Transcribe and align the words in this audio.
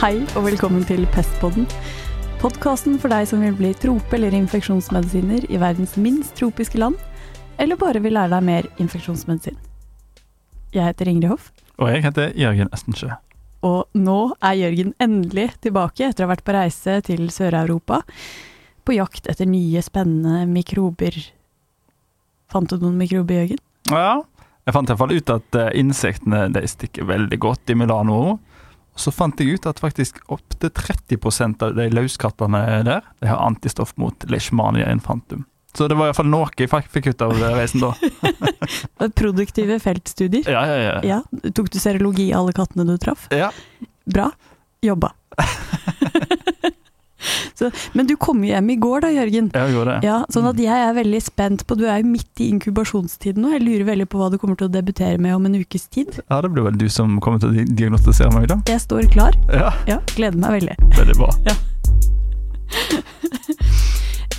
Hei 0.00 0.16
og 0.38 0.46
velkommen 0.46 0.84
til 0.88 1.02
Pestpodden. 1.12 1.66
Podkasten 2.40 2.96
for 3.00 3.12
deg 3.12 3.26
som 3.28 3.42
vil 3.44 3.56
bli 3.56 3.72
trope- 3.76 4.16
eller 4.16 4.32
infeksjonsmedisiner 4.38 5.44
i 5.52 5.58
verdens 5.60 5.96
minst 6.00 6.32
tropiske 6.38 6.80
land, 6.80 6.96
eller 7.60 7.76
bare 7.76 8.00
vil 8.00 8.16
lære 8.16 8.32
deg 8.32 8.46
mer 8.46 8.68
infeksjonsmedisin. 8.80 9.58
Jeg 10.72 10.86
heter 10.86 11.10
Ingrid 11.10 11.28
Hoff, 11.34 11.50
Og 11.78 11.88
jeg 11.88 12.04
heter 12.04 12.32
Jørgen 12.36 12.68
Estensjø. 12.72 13.10
og 13.62 13.88
nå 13.92 14.32
er 14.40 14.52
Jørgen 14.52 14.94
endelig 15.00 15.50
tilbake 15.60 16.08
etter 16.08 16.24
å 16.24 16.28
ha 16.28 16.34
vært 16.34 16.44
på 16.44 16.52
reise 16.52 17.00
til 17.02 17.28
Sør-Europa. 17.28 18.02
På 18.84 18.92
jakt 18.96 19.26
etter 19.28 19.44
nye, 19.44 19.82
spennende 19.82 20.46
mikrober. 20.48 21.12
Fant 22.48 22.70
du 22.70 22.78
noen 22.78 22.96
mikrober, 22.96 23.34
Jørgen? 23.34 23.58
Ja, 23.90 24.22
jeg 24.64 24.72
fant 24.74 24.88
i 24.88 24.92
hvert 24.92 24.98
fall 24.98 25.16
ut 25.16 25.30
at 25.30 25.54
eh, 25.54 25.78
insektene 25.80 26.48
de 26.52 26.66
stikker 26.66 27.04
veldig 27.04 27.38
godt 27.38 27.68
i 27.70 27.74
Milano. 27.74 28.38
Så 29.00 29.12
fant 29.14 29.38
jeg 29.40 29.56
ut 29.56 29.66
at 29.70 29.80
faktisk 29.80 30.18
opptil 30.28 30.72
30% 30.76 31.62
av 31.64 31.76
de 31.78 31.86
løskattene 31.94 32.60
der 32.84 33.00
de 33.22 33.30
har 33.30 33.40
antistoff 33.46 33.94
mot 34.00 34.26
leishmania 34.28 34.90
infantum. 34.92 35.46
Så 35.72 35.86
det 35.88 35.94
var 35.96 36.10
iallfall 36.10 36.26
noe 36.26 36.50
jeg 36.58 36.68
fikk 36.68 36.88
fikk 36.90 37.12
ut 37.12 37.22
av 37.22 37.36
reisen 37.40 37.84
da. 37.84 37.92
Produktive 39.20 39.78
feltstudier. 39.80 40.50
Ja, 40.50 40.64
ja, 40.66 40.78
ja. 40.82 40.96
Ja, 41.06 41.50
Tok 41.54 41.70
du 41.70 41.78
serologi 41.78 42.32
av 42.34 42.42
alle 42.42 42.56
kattene 42.56 42.84
du 42.88 42.96
traff? 43.00 43.28
ja. 43.30 43.52
Bra 44.10 44.30
jobba. 44.82 45.12
Så, 47.58 47.68
men 47.94 48.06
du 48.08 48.14
kom 48.20 48.40
jo 48.44 48.52
hjem 48.54 48.70
i 48.72 48.76
går 48.80 49.02
da, 49.04 49.10
Jørgen. 49.12 49.50
Jeg 49.54 49.74
gjorde 49.74 49.96
det. 49.98 50.06
Ja, 50.08 50.20
sånn 50.32 50.46
at 50.50 50.60
jeg 50.62 50.84
er 50.88 50.94
veldig 50.96 51.20
spent 51.24 51.66
på 51.68 51.76
Du 51.76 51.84
er 51.90 52.00
jo 52.00 52.08
midt 52.12 52.40
i 52.40 52.48
inkubasjonstiden 52.54 53.42
nå. 53.44 53.52
Jeg 53.56 53.64
lurer 53.66 53.84
veldig 53.90 54.06
på 54.12 54.20
hva 54.22 54.30
du 54.32 54.38
kommer 54.40 54.56
til 54.60 54.70
å 54.70 54.72
debutere 54.72 55.20
med 55.20 55.36
om 55.36 55.48
en 55.50 55.58
ukes 55.60 55.84
tid. 55.92 56.20
Ja, 56.30 56.40
det 56.44 56.52
blir 56.54 56.64
vel 56.70 56.78
du 56.80 56.86
som 56.92 57.18
kommer 57.20 57.42
til 57.42 57.52
å 57.52 57.66
diagnostisere 57.68 58.32
meg, 58.36 58.48
da. 58.52 58.60
Jeg 58.70 58.80
står 58.86 59.10
klar. 59.12 59.36
Ja, 59.52 59.72
Ja, 59.90 60.00
gleder 60.16 60.40
meg 60.40 60.60
veldig. 60.60 60.76
veldig 60.96 61.18
bra. 61.20 61.30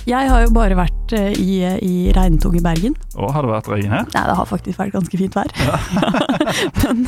Jeg 0.08 0.30
har 0.30 0.42
jo 0.42 0.50
bare 0.54 0.74
vært 0.74 1.12
eh, 1.14 1.36
i, 1.38 1.60
i 1.62 1.94
regntunge 2.16 2.58
i 2.58 2.64
Bergen. 2.64 2.96
Og 3.14 3.30
har 3.34 3.46
det 3.46 3.52
vært 3.52 3.70
regn 3.70 3.92
her? 3.92 4.08
Nei, 4.10 4.24
det 4.28 4.36
har 4.38 4.48
faktisk 4.50 4.80
vært 4.80 4.96
ganske 4.96 5.20
fint 5.20 5.36
vær. 5.36 5.52
Men, 6.82 7.04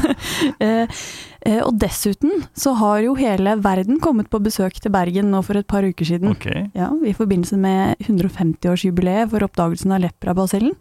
eh, 0.62 1.02
eh, 1.42 1.60
og 1.64 1.74
dessuten 1.82 2.44
så 2.54 2.76
har 2.78 3.02
jo 3.02 3.16
hele 3.18 3.56
verden 3.64 3.98
kommet 4.04 4.30
på 4.30 4.42
besøk 4.44 4.78
til 4.78 4.94
Bergen 4.94 5.32
nå 5.34 5.42
for 5.46 5.58
et 5.58 5.68
par 5.70 5.86
uker 5.86 6.06
siden. 6.06 6.36
Okay. 6.36 6.68
Ja, 6.78 6.92
I 6.94 7.16
forbindelse 7.16 7.58
med 7.58 8.04
150-årsjubileet 8.06 9.32
for 9.32 9.46
oppdagelsen 9.46 9.96
av 9.96 10.04
leprabasillen 10.06 10.76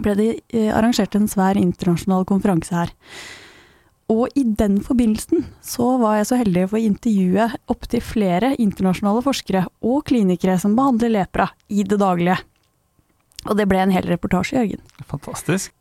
ble 0.00 0.16
det 0.16 0.28
eh, 0.52 0.70
arrangert 0.72 1.16
en 1.16 1.28
svær 1.28 1.58
internasjonal 1.60 2.28
konferanse 2.28 2.76
her. 2.76 2.92
Og 4.12 4.28
i 4.36 4.44
den 4.44 4.80
forbindelsen 4.84 5.46
så 5.64 5.94
var 6.02 6.18
jeg 6.18 6.28
så 6.28 6.38
heldig 6.42 6.66
å 6.66 6.72
få 6.74 6.80
intervjue 6.84 7.46
opptil 7.72 8.02
flere 8.04 8.52
internasjonale 8.60 9.22
forskere 9.24 9.64
og 9.88 10.02
klinikere 10.10 10.58
som 10.60 10.74
behandler 10.76 11.14
lepra 11.16 11.48
i 11.72 11.86
det 11.88 11.96
daglige. 12.02 12.36
Og 13.48 13.56
det 13.58 13.66
ble 13.70 13.80
en 13.82 13.94
hel 13.94 14.06
reportasje, 14.10 14.58
Jørgen. 14.58 14.82
Fantastisk. 15.08 15.72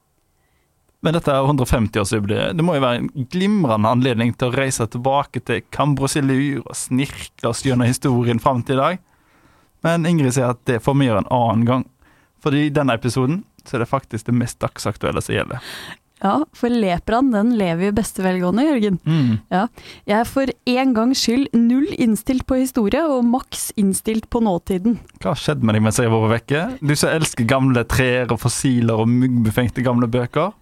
Men 1.01 1.15
dette 1.17 1.33
er 1.33 1.47
150-årsjubileet. 1.49 2.57
Det 2.57 2.65
må 2.65 2.75
jo 2.77 2.83
være 2.83 3.01
en 3.01 3.29
glimrende 3.33 3.89
anledning 3.89 4.35
til 4.37 4.51
å 4.51 4.55
reise 4.55 4.85
tilbake 4.93 5.41
til 5.45 5.63
Cambrosilur 5.73 6.61
og 6.61 6.77
snirkle 6.77 7.49
oss 7.49 7.63
gjennom 7.65 7.89
historien 7.89 8.41
fram 8.41 8.61
til 8.65 8.77
i 8.77 8.81
dag. 8.81 9.01
Men 9.81 10.05
Ingrid 10.05 10.35
sier 10.37 10.53
at 10.53 10.61
det 10.69 10.77
får 10.85 10.97
vi 10.99 11.09
gjøre 11.09 11.23
en 11.23 11.33
annen 11.33 11.65
gang. 11.65 11.87
Fordi 12.41 12.67
i 12.67 12.73
denne 12.73 12.93
episoden 12.97 13.41
så 13.65 13.77
er 13.77 13.83
det 13.83 13.89
faktisk 13.89 14.29
det 14.29 14.37
mest 14.37 14.61
dagsaktuelle 14.61 15.21
som 15.25 15.35
gjelder. 15.35 15.65
Ja, 16.21 16.35
for 16.53 16.69
lepraen 16.69 17.31
den 17.33 17.55
lever 17.57 17.89
i 17.89 17.95
beste 17.97 18.21
velgående, 18.21 18.67
Jørgen. 18.67 18.99
Mm. 19.09 19.39
Jeg 19.49 20.15
er 20.19 20.27
for 20.29 20.51
en 20.69 20.93
gangs 20.93 21.23
skyld 21.23 21.49
null 21.57 21.87
innstilt 21.97 22.45
på 22.49 22.59
historie, 22.61 23.01
og 23.09 23.25
maks 23.25 23.71
innstilt 23.81 24.29
på 24.29 24.43
nåtiden. 24.45 24.99
Hva 25.17 25.33
har 25.33 25.41
skjedd 25.41 25.65
med 25.65 25.77
deg 25.77 25.85
mens 25.87 25.97
jeg 25.97 26.11
har 26.11 26.21
vært 26.21 26.35
vekke? 26.35 26.63
Du 26.85 26.93
som 26.93 27.09
elsker 27.09 27.49
gamle 27.49 27.83
trær 27.89 28.35
og 28.35 28.41
fossiler 28.43 29.01
og 29.01 29.09
muggbefengte 29.09 29.85
gamle 29.85 30.09
bøker. 30.11 30.53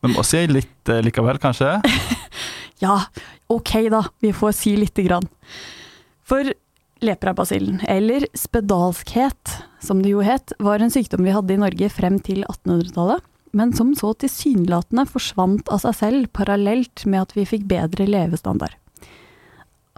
Vi 0.00 0.14
må 0.14 0.22
si 0.24 0.44
litt 0.48 0.88
eh, 0.88 1.02
likevel, 1.04 1.42
kanskje? 1.42 1.78
Ja, 2.80 2.94
ok 3.52 3.74
da, 3.92 3.98
vi 4.24 4.30
får 4.32 4.54
si 4.56 4.70
lite 4.72 5.02
grann. 5.04 5.26
For 6.24 6.48
leprabasillen, 7.04 7.82
eller 7.84 8.24
spedalskhet, 8.32 9.56
som 9.84 10.00
det 10.00 10.14
jo 10.14 10.22
het, 10.24 10.54
var 10.64 10.80
en 10.80 10.92
sykdom 10.92 11.26
vi 11.26 11.34
hadde 11.34 11.52
i 11.52 11.60
Norge 11.60 11.90
frem 11.92 12.16
til 12.24 12.40
1800-tallet, 12.46 13.26
men 13.56 13.72
som 13.76 13.94
så 13.98 14.12
tilsynelatende 14.14 15.06
forsvant 15.10 15.68
av 15.72 15.82
seg 15.84 15.96
selv 15.98 16.30
parallelt 16.36 17.04
med 17.06 17.24
at 17.24 17.34
vi 17.36 17.46
fikk 17.48 17.66
bedre 17.70 18.06
levestandard. 18.06 18.76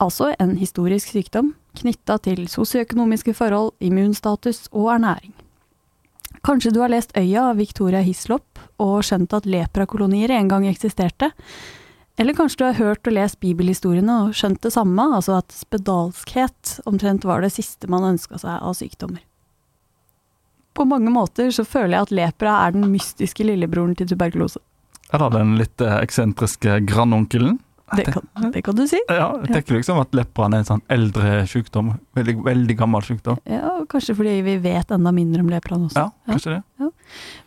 Altså 0.00 0.32
en 0.40 0.56
historisk 0.58 1.12
sykdom 1.12 1.52
knytta 1.78 2.18
til 2.24 2.46
sosioøkonomiske 2.50 3.34
forhold, 3.36 3.74
immunstatus 3.80 4.66
og 4.72 4.94
ernæring. 4.96 5.34
Kanskje 6.42 6.72
du 6.74 6.80
har 6.82 6.90
lest 6.90 7.14
Øya 7.16 7.50
av 7.52 7.60
Victoria 7.60 8.00
Hislop 8.02 8.58
og 8.82 9.04
skjønt 9.06 9.34
at 9.36 9.46
leprakolonier 9.46 10.32
en 10.34 10.50
gang 10.50 10.66
eksisterte, 10.66 11.30
eller 12.20 12.36
kanskje 12.36 12.60
du 12.60 12.64
har 12.66 12.80
hørt 12.80 13.08
og 13.08 13.14
lest 13.16 13.38
bibelhistoriene 13.40 14.16
og 14.26 14.34
skjønt 14.36 14.60
det 14.64 14.72
samme, 14.74 15.06
altså 15.16 15.38
at 15.38 15.54
spedalskhet 15.54 16.80
omtrent 16.88 17.24
var 17.28 17.44
det 17.44 17.54
siste 17.54 17.88
man 17.88 18.10
ønska 18.14 18.40
seg 18.42 18.58
av 18.58 18.76
sykdommer. 18.76 19.22
På 20.74 20.86
mange 20.88 21.12
måter 21.12 21.50
så 21.52 21.64
føler 21.68 21.96
jeg 21.96 22.06
at 22.06 22.14
lepra 22.16 22.54
er 22.66 22.76
den 22.76 22.88
mystiske 22.92 23.44
lillebroren 23.44 23.96
til 23.98 24.08
tuberkulose. 24.08 24.62
Eller 25.12 25.34
den 25.34 25.56
litt 25.60 25.84
eh, 25.84 25.98
eksentriske 26.00 26.80
grandonkelen? 26.88 27.58
Det 27.96 28.06
kan, 28.08 28.52
det 28.52 28.62
kan 28.64 28.76
du 28.76 28.86
si. 28.88 28.96
Ja, 29.08 29.26
jeg 29.42 29.52
tenker 29.52 29.76
liksom 29.76 29.98
at 30.00 30.14
lepraen 30.16 30.54
er 30.56 30.62
en 30.62 30.68
sånn 30.68 30.82
eldre 30.92 31.42
sykdom. 31.50 31.90
Veldig, 32.16 32.38
veldig 32.46 32.76
gammel 32.78 33.04
sykdom. 33.04 33.36
Ja, 33.44 33.74
Kanskje 33.92 34.16
fordi 34.16 34.38
vi 34.46 34.54
vet 34.64 34.94
enda 34.94 35.12
mindre 35.12 35.42
om 35.44 35.50
lepraen 35.52 35.84
også. 35.90 36.06
Ja, 36.06 36.30
kanskje 36.30 36.54
det. 36.56 36.88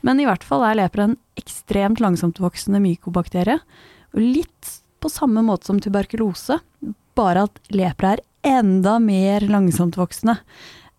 Men 0.06 0.22
i 0.22 0.28
hvert 0.28 0.46
fall 0.46 0.66
er 0.68 0.78
lepra 0.78 1.10
en 1.10 1.18
ekstremt 1.40 2.04
langsamtvoksende 2.04 2.82
mykobakterie. 2.84 3.58
Og 4.14 4.22
litt 4.22 4.76
på 5.02 5.10
samme 5.10 5.42
måte 5.46 5.72
som 5.72 5.82
tuberkulose, 5.82 6.60
bare 7.18 7.48
at 7.48 7.74
lepra 7.74 8.14
er 8.16 8.24
enda 8.46 9.00
mer 9.02 9.48
langsamtvoksende. 9.50 10.38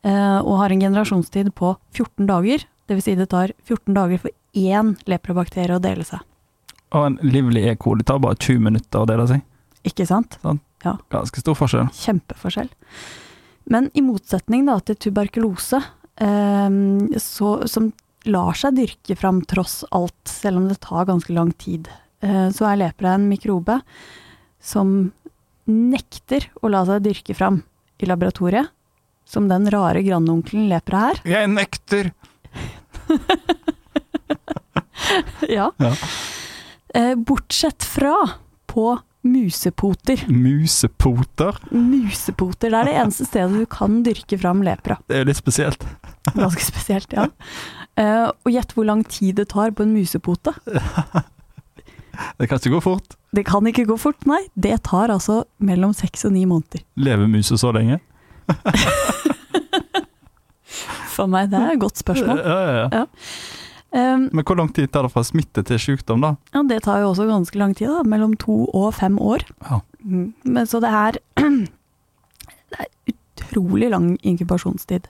Eh, 0.07 0.39
Og 0.41 0.57
har 0.63 0.73
en 0.73 0.85
generasjonstid 0.87 1.53
på 1.59 1.75
14 1.95 2.29
dager. 2.31 2.65
Dvs. 2.87 3.05
Si 3.05 3.17
det 3.19 3.29
tar 3.33 3.53
14 3.67 3.95
dager 3.97 4.23
for 4.23 4.35
én 4.57 4.95
leprabakterie 5.11 5.77
å 5.77 5.83
dele 5.83 6.07
seg. 6.07 6.23
Og 6.95 7.11
en 7.11 7.19
livlig 7.27 7.67
E. 7.67 7.75
coli 7.77 8.07
tar 8.07 8.23
bare 8.23 8.39
20 8.39 8.63
minutter 8.63 9.03
å 9.03 9.09
dele 9.09 9.27
seg. 9.29 9.43
Ikke 9.87 10.07
sant? 10.09 10.39
Ganske 10.83 11.43
stor 11.43 11.57
forskjell. 11.59 11.91
Kjempeforskjell. 11.95 12.71
Men 13.71 13.91
i 13.99 14.03
motsetning 14.07 14.67
da 14.69 14.79
til 14.87 14.99
tuberkulose, 15.03 15.81
eh, 16.23 16.79
så, 17.23 17.51
som 17.67 17.91
lar 18.27 18.59
seg 18.59 18.79
dyrke 18.79 19.17
fram 19.19 19.43
tross 19.47 19.83
alt, 19.95 20.19
selv 20.31 20.61
om 20.61 20.69
det 20.71 20.81
tar 20.85 21.09
ganske 21.11 21.35
lang 21.35 21.53
tid, 21.59 21.91
eh, 22.23 22.49
så 22.55 22.71
er 22.71 22.83
lepra 22.85 23.15
en 23.15 23.29
mikrobe 23.31 23.81
som 24.63 25.13
nekter 25.67 26.49
å 26.63 26.71
la 26.71 26.85
seg 26.87 27.03
dyrke 27.07 27.35
fram 27.35 27.63
i 27.99 28.07
laboratoriet, 28.07 28.71
som 29.27 29.49
den 29.51 29.71
rare 29.71 30.03
grandonkelen 30.07 30.69
lepra 30.71 31.09
her. 31.09 31.21
Jeg 31.27 31.51
nekter! 31.51 32.13
ja. 35.49 35.71
Ja. 35.77 35.93
Eh, 36.95 37.15
bortsett 37.15 37.85
fra 37.85 38.15
på 38.67 38.99
musepoter. 39.27 40.25
Musepoter. 40.29 41.59
Musepoter, 41.71 42.71
det 42.71 42.79
er 42.79 42.91
det 42.91 42.97
eneste 43.03 43.27
stedet 43.27 43.65
du 43.65 43.67
kan 43.71 44.03
dyrke 44.07 44.39
fram 44.39 44.63
lepra. 44.67 44.99
Det 45.07 45.19
er 45.19 45.25
jo 45.25 45.31
litt 45.33 45.41
spesielt. 45.41 45.87
Ganske 46.35 46.65
spesielt, 46.65 47.13
ja. 47.17 47.29
Eh, 47.97 48.27
og 48.29 48.53
gjett 48.53 48.75
hvor 48.77 48.87
lang 48.89 49.05
tid 49.09 49.41
det 49.41 49.51
tar 49.55 49.75
på 49.75 49.87
en 49.87 49.95
musepote. 49.97 50.55
Det 52.37 52.49
kan 52.49 52.61
ikke 52.61 52.75
gå 52.77 52.81
fort. 52.85 53.17
Det 53.37 53.45
kan 53.45 53.67
ikke 53.69 53.85
gå 53.89 53.97
fort, 54.01 54.23
nei. 54.29 54.41
Det 54.55 54.79
tar 54.89 55.13
altså 55.13 55.43
mellom 55.61 55.93
seks 55.97 56.25
og 56.29 56.33
ni 56.37 56.47
måneder. 56.49 56.85
Lever 56.97 57.29
muser 57.29 57.61
så 57.61 57.73
lenge? 57.77 57.99
For 61.17 61.27
meg, 61.31 61.49
det 61.53 61.59
er 61.61 61.71
et 61.77 61.81
godt 61.81 61.97
spørsmål. 62.01 62.41
Ja, 62.45 62.57
ja, 62.67 62.89
ja. 62.93 63.05
Um, 63.97 64.27
Men 64.35 64.45
hvor 64.45 64.57
lang 64.59 64.69
tid 64.77 64.91
tar 64.93 65.07
det 65.07 65.13
fra 65.15 65.23
smitte 65.25 65.63
til 65.65 65.79
sykdom, 65.81 66.21
da? 66.21 66.35
ja, 66.53 66.61
det 66.69 66.83
tar 66.85 67.01
jo 67.01 67.13
også 67.15 67.25
ganske 67.31 67.57
lang 67.61 67.73
tid, 67.79 67.89
da. 67.89 68.03
Mellom 68.05 68.35
to 68.37 68.67
og 68.77 68.91
fem 68.99 69.17
år. 69.23 69.41
Ja. 69.71 69.79
Mm, 70.05 70.33
Men 70.45 70.67
så 70.69 70.81
det 70.85 70.91
er 70.93 71.17
Det 72.67 72.77
er 72.83 72.89
utrolig 73.15 73.89
lang 73.93 74.17
inkubasjonstid. 74.27 75.05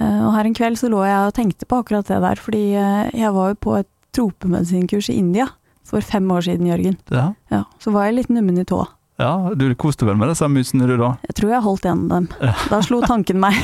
Eh, 0.00 0.20
og 0.26 0.32
her 0.34 0.44
en 0.48 0.56
kveld 0.58 0.74
så 0.80 0.88
lå 0.90 1.04
jeg 1.06 1.28
og 1.28 1.34
tenkte 1.36 1.66
på 1.70 1.78
akkurat 1.80 2.08
det 2.10 2.18
der, 2.24 2.34
fordi 2.42 2.62
eh, 2.74 3.10
jeg 3.14 3.30
var 3.32 3.52
jo 3.52 3.56
på 3.62 3.76
et 3.78 3.88
tropemedisinkurs 4.14 5.06
i 5.12 5.16
India 5.22 5.46
for 5.86 6.00
fem 6.02 6.26
år 6.34 6.40
siden, 6.48 6.66
Jørgen. 6.66 6.96
Ja. 7.14 7.28
Ja, 7.54 7.62
så 7.78 7.90
var 7.94 8.08
jeg 8.08 8.14
litt 8.18 8.30
nummen 8.34 8.58
i 8.58 8.64
tåa. 8.66 8.88
Ja, 9.16 9.50
du 9.54 9.68
koste 9.78 10.06
vel 10.08 10.16
med 10.18 10.32
disse 10.32 10.46
musene 10.50 10.88
du, 10.90 10.96
da? 10.98 11.12
Jeg 11.28 11.36
tror 11.38 11.52
jeg 11.52 11.62
holdt 11.62 11.84
igjen 11.86 12.08
dem. 12.10 12.24
Da 12.70 12.80
slo 12.82 12.98
tanken 13.06 13.38
meg. 13.42 13.58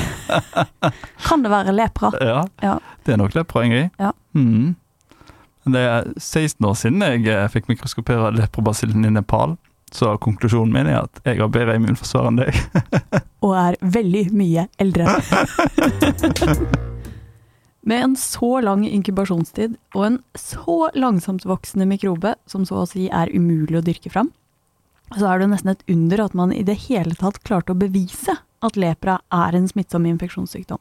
kan 1.27 1.43
det 1.43 1.51
være 1.51 1.75
lepra? 1.75 2.13
Ja. 2.23 2.45
Ja. 2.63 2.77
Det 3.07 3.17
er 3.17 3.19
nok 3.19 3.35
lepra, 3.35 3.65
Ingrid. 3.67 3.91
Ja. 3.99 4.13
Mm. 4.39 4.77
Det 5.71 5.81
er 5.81 6.07
16 6.17 6.65
år 6.65 6.77
siden 6.79 7.03
jeg 7.05 7.27
eh, 7.29 7.49
fikk 7.53 7.67
mikroskopere 7.69 8.31
leprobasillen 8.37 9.05
i 9.05 9.13
Nepal. 9.13 9.57
Så 9.91 10.13
konklusjonen 10.23 10.73
min 10.73 10.87
er 10.87 11.03
at 11.03 11.19
jeg 11.27 11.41
har 11.41 11.51
bedre 11.51 11.75
immunforsvar 11.79 12.31
enn 12.31 12.39
deg. 12.45 12.55
Og 13.45 13.57
er 13.59 13.79
veldig 13.83 14.29
mye 14.37 14.69
eldre. 14.79 15.11
Med 17.91 18.05
en 18.05 18.15
så 18.21 18.61
lang 18.63 18.85
inkubasjonstid 18.85 19.79
og 19.97 20.03
en 20.05 20.19
så 20.37 20.91
langsomt 20.95 21.47
voksende 21.49 21.87
mikrobe, 21.89 22.35
som 22.47 22.67
så 22.69 22.83
å 22.83 22.87
si 22.87 23.09
er 23.09 23.33
umulig 23.33 23.79
å 23.81 23.83
dyrke 23.83 24.13
fram, 24.13 24.29
så 25.17 25.27
er 25.27 25.41
det 25.41 25.51
nesten 25.51 25.73
et 25.73 25.85
under 25.91 26.23
at 26.27 26.37
man 26.39 26.53
i 26.55 26.63
det 26.67 26.77
hele 26.87 27.17
tatt 27.19 27.41
klarte 27.47 27.75
å 27.75 27.79
bevise 27.79 28.37
at 28.61 28.79
lepra 28.79 29.19
er 29.35 29.57
en 29.57 29.67
smittsom 29.69 30.07
infeksjonssykdom. 30.11 30.81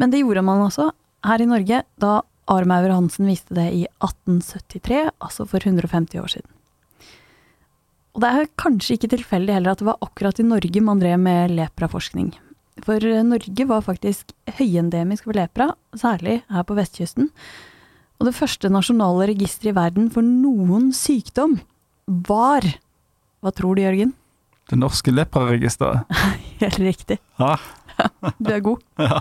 Men 0.00 0.12
det 0.12 0.22
gjorde 0.22 0.44
man 0.46 0.64
altså 0.64 0.90
her 1.26 1.42
i 1.42 1.48
Norge 1.48 1.82
da 2.00 2.14
Armauer 2.50 2.90
Hansen 2.90 3.28
viste 3.30 3.54
det 3.54 3.68
i 3.76 3.84
1873, 4.00 5.10
altså 5.22 5.46
for 5.46 5.62
150 5.62 6.22
år 6.22 6.32
siden. 6.32 6.50
Og 8.16 8.24
det 8.24 8.30
er 8.30 8.54
kanskje 8.58 8.96
ikke 8.96 9.12
tilfeldig 9.12 9.54
heller 9.54 9.74
at 9.74 9.82
det 9.82 9.86
var 9.86 10.00
akkurat 10.02 10.40
i 10.42 10.46
Norge 10.48 10.82
man 10.82 11.02
drev 11.02 11.20
med 11.22 11.54
lepraforskning. 11.54 12.32
For 12.82 13.04
Norge 13.26 13.66
var 13.68 13.84
faktisk 13.86 14.32
høyendemisk 14.58 15.28
for 15.28 15.36
lepra, 15.36 15.70
særlig 15.94 16.40
her 16.50 16.66
på 16.66 16.74
vestkysten. 16.78 17.28
Og 18.18 18.26
det 18.26 18.36
første 18.36 18.70
nasjonale 18.72 19.30
registeret 19.30 19.70
i 19.70 19.78
verden 19.78 20.08
for 20.12 20.26
noen 20.26 20.90
sykdom 20.96 21.60
var 22.10 22.66
Hva 23.40 23.52
tror 23.54 23.78
du, 23.78 23.82
Jørgen? 23.86 24.14
Det 24.70 24.78
norske 24.78 25.10
lepraregisteret. 25.14 26.06
Helt 26.62 26.78
riktig. 26.78 27.20
Ja. 27.40 27.56
Du 28.38 28.50
er 28.52 28.60
god. 28.64 28.82
Ja. 29.10 29.20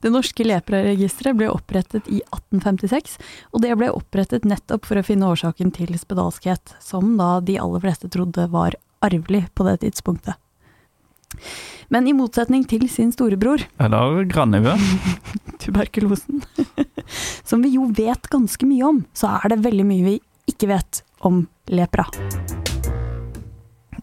Det 0.00 0.08
norske 0.08 0.44
lepraregisteret 0.46 1.36
ble 1.36 1.48
opprettet 1.52 2.06
i 2.08 2.22
1856, 2.32 3.18
og 3.52 3.60
det 3.60 3.74
ble 3.76 3.90
opprettet 3.92 4.46
nettopp 4.48 4.86
for 4.88 4.96
å 4.96 5.04
finne 5.04 5.28
årsaken 5.28 5.72
til 5.76 5.92
spedalskhet, 6.00 6.72
som 6.80 7.18
da 7.18 7.34
de 7.44 7.58
aller 7.60 7.82
fleste 7.84 8.08
trodde 8.12 8.46
var 8.54 8.78
arvelig 9.04 9.42
på 9.52 9.66
det 9.68 9.82
tidspunktet. 9.82 10.38
Men 11.92 12.08
i 12.08 12.14
motsetning 12.16 12.64
til 12.68 12.86
sin 12.88 13.12
storebror, 13.12 13.66
Eller 13.82 14.24
grandnevø. 14.30 14.72
tuberkulosen, 15.60 16.40
som 17.44 17.62
vi 17.64 17.74
jo 17.76 17.90
vet 17.92 18.30
ganske 18.32 18.66
mye 18.68 18.88
om, 18.88 19.04
så 19.12 19.36
er 19.42 19.52
det 19.52 19.64
veldig 19.66 19.86
mye 19.90 20.06
vi 20.06 20.16
ikke 20.48 20.70
vet 20.72 21.02
om 21.26 21.46
lepra. 21.70 22.06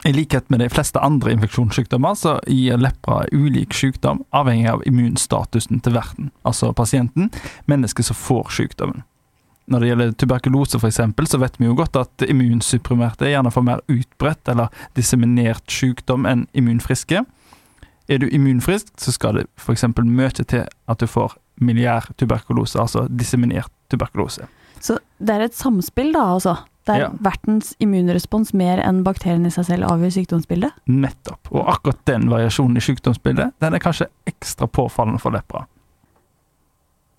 I 0.03 0.13
likhet 0.13 0.49
med 0.49 0.59
de 0.59 0.69
fleste 0.71 0.99
andre 0.99 1.33
infeksjonssykdommer, 1.35 2.15
så 2.15 2.37
gir 2.47 2.79
lepra 2.79 3.25
ulik 3.31 3.73
sykdom 3.75 4.23
avhengig 4.31 4.69
av 4.71 4.83
immunstatusen 4.87 5.81
til 5.83 5.95
verten, 5.97 6.29
altså 6.47 6.71
pasienten, 6.73 7.27
mennesket 7.67 8.07
som 8.07 8.15
får 8.15 8.53
sykdommen. 8.55 9.03
Når 9.69 9.79
det 9.79 9.89
gjelder 9.89 10.13
tuberkulose 10.17 10.79
f.eks., 10.79 11.01
så 11.29 11.37
vet 11.37 11.59
vi 11.59 11.67
jo 11.67 11.75
godt 11.77 11.99
at 11.99 12.23
immunsupprimerte 12.25 13.27
gjerne 13.29 13.51
får 13.53 13.65
mer 13.67 13.83
utbredt 13.91 14.49
eller 14.49 14.71
disseminert 14.97 15.67
sykdom 15.69 16.25
enn 16.25 16.47
immunfriske. 16.57 17.21
Er 18.09 18.23
du 18.23 18.25
immunfrisk, 18.33 18.95
så 18.97 19.13
skal 19.13 19.37
det 19.37 19.45
f.eks. 19.59 19.83
mye 19.99 20.31
til 20.39 20.63
at 20.65 21.03
du 21.03 21.05
får 21.05 21.35
milliær 21.61 22.07
tuberkulose, 22.17 22.79
altså 22.79 23.05
disseminert 23.11 23.69
tuberkulose. 23.91 24.47
Så 24.79 24.99
det 25.19 25.35
er 25.35 25.41
et 25.47 25.55
samspill, 25.57 26.13
da, 26.15 26.25
altså. 26.35 26.57
Der 26.87 26.99
Ja. 26.99 27.09
vertens 27.21 27.75
immunrespons 27.79 28.53
mer 28.53 28.79
enn 28.81 29.03
bakterien 29.03 29.45
i 29.45 29.51
seg 29.53 29.65
selv 29.65 29.85
avgjør 29.91 30.13
sykdomsbildet. 30.15 30.71
Nettopp. 30.87 31.51
Og 31.51 31.67
akkurat 31.67 31.99
den 32.05 32.29
variasjonen 32.31 32.77
i 32.77 32.79
sykdomsbildet, 32.81 33.53
den 33.59 33.73
er 33.73 33.79
kanskje 33.79 34.07
ekstra 34.25 34.65
påfallende 34.67 35.19
for 35.21 35.31
lepra. 35.31 35.65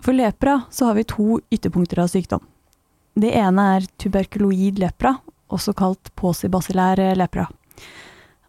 For 0.01 0.11
lepra 0.17 0.63
så 0.69 0.85
har 0.89 0.95
vi 0.95 1.03
to 1.03 1.39
ytterpunkter 1.53 1.99
av 2.03 2.09
sykdom. 2.09 2.41
Det 3.15 3.31
ene 3.35 3.77
er 3.77 3.87
tuberkuloid 4.01 4.79
lepra, 4.79 5.19
også 5.51 5.73
kalt 5.77 6.09
posibacillær 6.15 7.15
lepra. 7.15 7.47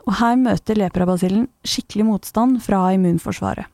Og 0.06 0.15
her 0.19 0.37
møter 0.37 0.79
leprabasillen 0.79 1.47
skikkelig 1.65 2.06
motstand 2.08 2.62
fra 2.65 2.88
immunforsvaret. 2.97 3.67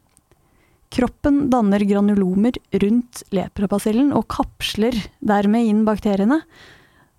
Kroppen 0.95 1.51
danner 1.53 1.85
granulomer 1.85 2.57
rundt 2.83 3.23
leprabasillen 3.35 4.13
og 4.17 4.29
kapsler 4.33 4.97
dermed 5.21 5.69
inn 5.69 5.85
bakteriene. 5.89 6.41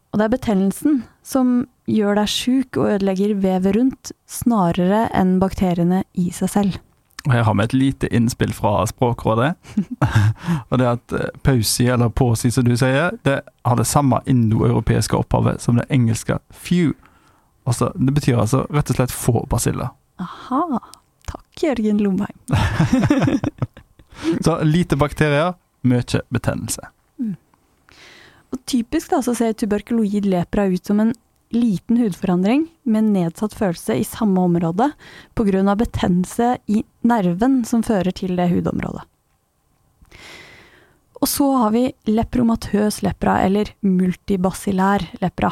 Og 0.09 0.19
det 0.19 0.25
er 0.25 0.33
betennelsen 0.33 1.01
som 1.25 1.63
gjør 1.89 2.17
deg 2.17 2.31
sjuk 2.33 2.79
og 2.79 2.95
ødelegger 2.95 3.35
vevet 3.43 3.75
rundt, 3.77 4.13
snarere 4.29 5.05
enn 5.15 5.37
bakteriene 5.41 6.03
i 6.17 6.29
seg 6.33 6.53
selv. 6.53 6.79
Og 7.27 7.33
Her 7.35 7.43
har 7.43 7.55
vi 7.59 7.65
et 7.65 7.75
lite 7.75 8.09
innspill 8.15 8.53
fra 8.55 8.85
Språkrådet. 8.89 9.51
og 10.69 10.79
det 10.79 10.87
at 10.87 11.13
eh, 11.13 11.29
pausi, 11.43 11.89
eller 11.91 12.09
påsi 12.09 12.51
som 12.53 12.65
du 12.65 12.75
sier, 12.79 13.11
det 13.27 13.41
har 13.67 13.77
det 13.77 13.87
samme 13.89 14.21
indoeuropeiske 14.25 15.17
opphavet 15.19 15.61
som 15.61 15.77
det 15.77 15.85
engelske 15.93 16.39
few. 16.49 16.95
Altså, 17.67 17.91
det 17.95 18.15
betyr 18.15 18.39
altså 18.39 18.63
rett 18.71 18.89
og 18.89 18.97
slett 18.97 19.13
få 19.13 19.43
basiller. 19.51 19.91
Aha. 20.23 20.79
Jørgen 21.63 21.99
Lomheim. 22.03 22.37
Så 24.43 24.57
lite 24.67 24.97
bakterier, 24.99 25.53
mye 25.87 26.21
betennelse. 26.29 26.89
Og 28.49 28.61
typisk 28.65 29.11
da, 29.13 29.21
så 29.23 29.35
ser 29.37 29.53
tuberkuloid 29.53 30.25
lepra 30.27 30.65
ut 30.67 30.85
som 30.85 30.99
en 30.99 31.13
liten 31.53 31.97
hudforandring 31.97 32.67
med 32.83 33.09
nedsatt 33.13 33.53
følelse 33.57 33.95
i 33.97 34.05
samme 34.05 34.41
område 34.41 34.91
pga. 35.37 35.75
betennelse 35.75 36.57
i 36.67 36.83
nerven 37.01 37.63
som 37.65 37.83
fører 37.83 38.11
til 38.11 38.35
det 38.35 38.49
hudområdet. 38.49 39.05
Og 41.21 41.27
så 41.27 41.45
har 41.57 41.71
vi 41.71 41.91
lepromatøs 42.07 43.01
lepra, 43.03 43.41
eller 43.43 43.73
multibacillær 43.81 45.03
lepra. 45.21 45.51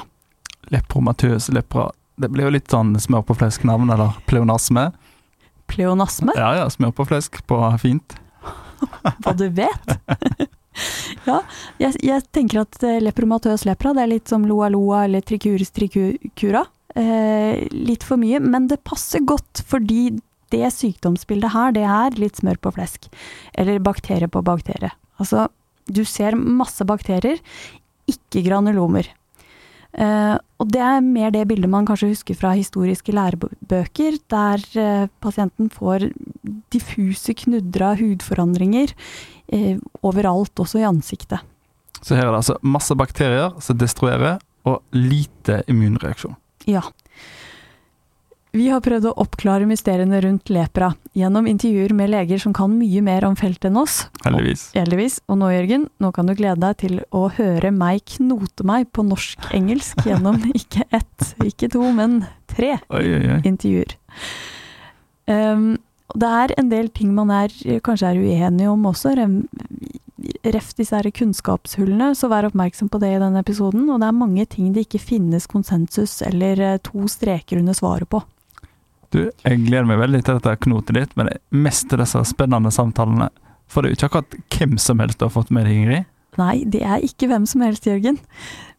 Lepromatøs 0.71 1.49
lepra. 1.49 1.91
Det 2.15 2.29
blir 2.31 2.47
jo 2.47 2.53
litt 2.55 2.71
sånn 2.71 2.95
smør 2.99 3.25
på 3.27 3.35
flesk-navn, 3.35 3.91
eller 3.91 4.15
pleonasme. 4.29 4.91
Pleonasme, 5.67 6.35
Ja 6.37 6.53
ja, 6.57 6.69
smør 6.71 6.93
på 6.95 7.07
flesk 7.09 7.41
på 7.49 7.59
fint. 7.81 8.17
hva 9.23 9.33
du 9.37 9.47
vet. 9.53 9.93
ja, 11.29 11.41
jeg, 11.81 11.97
jeg 12.05 12.25
tenker 12.35 12.63
at 12.63 12.79
eh, 12.85 13.01
lepromatøs 13.03 13.65
lepra, 13.67 13.93
det 13.97 14.05
er 14.05 14.13
litt 14.15 14.31
som 14.31 14.45
loa 14.47 14.69
loa 14.73 15.05
eller 15.07 15.25
tricuris 15.25 15.73
tricura. 15.75 16.63
Eh, 16.97 17.67
litt 17.73 18.05
for 18.07 18.21
mye, 18.21 18.41
men 18.41 18.69
det 18.71 18.83
passer 18.87 19.25
godt 19.27 19.63
fordi 19.67 20.17
det 20.53 20.69
sykdomsbildet 20.71 21.51
her, 21.51 21.73
det 21.75 21.83
er 21.83 22.15
litt 22.21 22.39
smør 22.39 22.59
på 22.63 22.73
flesk. 22.77 23.09
Eller 23.57 23.83
bakterie 23.83 24.29
på 24.31 24.43
bakterie. 24.45 24.93
Altså, 25.19 25.49
du 25.87 26.03
ser 26.07 26.37
masse 26.39 26.85
bakterier, 26.87 27.41
ikke 28.07 28.45
granulomer. 28.45 29.09
Eh, 29.97 30.35
og 30.61 30.69
det 30.73 30.81
er 30.83 31.01
mer 31.01 31.31
det 31.33 31.43
bildet 31.49 31.71
man 31.73 31.87
kanskje 31.87 32.11
husker 32.11 32.37
fra 32.37 32.53
historiske 32.57 33.13
lærebøker, 33.15 34.19
der 34.29 34.65
eh, 34.77 35.09
pasienten 35.23 35.71
får 35.73 36.11
diffuse 36.73 37.33
knudra 37.41 37.95
hudforandringer 37.97 38.93
eh, 39.53 39.77
overalt, 40.05 40.53
også 40.59 40.83
i 40.83 40.87
ansiktet. 40.89 41.41
Så 42.01 42.13
her 42.13 42.27
er 42.27 42.35
det 42.35 42.43
altså 42.43 42.59
masse 42.61 42.93
bakterier 42.97 43.57
som 43.63 43.79
destruerer, 43.79 44.37
og 44.67 44.81
lite 44.91 45.61
immunreaksjon. 45.71 46.35
Ja. 46.67 46.81
Vi 48.55 48.69
har 48.71 48.81
prøvd 48.81 49.09
å 49.09 49.15
oppklare 49.19 49.67
mysteriene 49.67 50.19
rundt 50.23 50.49
lepra 50.53 50.93
gjennom 51.17 51.47
intervjuer 51.49 51.91
med 51.97 52.11
leger 52.13 52.39
som 52.41 52.53
kan 52.55 52.71
mye 52.79 53.01
mer 53.03 53.25
om 53.27 53.35
feltet 53.37 53.69
enn 53.69 53.79
oss. 53.81 53.97
Heldigvis. 54.23 54.69
Heldigvis. 54.77 55.17
Og 55.27 55.39
nå, 55.41 55.49
Jørgen, 55.51 55.87
nå 55.99 56.11
kan 56.15 56.29
du 56.29 56.35
glede 56.37 56.61
deg 56.63 56.77
til 56.81 57.01
å 57.15 57.27
høre 57.37 57.73
meg 57.75 58.05
knote 58.15 58.65
meg 58.67 58.87
på 58.95 59.03
norsk-engelsk 59.07 60.05
gjennom 60.07 60.39
ikke 60.59 60.87
ett, 60.95 61.33
ikke 61.43 61.69
to, 61.75 61.83
men 61.97 62.21
tre 62.49 62.77
Oi, 62.87 63.03
oi, 63.03 63.25
oi. 63.35 63.41
intervjuer. 63.49 63.97
Um, 65.27 65.75
det 66.15 66.29
er 66.41 66.53
en 66.57 66.71
del 66.71 66.87
ting 66.95 67.11
man 67.13 67.33
er, 67.35 67.51
kanskje 67.83 68.13
er 68.13 68.21
uenige 68.23 68.71
om 68.71 68.87
også. 68.87 69.11
Ref 70.47 70.71
disse 70.79 70.95
her 70.95 71.11
kunnskapshullene, 71.13 72.13
så 72.15 72.29
vær 72.31 72.47
oppmerksom 72.47 72.87
på 72.89 73.01
det 73.03 73.11
i 73.17 73.19
denne 73.21 73.43
episoden. 73.43 73.83
Og 73.91 73.99
det 74.01 74.07
er 74.07 74.17
mange 74.23 74.47
ting 74.49 74.71
det 74.73 74.87
ikke 74.87 75.03
finnes 75.03 75.49
konsensus 75.51 76.21
eller 76.25 76.63
eh, 76.63 76.79
to 76.81 77.05
streker 77.11 77.59
under 77.59 77.75
svaret 77.77 78.09
på. 78.09 78.23
Du, 79.15 79.21
jeg 79.29 79.63
gleder 79.63 79.87
meg 79.87 80.01
veldig 80.01 80.23
til 80.25 80.39
dette 80.39 80.55
knotet 80.65 80.97
ditt, 80.97 81.13
men 81.19 81.31
mest 81.55 81.87
til 81.89 82.01
disse 82.01 82.23
spennende 82.27 82.73
samtalene. 82.75 83.29
For 83.71 83.83
det 83.83 83.89
er 83.89 83.93
jo 83.93 83.99
ikke 83.99 84.09
akkurat 84.11 84.37
hvem 84.55 84.77
som 84.81 85.03
helst 85.03 85.19
du 85.19 85.27
har 85.27 85.35
fått 85.35 85.51
med 85.53 85.67
deg, 85.67 85.81
Ingrid. 85.81 86.07
Nei, 86.37 86.55
det 86.69 86.83
er 86.85 87.03
ikke 87.03 87.29
hvem 87.31 87.47
som 87.49 87.63
helst, 87.65 87.87
Jørgen. 87.87 88.19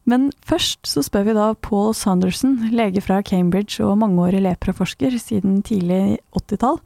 Men 0.08 0.30
først 0.48 0.88
så 0.88 1.02
spør 1.04 1.26
vi 1.26 1.36
da 1.36 1.50
Paul 1.64 1.92
Sanderson, 1.96 2.70
lege 2.72 3.02
fra 3.04 3.20
Cambridge 3.24 3.82
og 3.84 3.98
mangeårig 4.00 4.40
lepraforsker 4.44 5.18
siden 5.20 5.60
tidlig 5.66 6.20
80-tall. 6.38 6.78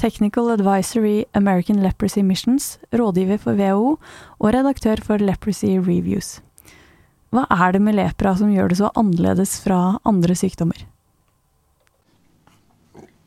Technical 0.00 0.52
Advisor 0.54 1.04
i 1.04 1.16
American 1.36 1.82
Leprosy 1.82 2.22
Missions, 2.24 2.78
rådgiver 2.94 3.40
for 3.42 3.58
WHO 3.58 3.96
og 4.38 4.54
redaktør 4.54 5.02
for 5.04 5.20
Leprosy 5.20 5.74
Reviews. 5.76 6.38
Hva 7.34 7.44
er 7.50 7.74
det 7.74 7.82
med 7.84 7.98
lepra 7.98 8.32
som 8.38 8.54
gjør 8.54 8.70
det 8.70 8.80
så 8.80 8.88
annerledes 8.98 9.58
fra 9.62 9.98
andre 10.08 10.34
sykdommer? 10.38 10.86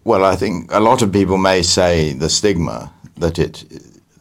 Well, 0.05 0.25
I 0.25 0.35
think 0.35 0.69
a 0.73 0.81
lot 0.81 1.01
of 1.01 1.13
people 1.13 1.37
may 1.37 1.61
say 1.61 2.11
the 2.11 2.29
stigma 2.29 2.93
that 3.15 3.39
it 3.39 3.63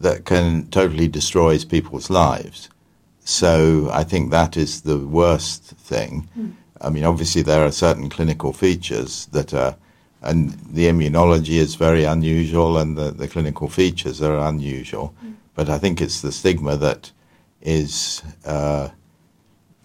that 0.01 0.25
can 0.25 0.67
totally 0.69 1.09
destroys 1.09 1.65
people's 1.65 2.11
lives. 2.11 2.69
So 3.25 3.89
I 3.93 4.05
think 4.05 4.31
that 4.31 4.57
is 4.57 4.83
the 4.83 4.99
worst 4.99 5.62
thing. 5.62 6.29
I 6.81 6.91
mean, 6.91 7.05
obviously 7.05 7.43
there 7.43 7.65
are 7.65 7.71
certain 7.71 8.11
clinical 8.11 8.53
features 8.53 9.27
that 9.27 9.55
are, 9.55 9.77
and 10.21 10.51
the 10.73 10.87
immunology 10.87 11.59
is 11.61 11.77
very 11.77 12.05
unusual, 12.05 12.79
and 12.79 12.99
the, 12.99 13.12
the 13.12 13.29
clinical 13.29 13.69
features 13.69 14.21
are 14.21 14.39
unusual. 14.49 15.15
But 15.55 15.69
I 15.69 15.79
think 15.79 16.01
it's 16.01 16.21
the 16.21 16.33
stigma 16.33 16.77
that 16.77 17.12
is 17.61 18.23
uh, 18.45 18.89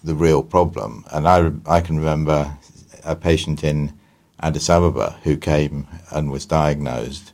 the 0.04 0.16
real 0.16 0.42
problem. 0.42 1.06
And 1.12 1.28
I, 1.28 1.52
I 1.68 1.82
can 1.82 1.98
remember 1.98 2.58
a 3.04 3.16
patient 3.16 3.64
in 3.64 3.94
Addis 4.40 4.70
Ababa 4.70 5.18
who 5.24 5.38
came 5.38 5.88
and 6.12 6.32
was 6.32 6.46
diagnosed, 6.46 7.34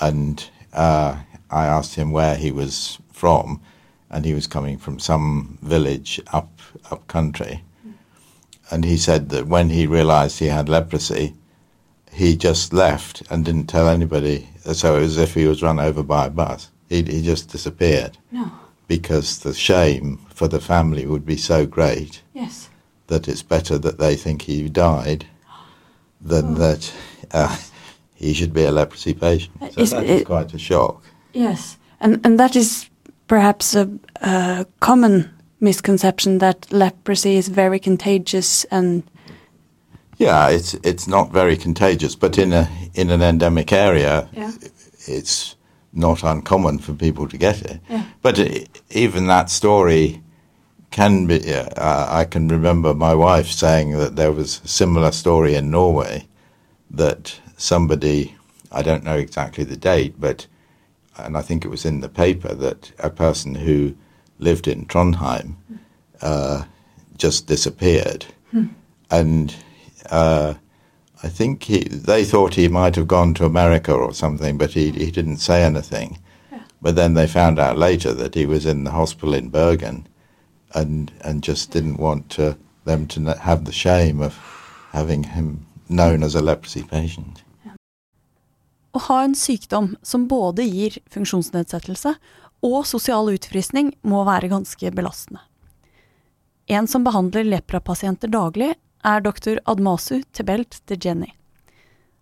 and 0.00 0.48
uh, 0.72 1.20
I 1.50 1.66
asked 1.66 1.94
him 1.94 2.10
where 2.10 2.34
he 2.36 2.50
was 2.50 2.98
from, 3.12 3.60
and 4.10 4.24
he 4.24 4.34
was 4.34 4.46
coming 4.46 4.78
from 4.78 4.98
some 4.98 5.58
village 5.62 6.20
up 6.32 6.50
up 6.90 7.06
country, 7.06 7.62
and 8.70 8.84
he 8.84 8.96
said 8.96 9.28
that 9.30 9.46
when 9.46 9.70
he 9.70 9.86
realised 9.86 10.38
he 10.38 10.46
had 10.46 10.68
leprosy, 10.68 11.34
he 12.12 12.36
just 12.36 12.72
left 12.72 13.22
and 13.30 13.44
didn't 13.44 13.66
tell 13.68 13.88
anybody. 13.88 14.48
So 14.72 14.96
it 14.96 15.00
was 15.00 15.16
as 15.18 15.22
if 15.28 15.34
he 15.34 15.46
was 15.46 15.62
run 15.62 15.78
over 15.80 16.02
by 16.02 16.26
a 16.26 16.30
bus. 16.30 16.70
He 16.88 17.02
he 17.02 17.22
just 17.22 17.48
disappeared 17.50 18.18
No. 18.32 18.50
because 18.88 19.38
the 19.38 19.54
shame 19.54 20.18
for 20.34 20.48
the 20.48 20.60
family 20.60 21.06
would 21.06 21.24
be 21.24 21.36
so 21.36 21.66
great 21.66 22.22
Yes. 22.34 22.68
that 23.06 23.28
it's 23.28 23.42
better 23.42 23.78
that 23.78 23.98
they 23.98 24.16
think 24.16 24.42
he 24.42 24.68
died 24.68 25.26
than 26.24 26.54
that 26.54 26.92
uh, 27.32 27.56
he 28.14 28.32
should 28.34 28.52
be 28.52 28.64
a 28.64 28.70
leprosy 28.70 29.14
patient. 29.14 29.52
So 29.72 29.80
Is 29.82 29.90
that 29.90 30.04
is 30.04 30.20
it- 30.20 30.26
quite 30.26 30.54
a 30.54 30.58
shock. 30.58 31.02
Yes, 31.34 31.78
and 32.00 32.20
and 32.26 32.38
that 32.38 32.56
is 32.56 32.90
perhaps 33.26 33.74
a, 33.74 33.88
a 34.20 34.66
common 34.80 35.30
misconception 35.60 36.38
that 36.38 36.66
leprosy 36.72 37.36
is 37.36 37.48
very 37.48 37.78
contagious 37.78 38.66
and 38.70 39.02
Yeah, 40.18 40.50
it's 40.50 40.74
it's 40.82 41.06
not 41.08 41.32
very 41.32 41.56
contagious, 41.56 42.16
but 42.18 42.36
in 42.38 42.52
a 42.52 42.66
in 42.94 43.10
an 43.10 43.22
endemic 43.22 43.72
area, 43.72 44.28
Yeah. 44.36 44.52
it's 45.08 45.56
not 45.92 46.22
uncommon 46.24 46.78
for 46.78 46.94
people 46.94 47.28
to 47.28 47.36
get 47.36 47.62
it. 47.62 47.80
Yeah. 47.90 48.02
But 48.22 48.38
e- 48.38 48.66
even 48.90 49.26
that 49.26 49.50
story 49.50 50.21
can 50.92 51.26
be. 51.26 51.52
Uh, 51.52 52.06
I 52.08 52.24
can 52.24 52.46
remember 52.48 52.94
my 52.94 53.14
wife 53.14 53.50
saying 53.50 53.98
that 53.98 54.16
there 54.16 54.30
was 54.30 54.60
a 54.64 54.68
similar 54.68 55.10
story 55.10 55.54
in 55.54 55.70
Norway 55.70 56.28
that 56.90 57.40
somebody, 57.56 58.36
I 58.70 58.82
don't 58.82 59.02
know 59.02 59.16
exactly 59.16 59.64
the 59.64 59.76
date, 59.76 60.14
but 60.20 60.46
and 61.16 61.36
I 61.36 61.42
think 61.42 61.64
it 61.64 61.68
was 61.68 61.84
in 61.84 62.00
the 62.00 62.08
paper 62.08 62.54
that 62.54 62.92
a 62.98 63.10
person 63.10 63.54
who 63.54 63.94
lived 64.38 64.66
in 64.68 64.86
Trondheim 64.86 65.56
uh, 66.20 66.64
just 67.18 67.46
disappeared, 67.46 68.26
and 69.10 69.54
uh, 70.10 70.54
I 71.22 71.28
think 71.28 71.64
he, 71.64 71.84
they 71.84 72.24
thought 72.24 72.54
he 72.54 72.68
might 72.68 72.96
have 72.96 73.08
gone 73.08 73.34
to 73.34 73.44
America 73.44 73.92
or 73.92 74.12
something, 74.14 74.58
but 74.58 74.72
he 74.72 74.90
he 74.90 75.10
didn't 75.10 75.38
say 75.38 75.62
anything. 75.62 76.18
But 76.80 76.96
then 76.96 77.14
they 77.14 77.28
found 77.28 77.58
out 77.60 77.78
later 77.78 78.12
that 78.12 78.34
he 78.34 78.44
was 78.44 78.66
in 78.66 78.82
the 78.84 78.90
hospital 78.90 79.34
in 79.34 79.50
Bergen, 79.50 80.08
and 80.74 81.12
and 81.24 81.42
just 81.42 81.70
didn't 81.70 81.98
want 81.98 82.28
to, 82.30 82.56
them 82.84 83.06
to 83.08 83.34
have 83.40 83.64
the 83.64 83.72
shame 83.72 84.20
of 84.20 84.34
having 84.92 85.24
him 85.24 85.66
known 85.88 86.22
as 86.22 86.34
a 86.34 86.40
leprosy 86.40 86.82
patient. 86.82 87.44
Å 88.92 89.00
ha 89.08 89.22
en 89.24 89.34
sykdom 89.34 89.94
som 90.02 90.26
både 90.28 90.66
gir 90.68 90.98
funksjonsnedsettelse 91.10 92.14
og 92.62 92.84
sosial 92.86 93.30
utfrysning, 93.32 93.94
må 94.02 94.22
være 94.28 94.50
ganske 94.52 94.92
belastende. 94.94 95.40
En 96.70 96.86
som 96.86 97.04
behandler 97.04 97.48
leprapasienter 97.48 98.30
daglig, 98.30 98.74
er 99.02 99.24
doktor 99.24 99.58
Admasu 99.66 100.22
Tebelt 100.32 100.78
Dejeni. 100.86 101.32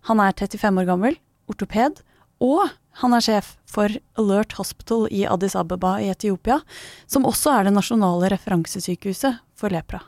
Han 0.08 0.22
er 0.22 0.32
35 0.32 0.80
år 0.80 0.86
gammel, 0.88 1.18
ortoped, 1.50 2.00
og 2.40 2.70
han 3.00 3.14
er 3.14 3.24
sjef 3.24 3.54
for 3.70 3.92
Alert 4.18 4.56
Hospital 4.58 5.06
i 5.14 5.24
Addis 5.28 5.54
Ababa 5.56 5.98
i 6.02 6.10
Etiopia, 6.10 6.60
som 7.06 7.28
også 7.28 7.54
er 7.54 7.68
det 7.68 7.74
nasjonale 7.76 8.32
referansesykehuset 8.34 9.38
for 9.56 9.72
lepra. 9.72 10.02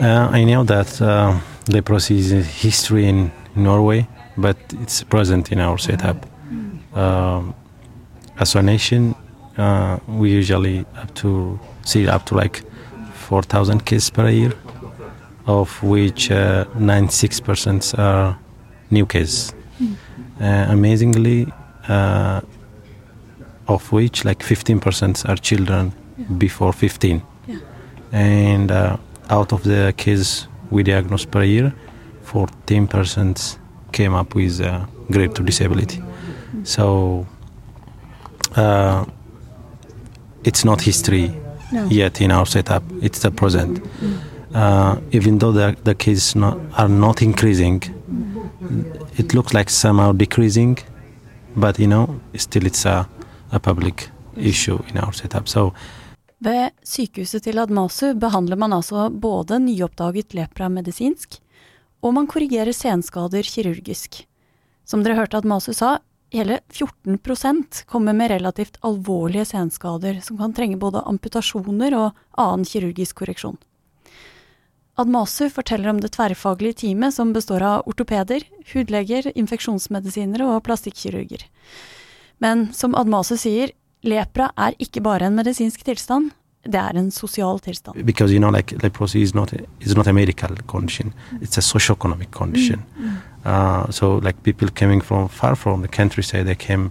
Uh, 0.00 0.28
I 0.34 0.44
know 0.44 0.64
that 0.64 1.00
uh, 1.00 1.38
leprosy 1.68 2.18
is 2.18 2.32
a 2.32 2.42
history 2.42 3.06
in 3.08 3.30
Norway, 3.54 4.06
present 5.08 5.52
in 5.52 5.60
our 5.60 5.78
setup. 5.78 6.26
Um, 6.94 7.54
as 8.38 8.54
a 8.54 8.62
nation, 8.62 9.14
uh, 9.56 9.98
we 10.08 10.30
usually 10.30 10.84
have 10.94 11.14
to 11.14 11.58
see 11.84 12.08
up 12.08 12.26
to 12.26 12.34
like 12.34 12.62
4,000 13.14 13.84
cases 13.84 14.10
per 14.10 14.28
year, 14.28 14.52
of 15.46 15.82
which 15.82 16.30
uh, 16.30 16.64
96% 16.78 17.98
are 17.98 18.38
new 18.90 19.06
cases. 19.06 19.55
Uh, 20.40 20.66
amazingly, 20.68 21.46
uh, 21.88 22.40
of 23.68 23.90
which 23.92 24.24
like 24.24 24.40
15% 24.44 25.28
are 25.28 25.36
children 25.36 25.92
before 26.38 26.72
15 26.72 27.22
and 28.12 28.70
uh, 28.70 28.96
out 29.30 29.52
of 29.52 29.62
the 29.64 29.92
cases 29.96 30.46
we 30.70 30.82
diagnose 30.82 31.24
per 31.24 31.42
year, 31.42 31.72
14% 32.26 33.58
came 33.92 34.14
up 34.14 34.34
with 34.34 34.60
grade 35.10 35.34
2 35.34 35.42
disability. 35.44 36.02
So 36.64 37.26
uh, 38.56 39.04
it's 40.44 40.64
not 40.64 40.80
history 40.82 41.32
No. 41.72 41.86
yet 41.90 42.20
in 42.20 42.30
our 42.30 42.46
setup, 42.46 42.82
it's 43.02 43.20
the 43.20 43.30
present. 43.30 43.80
Uh, 44.54 44.96
even 45.12 45.38
though 45.38 45.52
the, 45.52 45.76
the 45.84 45.94
cases 45.94 46.34
not, 46.36 46.58
are 46.76 46.88
not 46.88 47.20
increasing, 47.22 47.82
it 49.18 49.34
looks 49.34 49.54
like 49.54 49.70
somehow 49.70 50.12
decreasing, 50.12 50.78
but 51.56 51.78
you 51.78 51.86
know, 51.86 52.20
still 52.34 52.66
it's 52.66 52.84
a, 52.86 53.08
a 53.52 53.58
public 53.58 54.10
issue 54.36 54.78
in 54.88 54.98
our 54.98 55.12
setup. 55.12 55.48
So 55.48 55.72
Ved 56.38 56.74
sykehuset 56.84 57.46
til 57.46 57.58
Admasu 57.58 58.12
behandler 58.20 58.58
man 58.60 58.74
altså 58.76 59.08
både 59.10 59.56
nyoppdaget 59.58 60.34
lepra 60.36 60.68
medisinsk, 60.68 61.38
og 62.04 62.12
man 62.14 62.26
korrigerer 62.28 62.76
senskader 62.76 63.42
kirurgisk. 63.48 64.26
Som 64.84 65.02
dere 65.02 65.16
hørte 65.16 65.40
Admasu 65.40 65.72
sa, 65.72 65.96
hele 66.30 66.60
14% 66.68 67.86
kommer 67.88 68.12
med 68.12 68.30
relativt 68.30 68.76
alvorlige 68.84 69.46
senskader 69.48 70.20
som 70.20 70.36
kan 70.36 70.52
trenge 70.52 70.76
både 70.76 71.00
amputasjoner 71.08 71.96
og 71.96 72.12
annen 72.36 72.68
kirurgisk 72.68 73.16
korreksjon. 73.22 73.56
Admasu 74.96 75.50
forteller 75.52 75.90
om 75.92 76.00
det 76.00 76.14
tverrfaglige 76.14 76.80
teamet 76.82 77.14
som 77.14 77.34
består 77.36 77.62
av 77.62 77.88
ortopeder, 77.90 78.46
hudleger, 78.72 79.28
infeksjonsmedisinere 79.36 80.46
og 80.48 80.62
plastikkirurger. 80.64 81.44
Men 82.40 82.70
som 82.72 82.96
Admasu 82.96 83.36
sier, 83.36 83.74
lepra 84.06 84.48
er 84.56 84.76
ikke 84.80 85.02
bare 85.04 85.28
en 85.28 85.36
medisinsk 85.36 85.84
tilstand, 85.84 86.32
det 86.66 86.80
er 86.80 86.96
en 86.98 87.10
sosial 87.10 87.60
tilstand. 87.60 88.04
because 88.04 88.32
you 88.32 88.40
know 88.40 88.50
like 88.50 88.74
leprosy 88.82 89.18
is 89.18 89.34
not 89.34 89.52
is 89.80 89.94
not 89.94 90.06
a 90.06 90.12
medical 90.12 90.56
condition 90.66 91.12
it's 91.40 91.58
a 91.58 91.62
socio-economic 91.62 92.30
condition 92.30 92.82
uh, 93.44 93.88
so 93.90 94.18
like 94.18 94.42
people 94.42 94.68
coming 94.74 95.00
from 95.00 95.28
far 95.28 95.54
from 95.54 95.82
the 95.82 95.88
countryside 95.88 96.44
they 96.44 96.56
came 96.56 96.90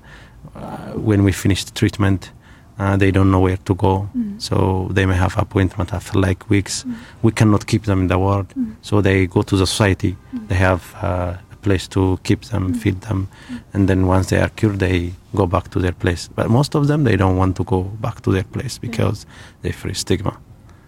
uh, 0.56 0.94
when 0.96 1.26
we 1.26 1.32
finished 1.32 1.76
treatment 1.76 2.32
uh, 2.80 2.98
they 2.98 3.12
don't 3.12 3.32
know 3.32 3.40
where 3.40 3.58
to 3.58 3.76
go. 3.76 4.10
So 4.38 4.90
they 4.92 5.06
may 5.06 5.16
have 5.16 5.38
appointment 5.38 5.94
after 5.94 6.20
like 6.20 6.50
weeks. 6.50 6.86
We 7.22 7.32
cannot 7.32 7.68
keep 7.68 7.84
them 7.84 8.02
in 8.02 8.08
the 8.08 8.18
ward 8.18 8.48
so 8.82 9.02
they 9.02 9.28
go 9.28 9.42
to 9.42 9.56
the 9.56 9.66
society. 9.66 10.18
They 10.48 10.56
have 10.56 10.84
uh, 11.02 11.38
a 11.52 11.56
place 11.62 11.88
to 11.90 12.20
keep 12.24 12.42
them 12.42 12.74
feed 12.74 13.02
them. 13.02 13.28
And 13.74 13.88
then 13.88 14.08
once 14.08 14.30
they 14.30 14.40
are 14.40 14.50
cured 14.50 14.80
they 14.80 15.14
go 15.34 15.46
back 15.46 15.70
to 15.72 15.80
their 15.80 15.94
place. 15.94 16.28
But 16.36 16.50
most 16.50 16.76
of 16.76 16.88
them 16.88 17.04
they 17.04 17.16
don't 17.16 17.38
want 17.38 17.56
to 17.58 17.64
go 17.64 17.84
back 17.84 18.22
to 18.22 18.32
their 18.32 18.44
place 18.44 18.78
because 18.78 19.26
they 19.62 19.72
fear 19.72 19.94
stigma. 19.94 20.38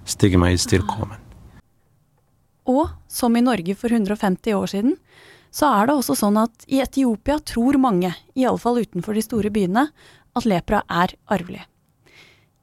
Stigma 0.06 0.50
is 0.50 0.62
still 0.62 0.82
common. 0.82 1.18
Og 2.68 2.90
som 3.08 3.36
i 3.36 3.42
Norge 3.42 3.76
for 3.76 3.88
150 3.88 4.54
år 4.54 4.68
siden, 4.68 4.98
så 5.52 5.70
er 5.72 5.88
det 5.88 5.96
også 5.96 6.18
sånn 6.20 6.36
at 6.42 6.66
i 6.68 6.82
Etiopia 6.84 7.40
tror 7.40 7.80
mange, 7.80 8.12
i 8.36 8.44
alle 8.46 8.60
fall 8.60 8.82
utenfor 8.84 9.16
de 9.16 9.24
store 9.24 9.52
byene, 9.56 9.88
at 10.38 10.46
lepra 10.46 10.84
er 10.92 11.16
arvelig. 11.32 11.64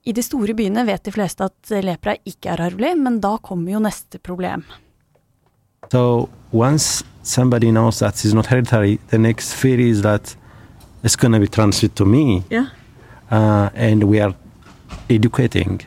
I 0.06 0.12
de 0.12 0.23
store 0.23 0.52
byene 0.54 0.84
vet 0.84 1.04
de 1.04 1.12
fleste 1.14 1.44
at 1.46 1.70
lepra 1.84 2.16
ikke 2.28 2.50
er 2.52 2.61
arvelig, 2.66 2.94
men 3.00 3.20
da 3.25 3.37
kommer 3.42 3.73
jo 3.73 3.80
neste 3.80 4.18
problem. 4.18 4.64
So 5.92 6.28
once 6.52 7.04
somebody 7.23 7.70
knows 7.70 7.99
that 7.99 8.14
it's 8.25 8.34
not 8.34 8.46
hereditary, 8.46 8.99
the 9.11 9.18
next 9.18 9.54
fear 9.54 9.78
is 9.80 10.02
that 10.02 10.37
it's 11.02 11.16
going 11.16 11.32
to 11.32 11.40
be 11.40 11.46
transferred 11.49 11.94
to 11.96 12.04
me, 12.04 12.42
Ja. 12.50 12.66
uh, 13.30 13.68
and 13.75 14.04
we 14.04 14.20
are 14.20 14.34
educating 15.08 15.80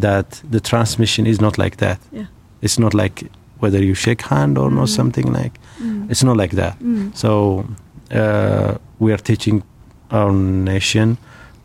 that 0.00 0.42
the 0.50 0.60
transmission 0.60 1.26
is 1.26 1.40
not 1.40 1.58
like 1.58 1.76
that. 1.76 1.98
Ja. 2.12 2.24
It's 2.62 2.78
not 2.78 2.94
like 2.94 3.26
whether 3.60 3.82
you 3.82 3.94
shake 3.94 4.22
hand 4.22 4.58
or 4.58 4.70
not 4.70 4.88
something 4.88 5.32
like. 5.32 5.58
Mm. 5.80 6.10
It's 6.10 6.22
not 6.24 6.36
like 6.36 6.56
that. 6.56 6.76
So 7.14 7.64
uh, 8.10 8.74
we 8.98 9.12
are 9.12 9.18
teaching 9.22 9.62
our 10.10 10.32
nation 10.32 11.18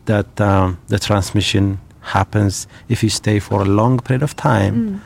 that 0.06 0.40
um, 0.40 0.78
the 0.88 0.98
transmission 0.98 1.78
happens 2.12 2.66
if 2.88 3.02
you 3.02 3.10
stay 3.10 3.38
for 3.40 3.62
a 3.62 3.64
long 3.64 3.98
period 4.00 4.22
of 4.22 4.34
time. 4.36 5.00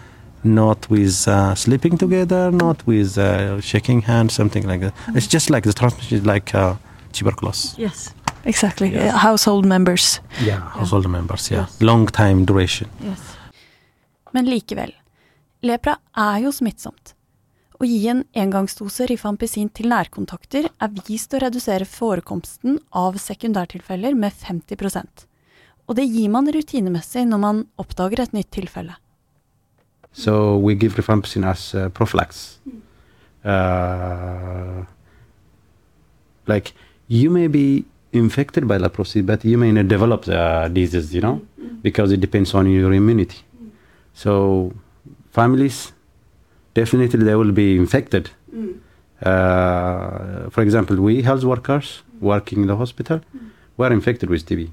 not 0.44 0.88
with 0.88 1.26
uh, 1.28 1.52
sleeping 1.54 1.98
together, 1.98 2.52
not 2.52 2.86
with 2.86 3.18
uh, 3.18 3.60
shaking 3.60 4.02
hands, 4.02 4.32
something 4.34 4.64
like 4.68 4.80
that. 4.80 4.94
It's 5.16 5.26
just 5.26 5.50
like 5.50 5.64
the 5.66 5.72
transmission 5.72 6.22
like 6.24 6.54
uh, 6.54 6.76
tuberculosis. 7.12 7.74
Yes. 7.76 8.14
Exactly. 8.44 8.88
Household 9.10 9.66
members. 9.66 10.20
Yeah, 10.40 10.60
household 10.78 11.08
members. 11.10 11.50
Yeah, 11.50 11.66
Yes. 11.66 11.80
long 11.82 12.06
time 12.06 12.44
duration. 12.44 12.88
Men 14.32 14.46
likevel, 14.46 14.92
lepra 15.62 15.96
er 16.16 16.38
jo 16.44 16.52
smittsomt. 16.52 17.14
Å 17.80 17.84
gi 17.86 18.08
en 18.10 18.22
engangsdose 18.34 19.06
rifampisin 19.10 19.68
til 19.74 19.88
nærkontakter 19.90 20.68
er 20.80 20.88
vist 21.08 21.34
å 21.34 21.38
redusere 21.42 21.84
forekomsten 21.86 22.78
av 22.92 23.18
sekundærtilfeller 23.18 24.14
med 24.14 24.32
50 24.32 25.26
Og 25.88 25.97
det 25.97 26.04
gir 26.12 26.28
man 26.28 26.49
rutinemessig 26.52 27.25
når 27.28 27.40
man 27.40 27.62
oppdager 27.80 28.23
et 28.23 28.35
nytt 28.37 28.50
tilfelle. 28.52 28.95
So 30.12 30.57
we 30.59 30.75
give 30.75 30.97
rifampicin 30.99 31.45
as 31.45 31.75
uh, 31.75 31.88
prophylax. 31.88 32.59
Uh, 33.45 34.85
like 36.47 36.73
you 37.09 37.30
may 37.30 37.47
be 37.49 37.85
infected 38.12 38.66
by 38.68 38.78
leprosy, 38.78 39.23
but 39.23 39.45
you 39.45 39.59
may 39.59 39.73
not 39.73 39.88
develop 39.88 40.25
the 40.25 40.68
disease, 40.73 41.14
you 41.14 41.21
know, 41.21 41.40
because 41.83 42.12
it 42.12 42.21
depends 42.21 42.54
on 42.54 42.66
your 42.66 42.92
immunity. 42.92 43.38
So 44.14 44.73
families 45.30 45.92
definitely 46.75 47.25
they 47.25 47.35
will 47.35 47.52
be 47.52 47.76
infected. 47.76 48.30
Uh, 49.23 50.49
for 50.50 50.62
example, 50.62 50.97
we 50.97 51.23
health 51.23 51.45
workers 51.45 52.02
working 52.21 52.62
in 52.62 52.68
the 52.68 52.76
hospital, 52.76 53.21
were 53.76 53.92
infected 53.92 54.30
with 54.30 54.47
TB, 54.47 54.71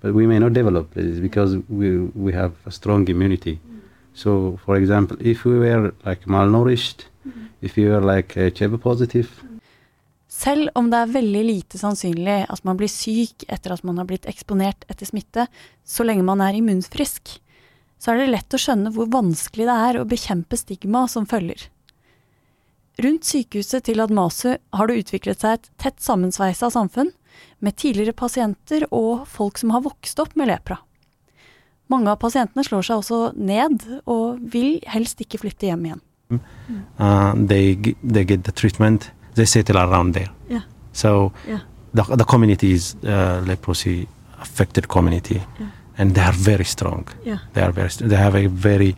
but 0.00 0.14
we 0.14 0.26
may 0.26 0.38
not 0.38 0.52
develop 0.52 0.94
this 0.94 1.18
because 1.20 1.58
we 1.68 2.10
we 2.14 2.32
have 2.32 2.52
a 2.66 2.70
strong 2.70 3.08
immunity. 3.08 3.58
So, 4.14 4.58
for 4.64 4.76
example, 4.76 5.16
if 5.20 5.44
we 5.44 5.58
were 5.58 5.92
like 6.04 6.26
malnourished, 6.26 7.06
if 7.60 7.76
we 7.76 7.86
were 7.88 8.00
like 8.00 8.34
HIV 8.34 8.80
positive, 8.82 9.28
Selv 10.30 10.70
om 10.78 10.86
det 10.92 10.98
er 11.02 11.10
veldig 11.10 11.40
lite 11.42 11.78
sannsynlig 11.80 12.44
at 12.46 12.62
man 12.64 12.76
blir 12.78 12.88
syk 12.88 13.42
etter 13.50 13.74
at 13.74 13.82
man 13.82 13.98
har 13.98 14.06
blitt 14.06 14.28
eksponert 14.30 14.84
etter 14.86 15.08
smitte, 15.08 15.48
så 15.82 16.06
lenge 16.06 16.22
man 16.22 16.40
er 16.44 16.54
immunfrisk, 16.54 17.32
så 17.98 18.12
er 18.12 18.20
det 18.20 18.30
lett 18.30 18.54
å 18.54 18.60
skjønne 18.62 18.92
hvor 18.94 19.10
vanskelig 19.10 19.66
det 19.66 19.78
er 19.88 19.98
å 19.98 20.06
bekjempe 20.08 20.56
stigma 20.56 21.02
som 21.10 21.26
følger. 21.28 21.66
Rundt 23.02 23.26
sykehuset 23.26 23.88
til 23.88 24.02
Admasu 24.04 24.54
har 24.54 24.88
det 24.88 25.00
utviklet 25.02 25.42
seg 25.42 25.58
et 25.58 25.68
tett 25.82 25.98
sammensveisa 26.04 26.70
samfunn, 26.72 27.10
med 27.60 27.76
tidligere 27.76 28.12
pasienter 28.16 28.86
og 28.90 29.26
folk 29.28 29.58
som 29.58 29.70
har 29.74 29.80
vokst 29.84 30.18
opp 30.22 30.36
med 30.36 30.48
lepra. 30.48 30.78
Mange 31.90 32.08
av 32.12 32.20
pasientene 32.22 32.62
slår 32.64 32.82
seg 32.86 33.00
også 33.02 33.20
ned, 33.36 33.82
og 34.06 34.38
vil 34.52 34.78
helst 34.86 35.20
ikke 35.20 35.40
flytte 35.42 35.66
hjem 35.66 35.84
igjen. 35.88 36.00
Uh, 37.00 37.34
they 37.34 37.74
they 38.06 38.24
get 38.24 38.44
the 38.44 38.52
treatment. 38.52 39.10
They 39.34 39.44
settle 39.46 39.78
around 39.78 40.14
there. 40.14 40.30
Yeah. 40.48 40.62
So 40.92 41.32
Yeah. 41.48 41.60
the 41.94 42.02
the 42.16 42.24
community 42.24 42.72
is 42.72 42.94
uh, 43.02 43.42
leprosy 43.46 44.06
affected 44.40 44.86
community, 44.88 45.40
and 45.98 46.14
they 46.14 46.22
are 46.22 46.36
very 46.38 46.64
strong. 46.64 47.08
Yeah. 47.26 47.38
They 47.54 47.62
are 47.64 47.72
very. 47.72 47.88
They 47.88 48.16
have 48.16 48.36
a 48.38 48.46
very 48.48 48.96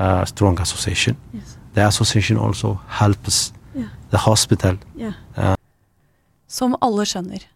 uh, 0.00 0.24
strong 0.24 0.58
association. 0.60 1.16
Yes. 1.32 1.56
The 1.74 1.86
association 1.86 2.38
also 2.38 2.80
helps 2.88 3.52
Yeah. 3.74 3.88
the 4.10 4.18
hospital. 4.18 4.76
Som 6.48 6.74
alle 6.82 7.06
skjønner, 7.08 7.46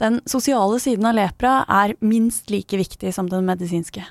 den 0.00 0.20
sosiale 0.26 0.80
siden 0.80 1.06
av 1.06 1.16
lepra 1.16 1.62
er 1.68 1.94
minst 2.00 2.50
like 2.50 2.76
viktig 2.76 3.12
som 3.14 3.28
den 3.30 3.46
medisinske. 3.46 4.04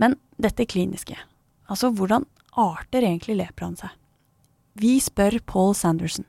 Men 0.00 0.16
dette 0.40 0.64
kliniske, 0.64 1.16
altså 1.68 1.90
hvordan 1.92 2.24
arter 2.56 3.04
egentlig 3.04 3.36
lepraen 3.42 3.76
seg? 3.78 3.92
Vi 4.80 4.98
spør 5.02 5.38
Paul 5.46 5.74
Sanderson. 5.74 6.24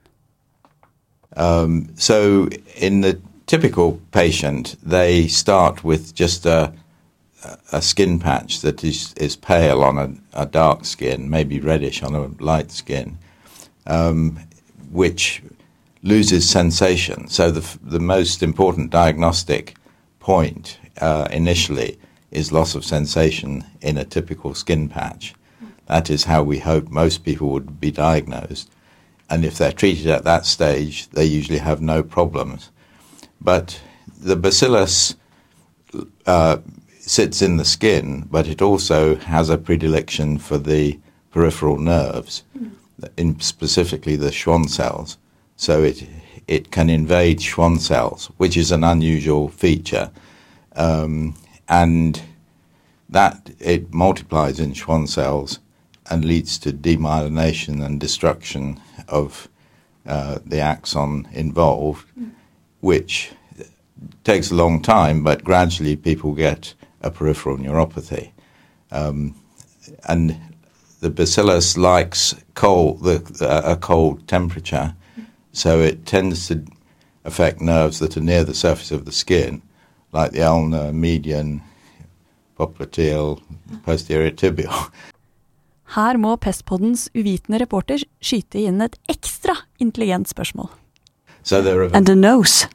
Um, 1.37 1.87
so, 1.95 2.49
in 2.75 3.01
the 3.01 3.21
typical 3.47 3.99
patient, 4.11 4.75
they 4.83 5.27
start 5.27 5.83
with 5.83 6.13
just 6.13 6.45
a, 6.45 6.73
a 7.71 7.81
skin 7.81 8.19
patch 8.19 8.61
that 8.61 8.83
is, 8.83 9.13
is 9.17 9.35
pale 9.35 9.83
on 9.83 9.97
a, 9.97 10.09
a 10.33 10.45
dark 10.45 10.85
skin, 10.85 11.29
maybe 11.29 11.59
reddish 11.59 12.03
on 12.03 12.15
a 12.15 12.43
light 12.43 12.71
skin, 12.71 13.17
um, 13.87 14.39
which 14.91 15.41
loses 16.03 16.49
sensation. 16.49 17.27
So, 17.27 17.51
the, 17.51 17.77
the 17.83 17.99
most 17.99 18.41
important 18.43 18.89
diagnostic 18.89 19.75
point 20.19 20.79
uh, 20.99 21.27
initially 21.31 21.99
is 22.31 22.51
loss 22.51 22.75
of 22.75 22.85
sensation 22.85 23.65
in 23.81 23.97
a 23.97 24.05
typical 24.05 24.53
skin 24.53 24.89
patch. 24.89 25.33
That 25.87 26.09
is 26.09 26.23
how 26.23 26.43
we 26.43 26.59
hope 26.59 26.89
most 26.89 27.23
people 27.23 27.49
would 27.49 27.79
be 27.79 27.91
diagnosed 27.91 28.69
and 29.31 29.45
if 29.45 29.57
they're 29.57 29.71
treated 29.71 30.07
at 30.07 30.25
that 30.25 30.45
stage, 30.45 31.09
they 31.11 31.23
usually 31.23 31.59
have 31.59 31.81
no 31.81 32.03
problems. 32.03 32.69
But 33.39 33.79
the 34.19 34.35
bacillus 34.35 35.15
uh, 36.25 36.57
sits 36.99 37.41
in 37.41 37.55
the 37.55 37.63
skin, 37.63 38.27
but 38.29 38.45
it 38.45 38.61
also 38.61 39.15
has 39.15 39.49
a 39.49 39.57
predilection 39.57 40.37
for 40.37 40.57
the 40.57 40.99
peripheral 41.31 41.77
nerves, 41.77 42.43
in 43.15 43.39
specifically 43.39 44.17
the 44.17 44.33
Schwann 44.33 44.67
cells. 44.67 45.17
So 45.62 45.84
it 45.84 46.08
it 46.47 46.71
can 46.71 46.89
invade 46.89 47.39
Schwann 47.39 47.78
cells, 47.78 48.32
which 48.38 48.58
is 48.58 48.71
an 48.71 48.84
unusual 48.84 49.47
feature, 49.47 50.10
um, 50.76 51.36
and 51.69 52.19
that 53.10 53.52
it 53.60 53.93
multiplies 53.93 54.60
in 54.60 54.74
Schwann 54.74 55.06
cells 55.06 55.60
and 56.10 56.26
leads 56.26 56.58
to 56.60 56.71
demyelination 56.71 57.86
and 57.86 58.00
destruction 58.00 58.82
of 59.08 59.47
uh, 60.08 60.39
the 60.43 60.60
axon 60.60 61.28
involved, 61.32 62.08
which 62.80 63.32
takes 64.24 64.50
a 64.50 64.56
long 64.56 64.82
time, 64.82 65.24
but 65.24 65.43
gradually 65.43 65.95
people 65.95 66.34
get 66.34 66.74
a 67.02 67.12
peripheral 67.12 67.60
neuropathy. 67.60 68.32
Um, 68.91 69.36
and 70.06 70.36
the 71.02 71.12
bacillus 71.12 71.78
likes 71.78 72.34
cold, 72.56 73.04
the, 73.04 73.21
a 73.63 73.76
cold 73.76 74.28
temperature, 74.28 74.95
so 75.53 75.79
it 75.81 76.05
tends 76.05 76.47
to 76.47 76.55
affect 77.25 77.61
nerves 77.61 77.99
that 77.99 78.17
are 78.17 78.23
near 78.23 78.43
the 78.43 78.53
surface 78.53 78.91
of 78.91 79.05
the 79.05 79.11
skin, 79.11 79.61
like 80.13 80.31
the 80.31 80.43
ulnar, 80.43 80.91
median, 80.91 81.61
popliteal, 82.57 83.41
posterior 83.85 84.31
tibial. 84.31 84.91
Her 85.95 86.17
må 86.17 86.37
Pestpoddens 86.37 87.09
uvitende 87.13 87.59
reporter 87.59 87.99
skyte 88.23 88.61
inn 88.63 88.81
et 88.81 88.95
ekstra 89.11 89.57
intelligent 89.79 90.29
spørsmål. 90.29 90.69
So 91.43 91.61
there 91.61 91.83
are 91.83 91.89
And 91.93 92.05
the 92.05 92.15
nose. 92.15 92.67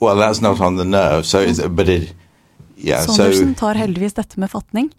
Well, 0.00 0.16
that's 0.16 0.40
not 0.40 0.60
on 0.60 0.76
the 0.76 0.84
nerve. 0.84 1.26
So, 1.26 1.40
it's, 1.40 1.60
but 1.68 1.88
it, 1.88 2.14
yeah. 2.76 3.04
Sondersen 3.04 3.54
So 3.54 3.60
tar 3.60 3.74
heldigvis 3.74 4.14
dette 4.14 4.40
med 4.40 4.50
fatning. 4.50 4.90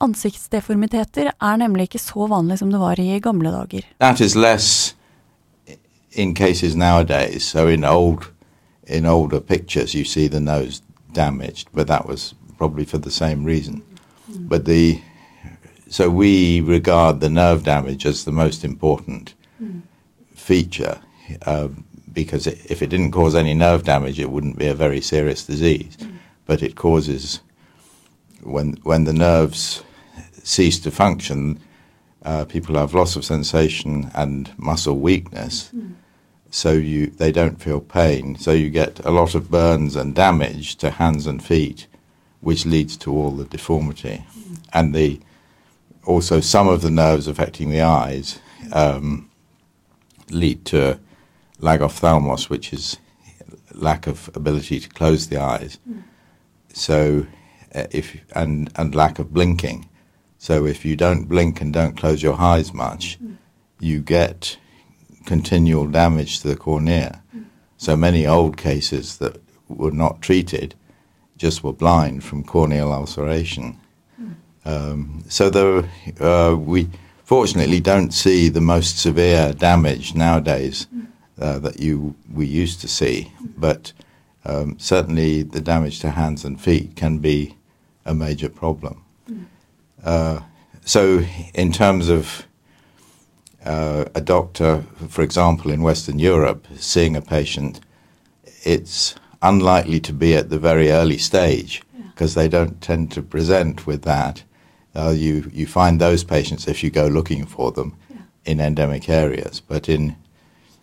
Ansiktsdeformiteter 0.00 1.30
er 1.30 1.56
nemlig 1.60 1.90
ikke 1.90 1.98
så 2.02 2.26
vanlig 2.26 2.58
som 2.58 2.72
det 2.72 2.80
var 2.80 2.98
i 3.00 3.20
gamle 3.20 3.50
dager. 3.50 3.84
that 3.98 4.20
is 4.20 4.34
less 4.34 4.96
in 6.12 6.34
cases 6.34 6.76
nowadays. 6.76 7.44
So 7.44 7.68
in 7.68 7.84
old, 7.84 8.30
in 8.86 9.06
older 9.06 9.40
pictures, 9.40 9.94
you 9.94 10.04
see 10.04 10.28
the 10.28 10.40
nose 10.40 10.82
damaged, 11.12 11.68
but 11.72 11.86
that 11.88 12.06
was 12.06 12.34
probably 12.58 12.84
for 12.84 12.98
the 12.98 13.10
same 13.10 13.44
reason. 13.44 13.82
But 14.28 14.64
the 14.64 15.00
so 15.88 16.08
we 16.08 16.60
regard 16.62 17.20
the 17.20 17.28
nerve 17.28 17.64
damage 17.64 18.06
as 18.06 18.24
the 18.24 18.32
most 18.32 18.64
important 18.64 19.34
feature 20.34 20.98
uh, 21.44 21.68
because 22.12 22.48
i 22.48 22.52
if 22.68 22.82
it 22.82 22.88
didn't 22.88 23.12
cause 23.12 23.34
any 23.34 23.54
nerve 23.54 23.84
damage, 23.84 24.18
it 24.18 24.30
wouldn't 24.30 24.58
be 24.58 24.66
a 24.66 24.74
very 24.74 25.00
serious 25.00 25.44
disease. 25.44 25.96
But 26.46 26.62
it 26.62 26.76
causes 26.76 27.40
when 28.42 28.74
when 28.82 29.04
the 29.04 29.12
nerves 29.12 29.82
cease 30.42 30.78
to 30.80 30.90
function, 30.90 31.60
uh, 32.24 32.44
people 32.44 32.76
have 32.76 32.94
loss 32.94 33.16
of 33.16 33.24
sensation 33.24 34.10
and 34.14 34.50
muscle 34.58 34.98
weakness. 34.98 35.70
So 36.54 36.72
you 36.72 37.06
they 37.06 37.32
don't 37.32 37.62
feel 37.62 37.80
pain. 37.80 38.36
So 38.36 38.52
you 38.52 38.68
get 38.68 39.00
a 39.06 39.10
lot 39.10 39.34
of 39.34 39.50
burns 39.50 39.96
and 39.96 40.14
damage 40.14 40.76
to 40.76 40.90
hands 40.90 41.26
and 41.26 41.42
feet, 41.42 41.86
which 42.40 42.66
leads 42.66 42.96
to 42.98 43.10
all 43.10 43.30
the 43.30 43.46
deformity, 43.46 44.24
and 44.72 44.94
the 44.94 45.18
also 46.04 46.40
some 46.40 46.68
of 46.68 46.82
the 46.82 46.90
nerves 46.90 47.26
affecting 47.26 47.70
the 47.70 47.80
eyes 47.80 48.38
um, 48.72 49.30
lead 50.30 50.66
to 50.66 50.98
lagophthalmos, 51.58 52.50
which 52.50 52.70
is 52.74 52.98
lack 53.72 54.06
of 54.06 54.28
ability 54.34 54.78
to 54.78 54.90
close 54.90 55.28
the 55.28 55.38
eyes. 55.38 55.78
So 56.74 57.26
uh, 57.74 57.86
if 57.90 58.20
and 58.36 58.70
and 58.76 58.94
lack 58.94 59.18
of 59.18 59.32
blinking. 59.32 59.88
So 60.36 60.66
if 60.66 60.84
you 60.84 60.96
don't 60.96 61.24
blink 61.24 61.62
and 61.62 61.72
don't 61.72 61.96
close 61.96 62.22
your 62.22 62.38
eyes 62.38 62.74
much, 62.74 63.18
you 63.80 64.00
get 64.00 64.58
continual 65.24 65.86
damage 65.86 66.40
to 66.40 66.48
the 66.48 66.56
cornea. 66.56 67.22
So 67.76 67.96
many 67.96 68.26
old 68.26 68.56
cases 68.56 69.18
that 69.18 69.40
were 69.68 69.90
not 69.90 70.22
treated 70.22 70.74
just 71.36 71.64
were 71.64 71.72
blind 71.72 72.22
from 72.22 72.44
corneal 72.44 72.92
ulceration. 72.92 73.78
Um, 74.64 75.24
so 75.28 75.50
there, 75.50 75.90
uh, 76.20 76.54
we 76.54 76.88
fortunately 77.24 77.80
don't 77.80 78.12
see 78.12 78.48
the 78.48 78.60
most 78.60 78.98
severe 78.98 79.52
damage 79.52 80.14
nowadays 80.14 80.86
uh, 81.40 81.58
that 81.58 81.80
you 81.80 82.14
we 82.32 82.46
used 82.46 82.80
to 82.82 82.88
see, 82.88 83.32
but 83.56 83.92
um, 84.44 84.78
certainly 84.78 85.42
the 85.42 85.60
damage 85.60 85.98
to 86.00 86.10
hands 86.10 86.44
and 86.44 86.60
feet 86.60 86.94
can 86.94 87.18
be 87.18 87.56
a 88.04 88.14
major 88.14 88.48
problem. 88.48 89.04
Uh, 90.04 90.40
so, 90.84 91.24
in 91.54 91.72
terms 91.72 92.08
of 92.08 92.46
uh, 93.64 94.04
a 94.14 94.20
doctor, 94.20 94.84
for 95.08 95.22
example, 95.22 95.70
in 95.70 95.82
Western 95.82 96.18
Europe, 96.18 96.66
seeing 96.76 97.16
a 97.16 97.22
patient, 97.22 97.80
it's 98.64 99.14
unlikely 99.40 100.00
to 100.00 100.12
be 100.12 100.34
at 100.34 100.50
the 100.50 100.58
very 100.58 100.90
early 100.90 101.18
stage 101.18 101.82
because 102.10 102.34
they 102.34 102.48
don't 102.48 102.80
tend 102.80 103.10
to 103.12 103.22
present 103.22 103.86
with 103.86 104.02
that. 104.02 104.42
Uh, 104.94 105.10
you 105.10 105.50
you 105.52 105.66
find 105.66 106.00
those 106.00 106.22
patients 106.22 106.68
if 106.68 106.84
you 106.84 106.90
go 106.90 107.06
looking 107.06 107.46
for 107.46 107.72
them 107.72 107.96
in 108.44 108.60
endemic 108.60 109.08
areas, 109.08 109.60
but 109.60 109.88
in 109.88 110.16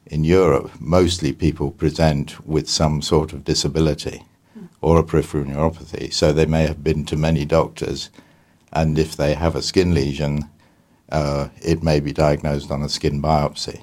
in 0.05 0.23
Europe, 0.23 0.71
mostly 0.79 1.31
people 1.31 1.71
present 1.71 2.45
with 2.47 2.67
some 2.67 3.01
sort 3.01 3.31
of 3.31 3.43
disability 3.43 4.23
or 4.81 4.97
a 4.97 5.03
peripheral 5.03 5.45
neuropathy. 5.45 6.11
So 6.11 6.33
they 6.33 6.47
may 6.47 6.65
have 6.65 6.83
been 6.83 7.05
to 7.05 7.15
many 7.15 7.45
doctors, 7.45 8.09
and 8.73 8.97
if 8.97 9.15
they 9.15 9.35
have 9.35 9.55
a 9.55 9.61
skin 9.61 9.93
lesion, 9.93 10.49
uh, 11.11 11.49
it 11.61 11.83
may 11.83 11.99
be 11.99 12.11
diagnosed 12.13 12.71
on 12.71 12.81
a 12.83 12.89
skin 12.89 13.21
biopsy. 13.21 13.81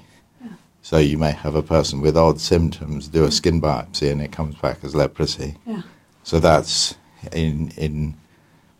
So 0.81 0.99
you 0.99 1.17
may 1.17 1.31
have 1.31 1.53
a 1.53 1.61
person 1.61 1.99
with 1.99 2.15
odd 2.15 2.39
symptoms 2.39 3.09
do 3.09 3.25
a 3.25 3.31
skin 3.31 3.59
biopsy, 3.59 4.09
and 4.09 4.21
it 4.21 4.31
comes 4.31 4.55
back 4.55 4.77
as 4.83 4.95
leprosy. 4.95 5.55
Yeah. 5.65 5.81
So 6.23 6.39
that's 6.39 6.95
in 7.33 7.73
in 7.75 8.15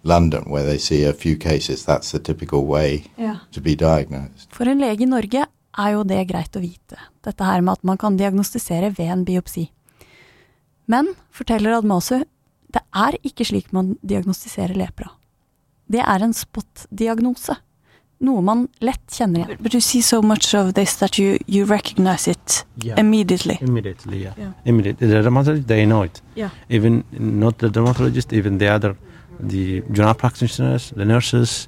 London 0.04 0.44
where 0.48 0.64
they 0.64 0.78
see 0.78 1.04
a 1.04 1.12
few 1.14 1.36
cases. 1.36 1.84
That's 1.84 2.12
the 2.12 2.20
typical 2.20 2.66
way 2.66 3.04
yeah. 3.18 3.40
to 3.52 3.60
be 3.60 3.76
diagnosed. 3.76 4.48
For 4.56 4.70
en 4.70 4.80
lege 4.80 5.04
i 5.04 5.10
Norge 5.10 5.44
er 5.78 5.92
jo 5.98 6.06
det 6.08 6.24
greit 6.32 6.56
å 6.56 6.64
vite, 6.64 6.96
dette 7.28 7.44
her 7.44 7.62
med 7.62 7.78
at 7.78 7.84
man 7.84 8.00
kan 8.00 8.16
diagnostisere 8.18 8.94
ved 8.98 9.12
en 9.12 9.26
biopsi. 9.28 9.68
Men, 10.88 11.12
forteller 11.36 11.76
Admasu, 11.76 12.24
det 12.72 12.86
er 12.96 13.20
ikke 13.28 13.46
slik 13.52 13.74
man 13.76 13.98
diagnostiserer 14.00 14.80
lepra. 14.80 15.12
Det 15.92 16.00
er 16.00 16.24
en 16.24 16.34
spot-diagnose. 16.34 17.60
Noe 18.19 18.41
man 18.41 18.67
lett 18.82 19.03
kjenner 19.13 19.43
igjen. 19.45 19.58
But 19.62 19.73
you 19.73 19.82
see 19.82 20.01
so 20.01 20.21
much 20.21 20.53
of 20.58 20.71
this 20.73 20.95
that 20.97 21.19
you, 21.19 21.38
you 21.45 21.65
recognize 21.65 22.27
it 22.27 22.65
Yeah. 22.84 22.99
immediately. 22.99 23.58
Immediately, 23.62 24.23
yeah. 24.23 24.34
Yeah. 24.38 24.53
Immediately. 24.65 25.08
The 25.08 25.21
dermatologist, 25.21 25.67
they 25.67 25.86
know 25.86 26.01
it. 26.03 26.21
Yeah. 26.36 26.49
Even 26.69 27.03
not 27.12 27.60
the 27.60 27.69
dermatologist, 27.69 28.34
even 28.34 28.58
the 28.58 28.69
other, 28.73 28.95
the 29.39 29.82
general 29.91 30.15
practitioners, 30.15 30.91
the 30.95 31.06
nurses, 31.06 31.67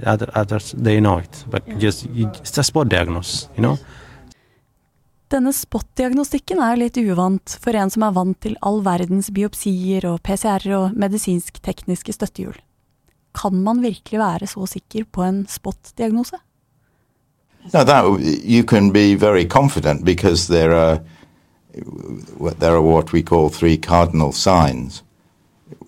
the 0.00 0.10
other 0.10 0.28
others, 0.34 0.74
they 0.76 0.98
know 1.00 1.18
it. 1.18 1.44
But 1.50 1.62
Yeah. 1.68 1.78
just 1.78 2.06
you, 2.12 2.26
it's 2.42 2.58
a 2.58 2.64
spot 2.64 2.88
diagnosis, 2.88 3.48
you 3.56 3.62
know. 3.62 3.78
Denne 5.30 5.52
spot-diagnostikken 5.56 6.58
er 6.62 6.76
litt 6.76 6.96
uvant 7.00 7.56
for 7.60 7.74
en 7.74 7.90
som 7.90 8.02
er 8.06 8.12
vant 8.12 8.36
til 8.44 8.56
all 8.62 8.82
verdens 8.84 9.30
biopsier 9.34 10.04
og 10.06 10.20
PCR 10.22 10.66
og 10.76 10.92
medisinsk-tekniske 11.00 12.12
støttehjul. 12.14 12.54
Kan 13.34 13.54
man 13.54 13.82
virkelig 13.82 14.20
være 14.20 14.46
så 14.46 14.66
sikker 14.66 15.04
på 15.12 15.22
en 15.22 15.46
spot-diagnose? 15.48 16.36
No, 17.72 17.84
that 17.84 18.04
you 18.44 18.62
can 18.62 18.92
be 18.92 19.14
very 19.14 19.44
confident 19.44 20.04
because 20.04 20.46
there 20.46 20.74
are 20.74 21.00
there 22.60 22.74
are 22.74 22.82
what 22.82 23.12
we 23.12 23.22
call 23.22 23.48
three 23.48 23.76
cardinal 23.76 24.32
signs. 24.32 25.02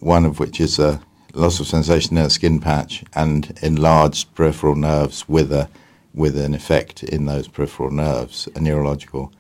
One 0.01 0.25
of 0.25 0.41
which 0.41 0.61
is 0.61 0.79
a 0.79 0.99
loss 1.35 1.61
of 1.61 1.67
sensation 1.67 2.17
in 2.17 2.25
a 2.25 2.31
skin 2.31 2.61
patch 2.61 3.05
and 3.15 3.59
enlarged 3.63 4.35
peripheral 4.35 4.75
nerves 4.75 5.29
with 5.29 5.53
a 5.53 5.69
with 6.15 6.37
an 6.39 6.55
effect 6.55 7.03
in 7.03 7.27
those 7.27 7.47
peripheral 7.47 7.91
nerves, 7.91 8.49
a 8.55 8.61
neurological 8.61 9.31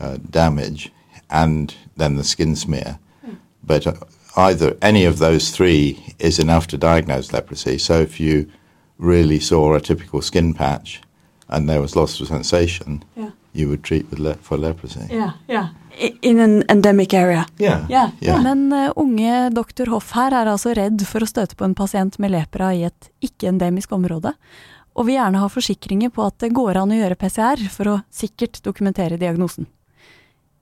uh, 0.00 0.18
damage, 0.30 0.92
and 1.30 1.74
then 1.96 2.16
the 2.16 2.24
skin 2.24 2.56
smear. 2.56 2.98
But 3.62 3.86
uh, 3.86 3.94
either 4.36 4.76
any 4.82 5.04
of 5.04 5.18
those 5.18 5.50
three 5.50 6.14
is 6.18 6.38
enough 6.38 6.66
to 6.68 6.76
diagnose 6.78 7.32
leprosy. 7.32 7.78
So 7.78 8.00
if 8.00 8.20
you 8.20 8.46
really 8.98 9.40
saw 9.40 9.74
a 9.74 9.80
typical 9.80 10.22
skin 10.22 10.54
patch 10.54 11.00
and 11.48 11.68
there 11.68 11.80
was 11.80 11.96
loss 11.96 12.20
of 12.20 12.28
sensation, 12.28 13.02
Yeah. 13.16 13.30
you 13.52 13.68
would 13.68 13.82
treat 13.82 14.08
with 14.10 14.18
le- 14.20 14.36
for 14.42 14.56
leprosy. 14.58 15.00
Yeah, 15.10 15.32
yeah. 15.48 15.68
In 16.22 16.38
an 16.38 16.62
endemic 16.68 17.12
area. 17.14 17.46
Yeah. 17.58 17.86
yeah. 17.88 18.10
Yeah. 18.20 18.40
Men 18.42 18.72
uh, 18.72 18.92
unge 18.96 19.50
doktor 19.52 19.86
Hoff 19.90 20.12
her 20.12 20.30
er 20.32 20.46
altså 20.46 20.74
redd 20.76 21.02
for 21.06 21.20
å 21.20 21.26
støte 21.28 21.56
på 21.56 21.64
en 21.64 21.74
pasient 21.74 22.18
med 22.18 22.30
lepra 22.30 22.70
i 22.74 22.84
et 22.86 23.10
ikke-endemisk 23.20 23.90
område, 23.92 24.32
og 24.94 25.06
vil 25.06 25.14
gjerne 25.18 25.38
ha 25.42 25.48
forsikringer 25.48 26.10
på 26.14 26.22
at 26.26 26.38
det 26.38 26.52
går 26.54 26.76
an 26.78 26.92
å 26.94 27.00
gjøre 27.00 27.18
PCR 27.18 27.66
for 27.70 27.88
å 27.90 27.98
sikkert 28.14 28.62
dokumentere 28.62 29.18
diagnosen. 29.18 29.66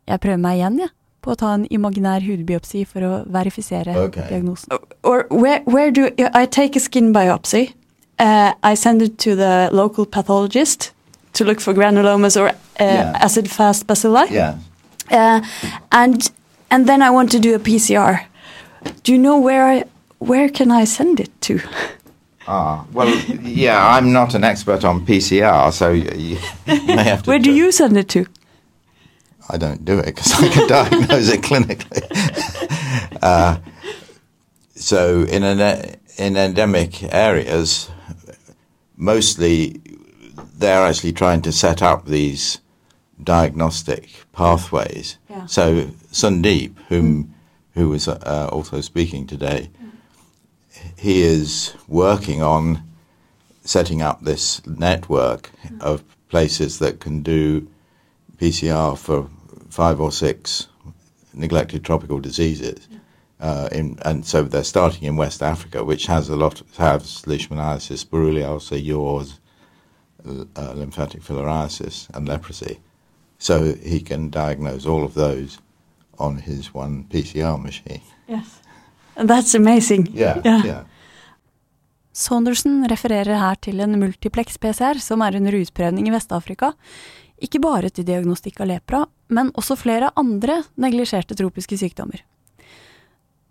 Jeg 0.08 0.20
prøver 0.24 0.40
meg 0.40 0.58
igjen, 0.58 0.78
jeg, 0.86 0.90
på 1.22 1.32
å 1.32 1.36
ta 1.36 1.54
en 1.54 1.66
imaginær 1.70 2.22
hudbiopsi 2.22 2.84
for 2.86 3.00
å 3.02 3.12
verifisere 3.26 3.96
Ok. 4.04 4.16
diagnosen. 4.28 4.78
Or 5.02 5.26
where, 5.30 5.60
where 5.66 5.90
do 5.90 6.08
I 6.34 6.46
take 6.46 6.76
a 6.76 6.80
skin 6.80 7.12
biopsy? 7.12 7.72
Uh, 8.18 8.52
I 8.62 8.74
send 8.74 9.02
it 9.02 9.18
to 9.18 9.34
the 9.36 9.68
local 9.72 10.04
pathologist 10.06 10.92
to 11.34 11.44
look 11.44 11.60
for 11.60 11.74
granulomas 11.74 12.36
or 12.36 12.48
uh, 12.48 12.52
Yeah. 12.80 13.12
acid-fast 13.22 13.86
bacilli. 13.86 14.30
Yeah. 14.30 14.54
Uh, 15.10 15.40
and 15.92 16.30
and 16.70 16.86
then 16.86 17.02
I 17.02 17.10
want 17.10 17.30
to 17.32 17.38
do 17.38 17.54
a 17.54 17.58
PCR. 17.58 18.20
Do 19.02 19.12
you 19.12 19.18
know 19.18 19.38
where 19.38 19.64
I, 19.66 19.84
where 20.18 20.48
can 20.48 20.70
I 20.70 20.84
send 20.84 21.18
it 21.20 21.30
to? 21.42 21.60
Ah, 22.46 22.84
well, 22.92 23.08
yeah, 23.42 23.96
I'm 23.96 24.12
not 24.12 24.34
an 24.34 24.42
expert 24.44 24.84
on 24.84 25.04
PCR, 25.06 25.70
so 25.72 25.92
you, 25.92 26.38
you 26.66 26.86
may 26.86 27.02
have 27.04 27.22
to. 27.22 27.30
Where 27.30 27.38
do 27.38 27.52
you 27.52 27.70
send 27.72 27.96
it 27.98 28.08
to? 28.10 28.24
I 29.50 29.56
don't 29.56 29.84
do 29.84 29.98
it 29.98 30.06
because 30.06 30.32
I 30.32 30.48
can 30.48 30.68
diagnose 30.68 31.28
it 31.30 31.42
clinically. 31.42 33.18
uh, 33.22 33.58
so 34.74 35.22
in 35.22 35.42
an, 35.42 35.96
in 36.16 36.36
endemic 36.36 37.02
areas, 37.12 37.90
mostly 38.96 39.80
they're 40.56 40.84
actually 40.84 41.12
trying 41.12 41.42
to 41.42 41.52
set 41.52 41.82
up 41.82 42.06
these 42.06 42.60
diagnostic 43.22 44.10
pathways. 44.32 45.18
Yeah. 45.30 45.46
So 45.46 45.84
Sundeep, 46.12 46.74
whom 46.88 47.34
who 47.74 47.88
was 47.90 48.08
uh, 48.08 48.48
also 48.52 48.80
speaking 48.80 49.26
today, 49.26 49.70
he 50.96 51.22
is 51.22 51.74
working 51.86 52.42
on 52.42 52.82
setting 53.64 54.02
up 54.02 54.22
this 54.22 54.66
network 54.66 55.50
of 55.80 56.02
places 56.28 56.78
that 56.78 57.00
can 57.00 57.22
do 57.22 57.68
PCR 58.38 58.96
for 58.96 59.28
five 59.78 60.00
or 60.00 60.10
six 60.10 60.66
neglected 61.32 61.84
tropical 61.84 62.18
diseases. 62.28 62.88
Uh, 63.40 63.68
in, 63.78 63.96
and 64.08 64.26
so 64.26 64.42
they're 64.42 64.64
starting 64.76 65.04
in 65.04 65.14
West 65.16 65.40
Africa, 65.42 65.84
which 65.84 66.06
has 66.06 66.28
a 66.28 66.36
lot, 66.36 66.62
has 66.76 67.02
leishmaniasis, 67.30 68.04
borreliose, 68.12 68.76
yaws, 68.90 69.28
uh, 70.26 70.72
lymphatic 70.80 71.22
filariasis, 71.22 71.96
and 72.14 72.26
leprosy. 72.28 72.74
So 73.38 73.54
he 73.92 74.00
can 74.00 74.30
diagnose 74.30 74.84
all 74.84 75.04
of 75.04 75.14
those 75.14 75.58
on 76.18 76.38
his 76.38 76.74
one 76.74 77.04
PCR 77.12 77.56
machine. 77.62 78.02
Yes. 78.26 78.60
That's 79.14 79.54
amazing. 79.54 80.08
Yeah, 80.12 80.40
Yeah. 80.44 80.62
yeah. 80.66 80.84
Saunderson 82.12 82.90
refererer 82.90 83.36
her 83.38 83.54
til 83.62 83.80
en 83.80 83.98
multiplex 84.00 84.58
PCR 84.58 84.98
som 84.98 85.20
er 85.20 85.36
under 85.36 85.54
utprøvning 85.60 86.08
i 86.08 86.10
Vest-Afrika. 86.10 86.72
Ikke 87.44 87.60
bare 87.62 87.90
til 87.94 88.06
diagnostikk 88.08 88.60
av 88.64 88.70
lepra, 88.72 89.04
men 89.30 89.52
også 89.58 89.76
flere 89.78 90.10
andre 90.18 90.62
neglisjerte 90.80 91.36
tropiske 91.38 91.78
sykdommer. 91.78 92.24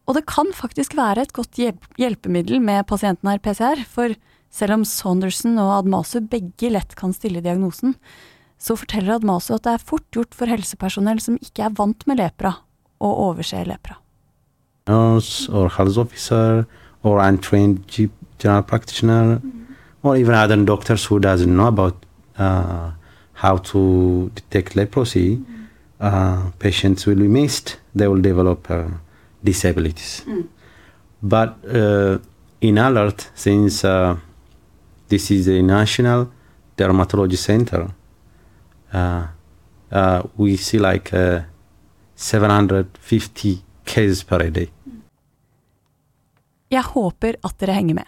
Og 0.08 0.15
det 0.15 0.26
kan 0.28 0.50
faktisk 0.56 0.95
være 0.95 1.26
et 1.26 1.36
godt 1.36 1.60
hjelpemiddel 2.00 2.62
med 2.63 2.88
pasienten 2.88 3.28
pasientnær 3.28 3.43
PCR, 3.43 3.84
for 3.84 4.15
selv 4.52 4.78
om 4.78 4.88
Saunderson 4.88 5.60
og 5.60 5.73
Admasu 5.82 6.21
begge 6.23 6.71
lett 6.71 6.95
kan 6.95 7.13
stille 7.15 7.43
diagnosen, 7.43 7.97
så 8.58 8.78
forteller 8.80 9.17
Admasu 9.17 9.54
at 9.58 9.67
det 9.67 9.76
er 9.76 9.88
fort 9.91 10.08
gjort 10.15 10.36
for 10.36 10.50
helsepersonell 10.50 11.19
som 11.23 11.39
ikke 11.43 11.67
er 11.67 11.76
vant 11.78 12.08
med 12.08 12.19
lepra, 12.23 12.56
å 13.00 13.13
overse 13.30 13.60
lepra. 13.67 14.00
nurse 14.88 15.50
or 15.50 15.69
health 15.69 15.97
officer 15.97 16.65
or 17.04 17.19
untrained 17.19 17.86
general 18.39 18.63
practitioner 18.63 19.41
or 20.04 20.15
even 20.15 20.34
other 20.34 20.56
doctors 20.65 21.06
who 21.06 21.19
doesn't 21.19 21.54
know 21.54 21.67
about 21.67 22.06
uh, 22.38 22.91
how 23.38 23.58
to 23.58 24.30
detect 24.36 24.76
leprosy, 24.76 25.39
uh, 26.00 26.52
patients 26.60 27.06
will 27.06 27.19
be 27.19 27.28
missed. 27.28 27.78
They 27.95 28.08
will 28.08 28.21
develop 28.21 28.69
uh, 28.69 28.88
disabilities. 29.43 30.23
But 31.21 31.58
uh, 31.65 32.17
in 32.62 32.78
alert, 32.78 33.30
since 33.36 33.84
uh, 33.84 34.15
this 35.08 35.32
is 35.32 35.47
a 35.47 35.62
national 35.62 36.28
dermatology 36.78 37.38
center, 37.38 37.88
uh, 38.93 39.28
uh, 39.91 40.23
we 40.38 40.58
see 40.58 40.80
like 40.80 41.13
uh, 41.13 41.41
750 42.15 43.63
cases 43.86 44.23
per 44.23 44.50
day. 44.50 44.69
Jeg 46.69 46.84
håper 46.84 47.38
at 47.43 47.60
dere 47.62 47.78
henger 47.78 47.95
med. 47.95 48.08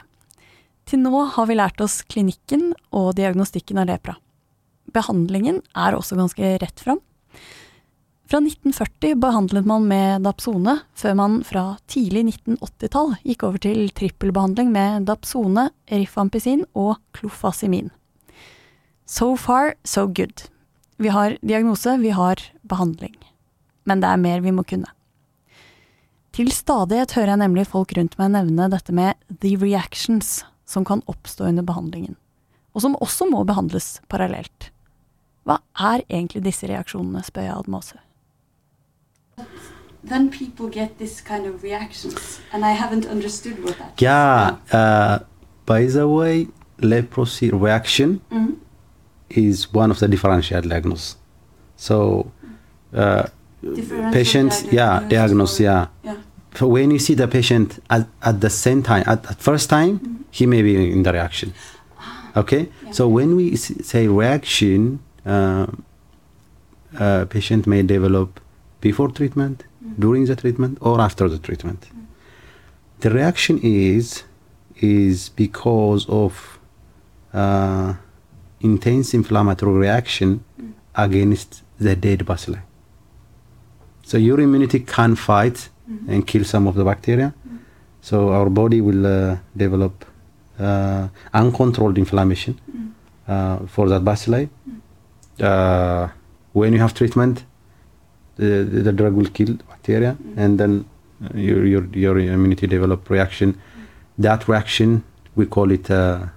Til 0.86 1.00
nå 1.00 1.22
har 1.36 1.46
vi 1.48 1.56
lært 1.56 1.80
oss 1.82 2.02
klinikken 2.02 2.74
og 2.92 3.14
diagnostikken 3.16 3.78
av 3.80 3.88
lepra. 3.88 4.18
Behandlingen 4.94 5.62
er 5.78 5.98
også 5.98 6.18
ganske 6.20 6.58
rett 6.62 6.84
fram. 6.84 7.02
Fra 8.30 8.38
1940 8.44 9.16
behandlet 9.18 9.66
man 9.66 9.88
med 9.90 10.22
Dapsone, 10.22 10.76
før 10.94 11.16
man 11.18 11.40
fra 11.48 11.64
tidlig 11.90 12.28
1980-tall 12.28 13.16
gikk 13.26 13.46
over 13.48 13.62
til 13.64 13.90
trippelbehandling 13.98 14.70
med 14.70 15.08
Dapsone, 15.10 15.72
Rifampicin 15.90 16.62
og 16.78 17.00
Klofasimin. 17.18 17.90
So 19.10 19.34
far, 19.34 19.74
so 19.84 20.06
good. 20.06 20.46
Vi 21.02 21.10
har 21.10 21.40
diagnose, 21.42 21.98
vi 21.98 22.14
har 22.14 22.38
behandling. 22.62 23.16
Men 23.90 24.04
det 24.04 24.14
er 24.14 24.22
mer 24.22 24.46
vi 24.46 24.54
må 24.54 24.62
kunne. 24.62 24.92
Til 26.38 26.52
stadighet 26.54 27.16
hører 27.18 27.34
jeg 27.34 27.42
nemlig 27.42 27.66
folk 27.72 27.98
rundt 27.98 28.14
meg 28.20 28.36
nevne 28.36 28.70
dette 28.70 28.94
med 28.94 29.18
the 29.42 29.56
reactions 29.58 30.44
som 30.70 30.86
kan 30.86 31.02
oppstå 31.10 31.50
under 31.50 31.66
behandlingen, 31.66 32.14
og 32.78 32.86
som 32.86 32.98
også 33.02 33.26
må 33.32 33.42
behandles 33.50 33.98
parallelt. 34.12 34.70
Hva 35.46 35.58
er 35.80 36.02
egentlig 36.10 36.44
disse 36.46 36.68
reaksjonene, 36.68 37.24
spør 37.24 37.42
jeg 37.42 37.56
Admose. 37.58 37.98
Then 40.08 40.30
people 40.32 40.70
get 40.70 40.98
this 40.98 41.22
kind 41.22 41.46
of 41.46 41.64
reactions, 41.64 42.42
and 42.54 42.64
I 42.66 42.72
haven't 42.72 43.06
understood 43.06 43.62
what 43.64 43.78
that 43.78 43.94
is. 43.98 44.02
Yeah. 44.02 44.56
Uh, 44.72 45.20
by 45.66 45.86
the 45.88 46.08
way, 46.08 46.48
leprosy 46.82 47.50
reaction 47.52 48.22
Mhm. 48.32 48.56
is 49.30 49.74
one 49.74 49.92
of 49.92 50.00
the 50.00 50.08
differential 50.08 50.62
diagnosis. 50.62 51.18
So, 51.76 52.32
uh, 52.94 53.24
Differential 53.62 54.12
patient, 54.12 54.66
yeah, 54.72 55.00
diagnosis 55.10 55.60
yeah. 55.60 55.88
Yeah. 56.04 56.16
So 56.56 56.68
when 56.68 56.92
you 56.92 57.00
see 57.00 57.14
the 57.16 57.28
patient 57.28 57.80
at, 57.90 58.08
at 58.22 58.40
the 58.42 58.50
same 58.50 58.82
time, 58.82 59.04
at, 59.06 59.26
at 59.30 59.40
first 59.40 59.70
time, 59.70 60.00
he 60.32 60.46
may 60.46 60.62
be 60.62 60.92
in 60.92 61.04
the 61.04 61.12
reaction. 61.12 61.54
Okay. 62.36 62.70
Yeah. 62.86 62.92
So 62.92 63.08
when 63.08 63.36
we 63.36 63.56
say 63.56 64.08
reaction, 64.08 65.00
uh, 65.26 65.68
uh, 66.98 67.26
patient 67.26 67.68
may 67.68 67.82
develop 67.84 68.40
before 68.82 69.10
treatment, 69.10 69.64
during 69.98 70.26
the 70.26 70.36
treatment, 70.36 70.78
or 70.82 71.02
after 71.02 71.28
the 71.28 71.38
treatment. 71.38 71.90
The 73.00 73.10
reaction 73.10 73.60
is 73.62 74.24
is 74.82 75.30
because 75.30 76.08
of 76.08 76.60
uh, 77.34 77.94
intense 78.62 79.14
inflammatory 79.14 79.78
reaction 79.78 80.44
against 80.96 81.64
the 81.78 81.96
dead 81.96 82.20
bacilli. 82.20 82.62
So 84.04 84.18
your 84.18 84.40
immunity 84.40 84.80
can 84.80 85.16
fight 85.16 85.70
and 86.08 86.26
kill 86.26 86.44
some 86.44 86.68
of 86.68 86.76
the 86.76 86.84
bacteria. 86.84 87.34
So 88.02 88.30
our 88.30 88.50
body 88.50 88.82
will 88.82 89.06
uh, 89.06 89.38
develop 89.56 90.06
uh, 90.60 91.08
uncontrolled 91.34 91.98
inflammation 91.98 92.60
uh, 93.28 93.60
for 93.68 93.90
that 93.90 94.04
bacilli. 94.04 94.50
Uh, 95.42 96.10
when 96.54 96.74
you 96.74 96.80
have 96.80 96.94
treatment, 96.94 97.44
the, 98.36 98.64
the, 98.64 98.92
drug 98.92 99.14
will 99.14 99.28
kill 99.28 99.54
bacteria, 99.70 100.18
and 100.38 100.60
then 100.60 100.86
uh, 101.24 101.38
your, 101.38 101.66
your 101.66 101.86
your 101.94 102.18
immunity 102.18 102.68
develop 102.68 103.10
reaction. 103.10 103.60
That 104.18 104.48
reaction 104.48 105.04
we 105.36 105.46
call 105.46 105.72
it 105.72 105.90
uh, 105.92 106.28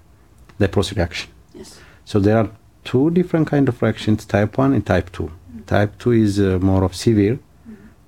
leprosy 0.59 0.95
reaction. 0.97 1.31
Yes. 1.55 1.79
So 2.05 2.21
there 2.21 2.39
are 2.39 2.51
two 2.85 3.11
different 3.11 3.49
kind 3.49 3.69
of 3.69 3.81
reactions: 3.83 4.25
type 4.25 4.59
one 4.59 4.73
and 4.73 4.85
type 4.85 5.13
two. 5.13 5.31
Type 5.67 5.99
two 5.99 6.13
is 6.13 6.41
uh, 6.41 6.59
more 6.61 6.85
of 6.85 6.95
severe. 6.95 7.39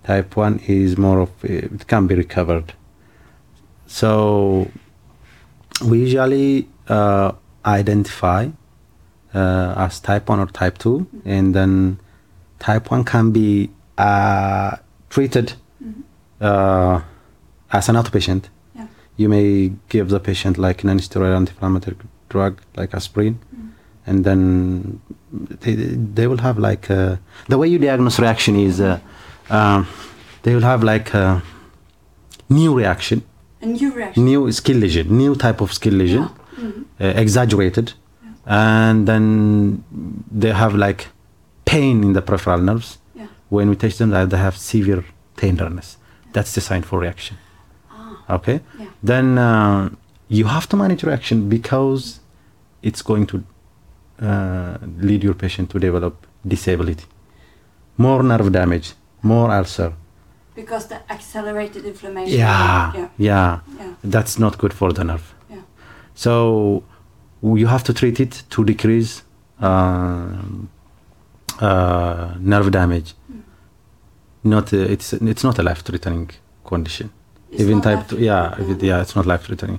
Type 0.05 0.37
one 0.37 0.61
is 0.67 0.99
more 0.99 1.21
of 1.21 1.31
uh, 1.45 1.49
it 1.49 1.87
can 1.87 2.07
be 2.07 2.15
recovered. 2.15 2.73
So 3.87 4.71
we 5.85 6.01
usually 6.01 6.69
uh, 6.89 7.33
identify 7.65 8.49
uh, 9.35 9.75
as 9.77 10.01
type 10.01 10.29
one 10.29 10.41
or 10.41 10.47
type 10.47 10.79
two, 10.79 11.07
and 11.25 11.55
then 11.55 11.99
type 12.59 12.91
one 12.91 13.05
can 13.05 13.31
be 13.33 13.71
uh, 13.99 14.77
treated 15.11 15.55
uh, 16.41 17.01
as 17.73 17.89
an 17.89 17.97
outpatient. 17.97 18.45
Yeah. 18.75 18.87
You 19.17 19.29
may 19.29 19.73
give 19.89 20.09
the 20.09 20.21
patient 20.21 20.59
like 20.59 20.85
non-steroidal 20.85 21.37
anti-inflammatory 21.37 21.97
drug 22.29 22.61
like 22.77 22.95
aspirin, 22.95 23.39
and 24.07 24.25
then 24.25 25.01
they, 25.33 25.75
they 25.75 26.27
will 26.27 26.39
have 26.39 26.59
like 26.59 26.91
uh, 26.91 27.17
the 27.49 27.59
way 27.59 27.69
you 27.69 27.79
diagnose 27.79 28.19
reaction 28.19 28.57
is 28.57 28.81
uh, 28.81 28.99
um, 29.51 29.87
they 30.43 30.55
will 30.55 30.63
have 30.63 30.83
like 30.83 31.15
a 31.15 31.43
new 32.49 32.75
reaction, 32.77 33.23
A 33.63 33.67
new 33.67 33.93
reaction. 33.93 34.25
new 34.25 34.53
skin 34.53 34.81
lesion, 34.81 35.17
new 35.17 35.35
type 35.35 35.61
of 35.61 35.73
skin 35.73 35.99
lesion, 35.99 36.23
Yeah. 36.23 36.65
Mhm. 36.65 36.85
uh, 37.01 37.21
exaggerated, 37.21 37.93
and 38.47 39.07
then 39.07 39.85
they 40.31 40.53
have 40.53 40.75
like 40.75 41.09
pain 41.65 42.05
in 42.05 42.13
the 42.13 42.23
peripheral 42.23 42.59
nerves. 42.61 42.99
Yeah. 43.15 43.27
When 43.49 43.69
we 43.71 43.77
touch 43.77 43.97
them, 43.99 44.11
they 44.11 44.25
they 44.27 44.37
have 44.39 44.57
severe 44.57 45.05
tenderness. 45.37 45.97
That's 46.33 46.53
the 46.55 46.61
sign 46.61 46.83
for 46.83 46.99
reaction. 47.01 47.37
Ah. 47.91 48.35
Okay. 48.37 48.61
Yeah. 48.79 48.87
Then 49.03 49.39
uh, 49.39 49.91
you 50.29 50.45
have 50.47 50.67
to 50.69 50.77
manage 50.77 51.03
reaction 51.05 51.49
because 51.49 52.21
it's 52.83 53.03
going 53.03 53.27
to 53.27 53.37
uh, 54.21 54.79
lead 54.99 55.23
your 55.25 55.35
patient 55.35 55.71
to 55.71 55.79
develop 55.79 56.27
disability, 56.47 57.05
more 57.97 58.23
nerve 58.23 58.51
damage, 58.53 58.93
more 59.23 59.51
ulcer. 59.51 59.93
Because 60.55 60.87
the 60.89 60.99
accelerated 61.11 61.85
inflammation. 61.85 62.39
Yeah, 62.39 62.93
Yeah. 62.95 63.09
yeah, 63.19 63.59
Yeah. 63.79 63.95
That's 64.05 64.39
not 64.39 64.57
good 64.59 64.73
for 64.73 64.93
the 64.93 65.03
nerve. 65.05 65.35
Yeah. 65.51 65.63
So 66.15 66.85
you 67.57 67.67
have 67.67 67.85
to 67.85 67.93
treat 67.93 68.21
it 68.21 68.43
to 68.51 68.65
decrease 68.65 69.23
um, 69.61 70.69
uh, 71.61 72.35
nerve 72.41 72.71
damage. 72.71 73.15
Not 74.43 74.73
uh, 74.73 74.77
it's 74.95 75.13
it's 75.13 75.45
not 75.45 75.59
a 75.59 75.63
life-threatening 75.63 76.31
condition. 76.65 77.11
It's 77.51 77.63
Even 77.63 77.81
type 77.81 78.09
two, 78.09 78.19
yeah, 78.19 78.55
if 78.61 78.69
it- 78.69 78.83
yeah, 78.83 79.01
it's 79.03 79.15
not 79.17 79.27
life-threatening. 79.27 79.79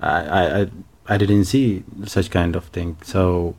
I, 0.00 0.20
I 0.40 0.60
I 0.60 0.66
I 1.08 1.16
didn't 1.16 1.44
see 1.46 1.82
such 2.04 2.30
kind 2.30 2.54
of 2.56 2.64
thing. 2.66 2.96
So 3.02 3.54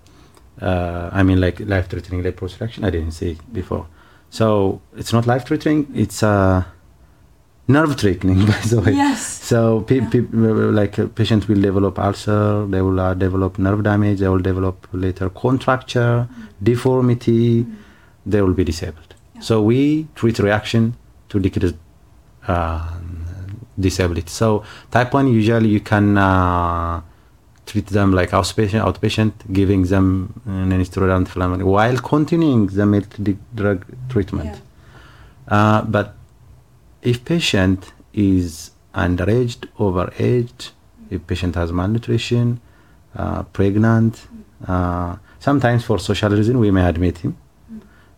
uh, 0.61 1.09
I 1.11 1.23
mean, 1.23 1.39
like 1.41 1.59
life-threatening 1.59 2.23
leprosy 2.23 2.55
reaction, 2.59 2.85
I 2.85 2.89
didn't 2.91 3.11
see 3.11 3.37
before. 3.51 3.85
So 4.29 4.81
it's 4.95 5.11
not 5.13 5.25
life-threatening. 5.27 5.87
It's 5.95 6.21
uh, 7.69 7.73
nerve-threatening, 7.73 8.45
by 8.51 8.59
the 8.69 8.81
way. 8.81 8.93
Yes. 8.93 9.21
So 9.43 9.81
pe- 9.81 9.99
Yeah. 10.01 10.09
pe- 10.09 10.27
like 10.79 10.99
uh, 10.99 11.07
patients 11.07 11.47
will 11.47 11.61
develop 11.61 11.99
ulcer, 11.99 12.65
they 12.67 12.81
will 12.81 12.99
uh, 12.99 13.13
develop 13.13 13.57
nerve 13.59 13.83
damage, 13.83 14.19
they 14.19 14.27
will 14.29 14.39
develop 14.39 14.87
later 14.93 15.29
contracture, 15.29 16.27
deformity, 16.61 17.65
they 18.25 18.41
will 18.41 18.53
be 18.53 18.63
disabled. 18.63 19.15
Yeah. 19.35 19.41
So 19.41 19.61
we 19.61 20.07
treat 20.15 20.39
reaction 20.39 20.95
to 21.29 21.39
decrease 21.39 21.73
uh, 22.47 22.91
disability. 23.79 24.29
So 24.29 24.63
type 24.91 25.13
one 25.13 25.27
usually 25.27 25.69
you 25.69 25.79
can 25.81 26.17
uh, 26.17 27.01
treat 27.65 27.87
them 27.87 28.13
like 28.13 28.31
outpatient, 28.31 28.81
outpatient, 28.81 29.33
giving 29.51 29.83
them 29.83 30.33
an 30.45 30.69
non-steroidal 30.69 31.15
anti-inflammatory 31.15 31.65
while 31.65 31.97
continuing 31.97 32.67
the 32.67 33.37
drug 33.55 33.85
treatment. 34.09 34.55
Yeah. 34.55 35.55
Uh, 35.55 35.81
but 35.83 36.15
if 37.01 37.23
patient 37.25 37.91
is 38.13 38.71
underaged, 38.93 39.67
overaged, 39.77 40.71
if 41.09 41.25
patient 41.27 41.55
has 41.55 41.71
malnutrition, 41.71 42.59
uh, 43.15 43.43
pregnant, 43.43 44.27
uh, 44.67 45.15
sometimes 45.39 45.83
for 45.83 45.99
social 45.99 46.29
reason 46.29 46.59
we 46.59 46.71
may 46.71 46.85
admit 46.87 47.19
him. 47.19 47.37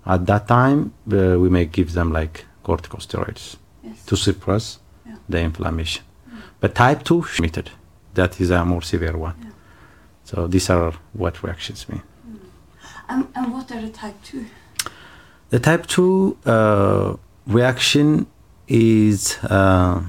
At 0.05 0.25
that 0.25 0.47
time, 0.47 0.93
uh, 1.11 1.37
we 1.39 1.49
may 1.49 1.65
give 1.65 1.93
them 1.93 2.11
like 2.11 2.45
corticosteroids 2.63 3.57
Yes. 3.83 4.05
to 4.05 4.15
suppress 4.15 4.79
Yeah. 5.05 5.15
the 5.27 5.39
inflammation. 5.41 6.03
But 6.61 6.75
type 6.75 7.03
2 7.03 7.25
admitted, 7.35 7.69
that 8.15 8.39
is 8.41 8.49
a 8.49 8.65
more 8.65 8.81
severe 8.81 9.15
one. 9.17 9.35
Yeah. 9.41 9.49
So 10.23 10.47
these 10.47 10.69
are 10.69 10.93
what 11.13 11.43
reactions 11.43 11.87
mean. 11.89 12.01
And, 13.07 13.27
and 13.35 13.53
what 13.53 13.71
are 13.71 13.81
the 13.81 13.89
type 13.89 14.15
2? 14.23 14.45
The 15.49 15.59
type 15.59 15.87
2 15.87 16.37
uh, 16.45 17.15
reaction 17.47 18.27
is 18.69 19.37
uh, 19.43 20.01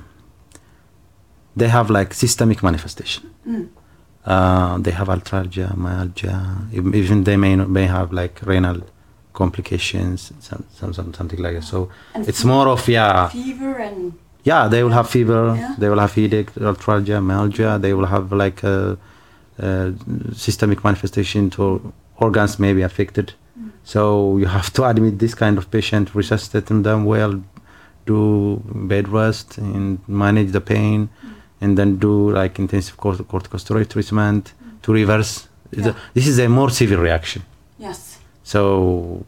they 1.56 1.68
have 1.68 1.90
like 1.90 2.14
systemic 2.14 2.62
manifestation. 2.62 3.30
Mm. 3.46 3.68
Uh, 4.24 4.78
they 4.78 4.90
have 4.90 5.08
arthralgia, 5.08 5.74
myalgia, 5.76 6.58
even 6.72 7.24
they 7.24 7.36
may, 7.36 7.56
may 7.56 7.86
have 7.86 8.12
like 8.12 8.40
renal 8.42 8.82
complications, 9.32 10.30
some, 10.40 10.64
some, 10.74 10.92
some, 10.92 11.14
something 11.14 11.40
like 11.40 11.54
that. 11.54 11.62
So 11.64 11.88
And 12.14 12.28
it's 12.28 12.44
more 12.44 12.68
of, 12.68 12.86
yeah, 12.86 13.28
Fever 13.28 13.78
and. 13.78 14.12
yeah, 14.44 14.68
they 14.68 14.82
will 14.84 14.92
have 14.92 15.08
fever, 15.08 15.54
Yeah. 15.56 15.74
they 15.78 15.88
will 15.88 15.98
have 15.98 16.12
headache, 16.14 16.52
arthralgia, 16.54 17.22
myalgia, 17.24 17.78
they 17.80 17.94
will 17.94 18.06
have 18.06 18.30
like 18.32 18.62
a, 18.62 18.98
a 19.58 19.94
systemic 20.34 20.84
manifestation 20.84 21.48
to 21.50 21.92
organs 22.18 22.58
may 22.58 22.74
be 22.74 22.82
affected. 22.82 23.32
So 23.84 24.36
you 24.36 24.46
have 24.46 24.70
to 24.74 24.84
admit 24.84 25.18
this 25.18 25.34
kind 25.34 25.56
of 25.56 25.70
patient, 25.70 26.14
resuscitate 26.14 26.66
them 26.66 27.04
well, 27.06 27.42
do 28.06 28.62
bed 28.90 29.08
rest, 29.08 29.58
and 29.58 29.98
manage 30.08 30.50
the 30.52 30.60
pain, 30.60 31.08
and 31.60 31.76
then 31.78 31.96
do 31.98 32.30
like 32.30 32.58
intensive 32.58 32.96
cort- 32.96 33.26
corticosteroid 33.28 33.88
treatment 33.88 34.52
to 34.82 34.92
reverse. 34.92 35.48
Yeah. 35.72 35.92
This 36.14 36.26
is 36.26 36.38
a 36.38 36.48
more 36.48 36.70
severe 36.70 37.00
reaction. 37.00 37.42
Yes. 37.78 38.18
So, 38.42 39.24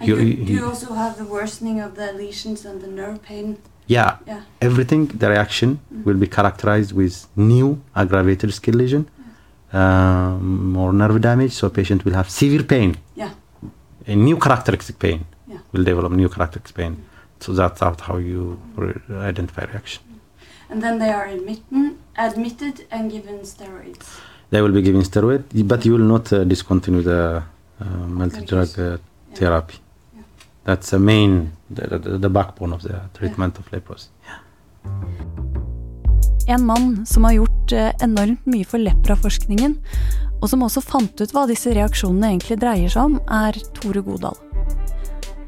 You- 0.00 0.16
you, 0.16 0.26
you- 0.26 0.54
you 0.58 0.64
also 0.72 0.94
have 0.94 1.14
the 1.18 1.24
worsening 1.38 1.80
of 1.86 1.90
the 2.00 2.08
lesions 2.12 2.64
and 2.64 2.80
the 2.84 2.86
nerve 3.00 3.18
pain. 3.30 3.56
yeah, 3.88 4.10
Yeah. 4.26 4.40
everything, 4.68 5.02
the 5.22 5.28
reaction 5.28 5.80
will 6.06 6.18
be 6.24 6.28
characterized 6.36 6.92
with 7.00 7.14
new 7.36 7.68
aggravated 8.02 8.50
skin 8.58 8.76
lesion, 8.82 9.02
um, 9.72 10.72
more 10.72 10.92
nerve 10.92 11.20
damage. 11.20 11.52
So, 11.52 11.68
patient 11.70 12.04
will 12.04 12.14
have 12.20 12.28
severe 12.30 12.62
pain. 12.74 12.90
Yeah. 13.16 13.30
A 14.06 14.14
new 14.14 14.36
characteristic 14.38 14.98
pain 14.98 15.20
Yeah. 15.52 15.58
will 15.72 15.84
develop 15.84 16.12
new 16.12 16.28
characteristic 16.28 16.74
pain. 16.76 16.94
So 17.40 17.52
that's 17.52 17.82
out 17.82 18.00
how 18.00 18.16
you 18.16 18.60
identify 19.10 19.64
reaction. 19.64 20.02
And 20.70 20.82
then 20.82 20.98
they 20.98 21.10
are 21.10 21.26
admitted, 21.26 21.96
admitted 22.16 22.86
and 22.90 23.10
given 23.10 23.40
steroids. 23.40 24.20
They 24.50 24.60
will 24.62 24.72
be 24.72 24.82
given 24.82 25.02
steroid, 25.02 25.44
but 25.66 25.84
you 25.84 25.92
will 25.92 26.08
not 26.08 26.32
uh, 26.32 26.44
discontinue 26.44 27.02
the 27.02 27.42
uh, 27.80 27.84
multi-drug 28.06 28.78
uh, 28.78 28.96
therapy. 29.34 29.76
Yeah. 30.14 30.22
That's 30.64 30.90
the 30.90 30.98
main, 30.98 31.52
the, 31.70 31.98
the, 31.98 32.18
the 32.18 32.28
backbone 32.28 32.72
of 32.72 32.82
the 32.82 33.00
treatment 33.14 33.58
of 33.58 33.72
leprosy. 33.72 34.08
En 36.48 36.64
mann 36.66 37.06
som 37.06 37.24
har 37.24 37.32
gjort 37.32 37.72
eh, 37.72 37.90
enormt 38.00 38.46
mye 38.46 38.64
for 38.64 38.80
lepraforskningen, 38.80 39.74
og 40.40 40.48
som 40.48 40.62
også 40.64 40.80
fant 40.80 41.20
ut 41.20 41.34
hva 41.36 41.42
disse 41.50 41.74
reaksjonene 41.76 42.30
egentlig 42.32 42.56
dreier 42.62 42.92
seg 42.94 43.10
om, 43.10 43.18
er 43.28 43.58
Tore 43.76 44.00
Godal. 44.06 44.38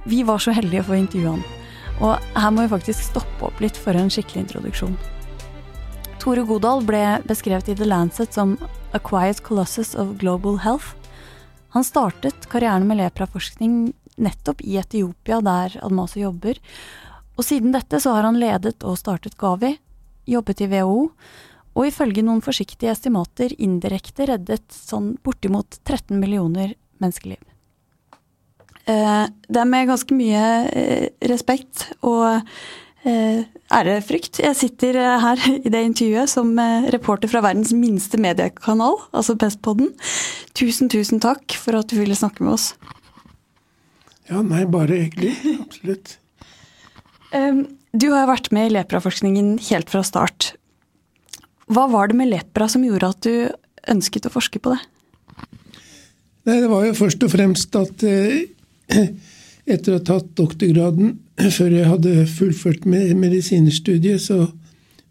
Vi 0.05 0.21
var 0.29 0.43
så 0.45 0.53
heldige 0.53 0.85
å 0.85 0.91
få 0.91 0.99
intervjue 0.99 1.39
han, 1.39 1.60
og 2.01 2.17
her 2.35 2.53
må 2.53 2.65
vi 2.65 2.73
faktisk 2.73 3.05
stoppe 3.11 3.49
opp 3.51 3.61
litt 3.61 3.77
for 3.77 3.97
en 3.97 4.11
skikkelig 4.13 4.47
introduksjon. 4.47 4.97
Tore 6.21 6.45
Godal 6.49 6.83
ble 6.85 7.03
beskrevet 7.29 7.71
i 7.73 7.77
The 7.77 7.89
Lancet 7.89 8.37
som 8.37 8.57
A 8.93 9.01
Quiet 9.01 9.43
Colossus 9.45 9.95
of 9.95 10.17
Global 10.21 10.59
Health. 10.65 10.97
Han 11.77 11.85
startet 11.87 12.49
karrieren 12.53 12.89
med 12.89 13.01
lepraforskning 13.01 13.93
nettopp 14.21 14.61
i 14.61 14.77
Etiopia, 14.81 15.41
der 15.41 15.79
Admaso 15.85 16.21
jobber, 16.21 16.59
og 17.39 17.47
siden 17.47 17.73
dette 17.73 18.01
så 18.03 18.17
har 18.17 18.27
han 18.29 18.41
ledet 18.41 18.83
og 18.85 18.99
startet 19.01 19.39
Gavi, 19.41 19.77
jobbet 20.29 20.61
i 20.61 20.69
WHO, 20.69 20.99
og 21.79 21.87
ifølge 21.87 22.25
noen 22.27 22.43
forsiktige 22.45 22.93
estimater 22.93 23.55
indirekte 23.57 24.27
reddet 24.29 24.67
sånn 24.75 25.15
bortimot 25.25 25.81
13 25.87 26.19
millioner 26.21 26.75
menneskeliv. 27.01 27.41
Eh, 28.89 29.25
det 29.49 29.61
er 29.61 29.69
med 29.69 29.91
ganske 29.91 30.17
mye 30.17 30.45
eh, 30.73 31.09
respekt 31.29 31.91
og 32.07 32.41
eh, 33.05 33.43
ærefrykt 33.71 34.41
jeg 34.43 34.57
sitter 34.57 34.99
her 35.23 35.43
i 35.67 35.73
det 35.73 35.83
intervjuet 35.89 36.33
som 36.33 36.55
reporter 36.95 37.31
fra 37.31 37.43
verdens 37.45 37.75
minste 37.77 38.21
mediekanal, 38.21 38.99
altså 39.13 39.37
Pestpodden. 39.41 39.93
Tusen, 40.57 40.91
tusen 40.93 41.23
takk 41.23 41.57
for 41.61 41.79
at 41.81 41.93
du 41.93 41.99
ville 42.01 42.19
snakke 42.19 42.47
med 42.47 42.57
oss. 42.57 42.73
Ja, 44.31 44.45
nei, 44.47 44.65
bare 44.71 45.05
hyggelig. 45.07 45.37
Absolutt. 45.59 46.17
Du 47.91 48.13
har 48.15 48.29
vært 48.31 48.53
med 48.55 48.69
i 48.69 48.75
lepraforskningen 48.77 49.57
helt 49.67 49.91
fra 49.91 50.05
start. 50.07 50.53
Hva 51.71 51.89
var 51.91 52.11
det 52.11 52.21
med 52.21 52.31
lepra 52.31 52.69
som 52.71 52.85
gjorde 52.87 53.09
at 53.11 53.27
du 53.27 53.35
ønsket 53.91 54.29
å 54.29 54.31
forske 54.31 54.61
på 54.63 54.77
det? 54.77 54.79
Nei, 56.47 56.61
det 56.63 56.69
var 56.71 56.87
jo 56.87 56.95
først 56.99 57.27
og 57.27 57.33
fremst 57.33 57.75
at 57.79 58.05
eh, 58.07 58.47
etter 59.73 59.95
å 59.95 59.99
ha 59.99 60.05
tatt 60.13 60.33
doktorgraden, 60.39 61.19
før 61.57 61.77
jeg 61.77 61.91
hadde 61.91 62.27
fullført 62.31 62.87
med 62.89 63.15
medisinerstudiet, 63.21 64.23
så 64.23 64.43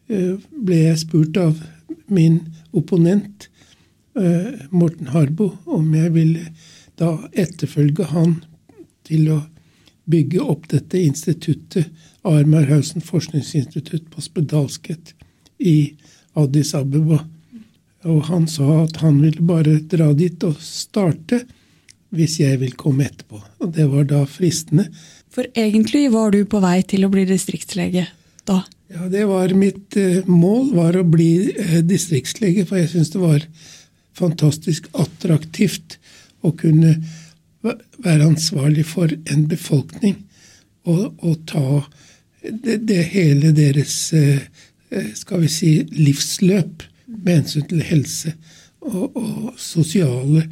eh, 0.09 0.35
ble 0.51 0.81
jeg 0.85 1.03
spurt 1.05 1.39
av 1.39 1.59
min 2.09 2.41
opponent, 2.75 3.49
eh, 4.19 4.67
Morten 4.71 5.13
Harbo, 5.13 5.53
om 5.65 5.93
jeg 5.95 6.13
ville 6.15 6.51
da 6.99 7.15
etterfølge 7.31 8.09
han 8.11 8.39
til 9.07 9.29
å 9.33 9.39
bygge 10.09 10.41
opp 10.41 10.67
dette 10.71 10.99
instituttet, 11.01 11.89
Armarhausen 12.27 13.01
forskningsinstitutt 13.05 14.09
på 14.11 14.21
spedalskhet 14.21 15.13
i 15.63 15.93
Addis 16.37 16.73
Abeba. 16.75 17.21
Og 18.09 18.25
han 18.27 18.47
sa 18.47 18.81
at 18.83 18.99
han 19.03 19.21
ville 19.23 19.43
bare 19.45 19.77
dra 19.91 20.11
dit 20.17 20.43
og 20.43 20.59
starte 20.63 21.45
hvis 22.15 22.39
jeg 22.41 22.59
vil 22.61 22.73
komme 22.79 23.05
etterpå. 23.09 23.41
Og 23.61 23.73
det 23.75 23.85
var 23.91 24.07
da 24.09 24.23
fristende. 24.29 24.87
For 25.29 25.47
egentlig 25.53 26.07
var 26.13 26.33
du 26.33 26.41
på 26.49 26.61
vei 26.63 26.79
til 26.89 27.05
å 27.05 27.11
bli 27.13 27.25
distriktslege 27.29 28.07
da. 28.49 28.63
Ja, 28.89 29.05
det 29.11 29.27
var 29.29 29.53
mitt 29.53 29.97
eh, 29.99 30.25
mål, 30.25 30.71
var 30.73 30.97
å 30.97 31.05
bli 31.05 31.51
eh, 31.53 31.79
distriktslege, 31.85 32.65
for 32.65 32.81
jeg 32.81 32.89
syns 32.95 33.11
det 33.13 33.21
var 33.21 33.45
fantastisk 34.17 34.89
attraktivt 34.97 35.99
å 36.41 36.51
kunne 36.57 36.95
være 37.61 38.25
ansvarlig 38.25 38.85
for 38.87 39.11
en 39.11 39.45
befolkning 39.51 40.15
og, 40.87 41.19
og 41.21 41.35
ta 41.49 41.83
det, 42.41 42.79
det 42.87 43.01
hele 43.11 43.51
deres 43.55 43.95
eh, 44.15 44.41
skal 45.15 45.43
vi 45.43 45.51
si 45.53 45.71
livsløp 45.93 46.85
med 47.09 47.33
hensyn 47.41 47.67
til 47.69 47.83
helse 47.85 48.33
og, 48.79 49.17
og 49.19 49.59
sosiale 49.59 50.47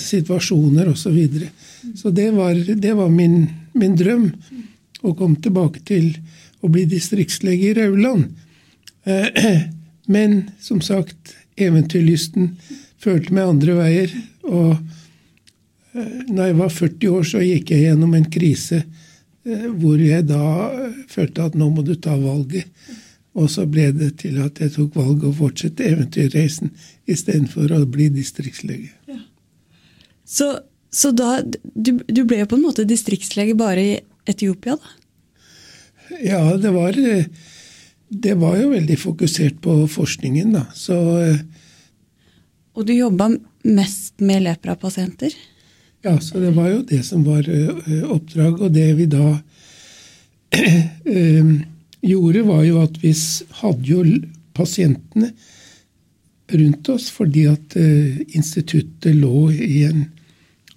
situasjoner 0.00 0.90
osv. 0.90 1.02
Så, 1.06 1.10
videre. 1.14 1.48
så 1.96 2.10
det 2.12 2.30
var, 2.36 2.54
det 2.54 2.92
var 2.98 3.08
min, 3.08 3.46
min 3.72 3.94
drøm 3.96 4.26
å 5.04 5.14
komme 5.16 5.40
tilbake 5.40 5.80
til 5.88 6.10
å 6.64 6.70
bli 6.72 6.84
distriktslege 6.88 7.70
i 7.70 7.76
Rauland. 7.78 8.28
Eh, 9.04 9.62
Men 10.06 10.50
som 10.60 10.82
sagt, 10.84 11.32
eventyrlysten 11.56 12.50
følte 13.00 13.32
meg 13.32 13.48
andre 13.48 13.76
veier. 13.78 14.12
Og 14.48 14.74
eh, 15.94 16.18
når 16.28 16.50
jeg 16.50 16.58
var 16.60 16.74
40 16.78 17.14
år, 17.16 17.24
så 17.28 17.44
gikk 17.44 17.72
jeg 17.72 17.86
gjennom 17.88 18.12
en 18.16 18.28
krise 18.32 18.82
eh, 18.82 19.68
hvor 19.72 20.00
jeg 20.00 20.26
da 20.28 20.44
eh, 20.68 21.00
følte 21.08 21.48
at 21.48 21.56
nå 21.58 21.70
må 21.72 21.84
du 21.86 21.94
ta 21.96 22.16
valget. 22.20 22.68
Og 23.34 23.48
så 23.50 23.64
ble 23.66 23.88
det 23.96 24.12
til 24.20 24.38
at 24.44 24.60
jeg 24.62 24.76
tok 24.76 24.94
valget 24.94 25.30
å 25.30 25.36
fortsette 25.40 25.88
eventyrreisen 25.88 26.70
istedenfor 27.10 27.72
å 27.74 27.80
bli 27.90 28.10
distriktslege. 28.14 28.92
Så, 30.24 30.58
så 30.90 31.10
da 31.12 31.38
du, 31.44 31.98
du 32.08 32.22
ble 32.24 32.40
jo 32.42 32.50
på 32.50 32.58
en 32.58 32.66
måte 32.66 32.86
distriktslege 32.88 33.56
bare 33.58 33.84
i 33.84 33.96
Etiopia, 34.30 34.76
da? 34.80 34.94
Ja, 36.24 36.56
det 36.60 36.70
var, 36.74 36.96
eh, 36.96 37.26
det 38.08 38.36
var 38.40 38.56
jo 38.60 38.70
veldig 38.72 38.96
fokusert 39.00 39.60
på 39.64 39.76
forskningen, 39.90 40.52
da. 40.56 40.66
Så 40.76 40.96
eh, 41.20 41.42
Og 42.74 42.86
du 42.88 42.94
jobba 42.94 43.30
mest 43.64 44.20
med 44.20 44.44
leprapasienter? 44.44 45.34
Ja, 46.04 46.18
så 46.20 46.40
det 46.42 46.52
var 46.56 46.68
jo 46.68 46.82
det 46.84 47.00
som 47.06 47.22
var 47.24 47.46
ø, 47.48 48.00
oppdrag. 48.12 48.60
Og 48.60 48.72
det 48.74 48.90
vi 48.98 49.06
da 49.08 49.38
gjorde, 52.10 52.42
var 52.44 52.64
jo 52.66 52.82
at 52.82 52.98
vi 53.00 53.14
hadde 53.62 53.88
jo 53.88 54.02
pasientene 54.54 55.30
rundt 56.52 56.88
oss 56.92 57.08
fordi 57.14 57.46
at 57.48 57.76
ø, 57.80 57.86
instituttet 58.36 59.14
lå 59.16 59.48
i, 59.50 59.84
en, 59.88 60.04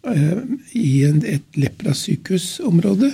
ø, 0.08 0.42
i 0.78 1.04
en, 1.08 1.22
et 1.26 1.60
leprasykehusområde. 1.60 3.12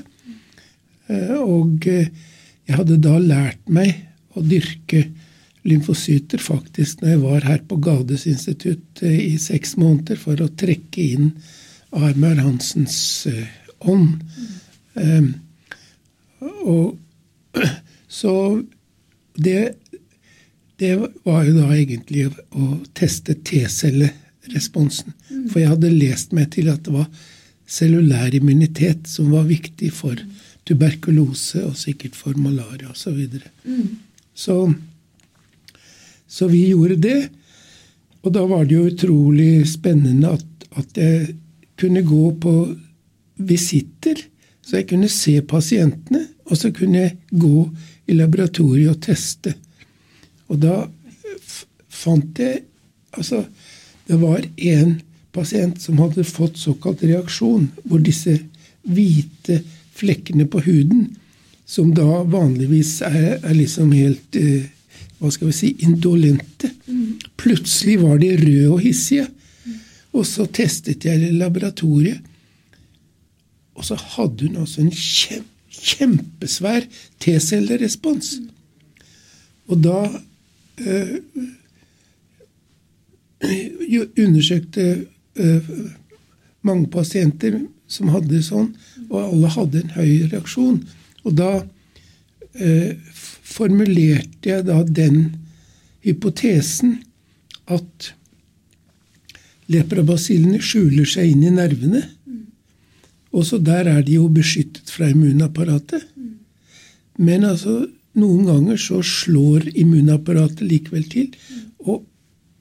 Eh, 1.10 1.36
Og 1.42 1.86
jeg 1.88 2.78
hadde 2.78 3.02
da 3.04 3.18
lært 3.20 3.64
meg 3.68 4.06
å 4.38 4.44
dyrke 4.46 5.08
lymfocyter 5.68 6.42
faktisk 6.44 7.02
når 7.02 7.14
jeg 7.14 7.22
var 7.24 7.48
her 7.48 7.62
på 7.68 7.78
Gades 7.84 8.26
institutt 8.30 9.04
eh, 9.04 9.20
i 9.34 9.38
seks 9.42 9.78
måneder 9.80 10.20
for 10.20 10.40
å 10.44 10.52
trekke 10.60 11.08
inn 11.16 11.32
Armar 11.94 12.42
Hansens 12.42 12.98
eh, 13.30 13.48
ånd. 13.90 14.24
Um, 14.94 15.34
og 16.64 16.98
så 18.20 18.34
det, 19.36 19.76
det 20.84 20.96
var 21.24 21.46
jo 21.48 21.56
da 21.56 21.70
egentlig 21.72 22.26
å, 22.28 22.78
teste 22.98 23.38
T-celleresponsen. 23.48 25.14
For 25.52 25.62
jeg 25.62 25.72
hadde 25.72 25.92
lest 25.94 26.34
meg 26.36 26.52
til 26.56 26.68
at 26.74 26.84
det 26.84 26.96
var 26.96 27.08
cellulær 27.70 28.36
immunitet 28.36 29.08
som 29.08 29.32
var 29.32 29.48
viktig 29.48 29.94
for 29.96 30.20
tuberkulose 30.68 31.64
og 31.68 31.78
sikkert 31.80 32.18
for 32.20 32.36
malaria 32.40 32.92
osv. 32.92 33.06
Så, 33.06 33.14
videre. 33.16 33.48
så 34.34 34.74
Så 36.28 36.50
vi 36.52 36.66
gjorde 36.70 37.00
det. 37.00 37.30
Og 38.24 38.34
da 38.34 38.44
var 38.48 38.66
det 38.66 38.76
jo 38.76 38.90
utrolig 38.90 39.68
spennende 39.68 40.36
at, 40.36 40.46
at 40.80 40.98
jeg 40.98 41.36
kunne 41.80 42.04
gå 42.08 42.32
på 42.44 42.54
visitter. 43.38 44.20
Så 44.64 44.80
jeg 44.80 44.88
kunne 44.92 45.12
se 45.12 45.42
pasientene, 45.42 46.26
og 46.48 46.58
så 46.58 46.72
kunne 46.72 47.04
jeg 47.04 47.18
gå 47.32 47.68
i 48.08 48.16
laboratoriet 48.16 48.96
og 48.96 49.02
teste. 49.04 49.56
Og 50.54 50.62
da 50.62 50.84
fant 51.90 52.40
jeg 52.40 52.64
Altså, 53.14 53.44
det 54.10 54.16
var 54.18 54.42
én 54.58 54.96
pasient 55.38 55.78
som 55.78 56.00
hadde 56.02 56.24
fått 56.26 56.56
såkalt 56.58 57.04
reaksjon, 57.06 57.68
hvor 57.86 58.02
disse 58.02 58.40
hvite 58.90 59.60
flekkene 59.94 60.48
på 60.50 60.64
huden, 60.66 61.12
som 61.70 61.92
da 61.94 62.24
vanligvis 62.26 63.04
er, 63.06 63.38
er 63.38 63.54
liksom 63.54 63.94
helt 63.94 64.34
eh, 64.40 64.66
hva 65.22 65.30
skal 65.32 65.52
vi 65.52 65.56
si, 65.56 65.70
indolente. 65.86 66.74
Plutselig 67.40 68.00
var 68.02 68.18
de 68.20 68.34
røde 68.42 68.74
og 68.74 68.82
hissige. 68.84 69.30
Og 70.14 70.26
så 70.28 70.46
testet 70.52 71.06
jeg 71.08 71.22
i 71.24 71.38
laboratoriet, 71.38 72.20
og 73.74 73.86
så 73.88 73.96
hadde 73.98 74.50
hun 74.50 74.60
altså 74.62 74.84
en 74.84 74.92
kjem, 74.94 75.48
kjempesvær 75.74 76.84
T-cellerespons. 77.24 78.36
Og 79.72 79.80
da 79.82 80.04
undersøkte 84.24 85.06
øh, 85.36 85.70
mange 86.62 86.88
pasienter 86.88 87.60
som 87.88 88.10
hadde 88.14 88.42
sånn, 88.46 88.72
og 89.10 89.18
alle 89.22 89.54
hadde 89.54 89.84
en 89.84 89.96
høy 89.98 90.12
reaksjon. 90.32 90.80
Og 91.24 91.36
da 91.38 91.52
formulerte 93.44 94.50
jeg 94.50 94.66
da 94.68 94.84
den 94.86 95.36
hypotesen 96.06 97.00
at 97.72 98.14
leprabasillene 99.72 100.60
skjuler 100.64 101.08
seg 101.10 101.32
inn 101.34 101.46
i 101.48 101.54
nervene. 101.54 102.04
Også 103.34 103.58
der 103.64 103.90
er 103.90 104.02
de 104.06 104.18
jo 104.20 104.28
beskyttet 104.30 104.92
fra 104.94 105.10
immunapparatet. 105.10 106.06
Men 107.18 107.46
altså, 107.48 107.88
noen 108.20 108.46
ganger 108.46 108.78
så 108.78 109.02
slår 109.06 109.72
immunapparatet 109.74 110.64
likevel 110.68 111.06
til, 111.10 111.30
og, 111.86 112.04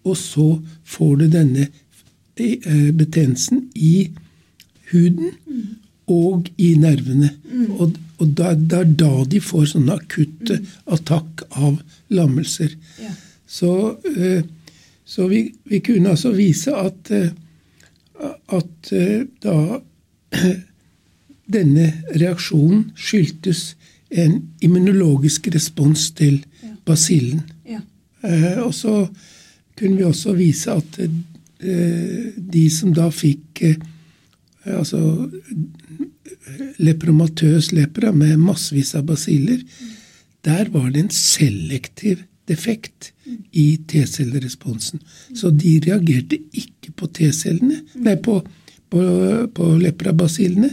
og 0.09 0.17
så 0.19 0.47
får 0.89 1.13
du 1.21 1.27
denne 1.33 1.67
eh, 2.41 2.89
betennelsen 2.97 3.67
i 3.75 4.09
huden 4.93 5.35
og 6.11 6.49
i 6.61 6.73
nervene. 6.81 7.31
Og, 7.77 7.99
og 8.19 8.33
det 8.39 8.49
er 8.79 8.97
da 9.05 9.13
de 9.29 9.43
får 9.45 9.71
sånne 9.75 9.99
akutte 10.01 10.59
attakk 10.93 11.45
av 11.53 11.79
lammelser. 12.13 12.75
Ja. 13.03 13.13
Så, 13.47 13.73
eh, 14.17 14.43
så 15.05 15.29
vi, 15.29 15.45
vi 15.69 15.83
kunne 15.85 16.17
altså 16.17 16.33
vise 16.37 16.75
at, 16.77 17.13
eh, 17.13 17.31
at 18.57 18.93
da 19.45 19.57
denne 21.53 21.87
reaksjonen 22.17 22.93
skyldtes 22.97 23.73
en 24.13 24.39
immunologisk 24.61 25.49
respons 25.55 26.11
til 26.17 26.43
basillen. 26.85 27.43
Ja. 27.69 27.81
Eh, 28.25 28.59
og 28.63 28.75
så 28.75 29.07
kunne 29.79 29.97
vi 29.97 30.05
også 30.05 30.35
vise 30.37 30.75
at 30.77 30.99
eh, 31.03 32.33
de 32.37 32.67
som 32.71 32.93
da 32.95 33.09
fikk 33.15 33.63
eh, 33.67 33.79
altså 34.67 35.01
lepromatøs 36.83 37.73
lepra 37.73 38.13
med 38.15 38.37
massevis 38.43 38.95
av 38.99 39.07
basiller, 39.09 39.63
der 40.45 40.71
var 40.75 40.91
det 40.91 41.07
en 41.07 41.15
selektiv 41.15 42.23
defekt 42.51 43.13
i 43.53 43.77
T-celleresponsen. 43.89 45.01
Så 45.35 45.51
de 45.55 45.77
reagerte 45.85 46.39
ikke 46.53 46.93
på 46.99 47.09
T-cellene, 47.15 47.79
nei, 48.03 48.17
på, 48.19 48.41
på, 48.91 49.03
på 49.55 49.69
leprabasillene 49.83 50.73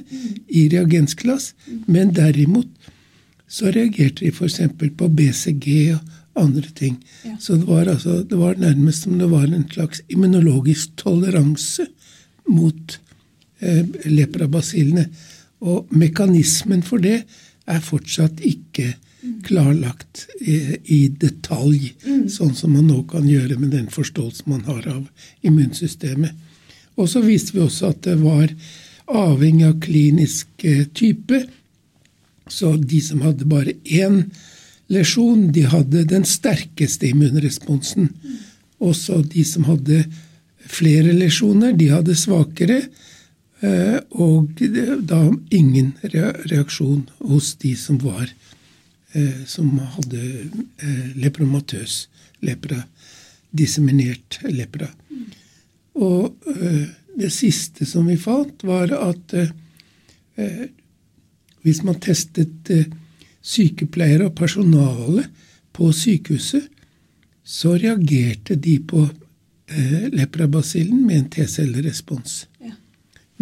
i 0.49 0.65
reagensglass, 0.73 1.53
men 1.87 2.13
derimot 2.17 2.69
så 3.49 3.71
reagerte 3.73 4.25
de 4.25 4.31
f.eks. 4.31 4.61
på 4.97 5.09
BCG 5.09 5.67
og 5.95 6.39
andre 6.39 6.69
ting. 6.75 6.99
Ja. 7.25 7.35
Så 7.39 7.57
det 7.57 7.67
var, 7.67 7.89
altså, 7.89 8.21
det 8.23 8.37
var 8.37 8.59
nærmest 8.61 9.03
som 9.03 9.19
det 9.19 9.29
var 9.31 9.47
en 9.47 9.67
slags 9.71 10.01
immunologisk 10.09 10.95
toleranse 11.01 11.87
mot 12.49 12.99
eh, 13.59 13.85
leprabasillene. 14.05 15.07
Og 15.59 15.89
mekanismen 15.91 16.83
for 16.85 17.01
det 17.03 17.23
er 17.69 17.83
fortsatt 17.83 18.39
ikke 18.45 18.93
klarlagt 19.43 20.27
i, 20.39 20.55
i 20.85 20.99
detalj, 21.19 21.91
sånn 22.31 22.53
som 22.55 22.75
man 22.77 22.87
nå 22.87 23.01
kan 23.09 23.27
gjøre 23.27 23.57
med 23.59 23.73
den 23.75 23.89
forståelsen 23.91 24.53
man 24.53 24.63
har 24.69 24.85
av 24.93 25.03
immunsystemet. 25.45 26.37
Og 26.99 27.09
så 27.11 27.23
viste 27.23 27.55
vi 27.55 27.63
også 27.63 27.91
at 27.93 28.03
det 28.07 28.17
var 28.21 28.51
avhengig 29.09 29.67
av 29.67 29.79
klinisk 29.83 30.65
eh, 30.67 30.85
type. 30.95 31.41
Så 32.49 32.75
de 32.77 33.01
som 33.01 33.21
hadde 33.21 33.45
bare 33.49 33.75
én 33.85 34.23
lesjon, 34.89 35.51
de 35.53 35.67
hadde 35.69 36.05
den 36.09 36.25
sterkeste 36.25 37.11
immunresponsen. 37.11 38.09
Også 38.79 39.21
de 39.21 39.43
som 39.45 39.67
hadde 39.69 40.03
flere 40.69 41.13
lesjoner, 41.13 41.73
de 41.77 41.89
hadde 41.93 42.15
svakere. 42.17 42.83
eh, 43.61 43.99
Og 44.11 44.61
da 45.05 45.31
ingen 45.51 45.93
reaksjon 46.03 47.09
hos 47.19 47.55
de 47.55 47.75
som 47.75 47.97
var 47.97 48.29
eh, 49.13 49.45
som 49.45 49.77
hadde 49.79 50.49
eh, 50.81 51.07
lepromatøs 51.15 52.07
lepra, 52.41 52.83
disseminert 53.51 54.39
lepra. 54.45 54.87
Og 55.99 56.35
det 57.19 57.31
siste 57.33 57.83
som 57.85 58.05
vi 58.07 58.15
fant, 58.15 58.61
var 58.63 58.93
at 58.95 59.33
hvis 61.69 61.83
man 61.85 61.99
testet 62.01 62.69
eh, 62.73 62.89
sykepleiere 63.45 64.25
og 64.29 64.35
personale 64.37 65.27
på 65.75 65.91
sykehuset, 65.93 66.65
så 67.45 67.75
reagerte 67.77 68.55
de 68.57 68.79
på 68.85 69.05
eh, 69.05 70.09
leprabasillen 70.13 71.05
med 71.05 71.17
en 71.17 71.29
T-cellerespons. 71.33 72.47
Ja. 72.61 72.71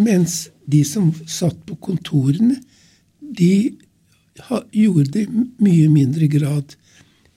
Mens 0.04 0.50
de 0.68 0.84
som 0.84 1.12
satt 1.26 1.66
på 1.66 1.74
kontorene, 1.88 2.56
de 3.20 3.76
gjorde 4.72 5.10
det 5.16 5.24
i 5.26 5.28
mye 5.64 5.88
mindre 5.92 6.26
grad. 6.30 6.76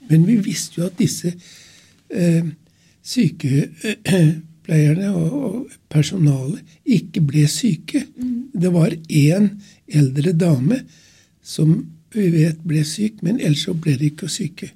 Men 0.09 0.27
vi 0.27 0.35
visste 0.43 0.81
jo 0.81 0.85
at 0.87 0.99
disse 0.99 1.33
eh, 2.11 2.45
sykepleierne 3.01 5.15
og, 5.15 5.31
og 5.31 5.67
personalet 5.91 6.61
ikke 6.85 7.21
ble 7.25 7.47
syke. 7.51 8.05
Det 8.53 8.73
var 8.73 8.91
én 9.07 9.49
eldre 9.97 10.33
dame 10.33 10.81
som 11.43 11.73
vi 12.11 12.27
vet 12.33 12.59
ble 12.67 12.83
syk, 12.87 13.21
men 13.23 13.39
ellers 13.39 13.65
så 13.67 13.75
ble 13.77 13.95
de 13.99 14.11
ikke 14.11 14.29
syke. 14.31 14.71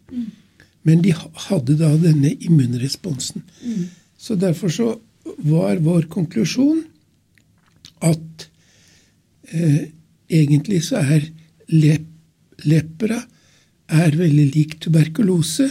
Men 0.86 1.02
de 1.04 1.12
hadde 1.16 1.76
da 1.80 1.92
denne 2.00 2.32
immunresponsen. 2.36 3.44
Så 4.18 4.38
derfor 4.40 4.72
så 4.72 4.90
var 5.44 5.82
vår 5.84 6.08
konklusjon 6.12 6.84
at 8.06 8.48
eh, 9.52 9.90
egentlig 10.30 10.84
så 10.86 11.02
er 11.02 11.26
lep, 11.74 12.06
lepra 12.66 13.20
er 13.92 14.18
veldig 14.18 14.48
lik 14.54 14.78
tuberkulose. 14.84 15.70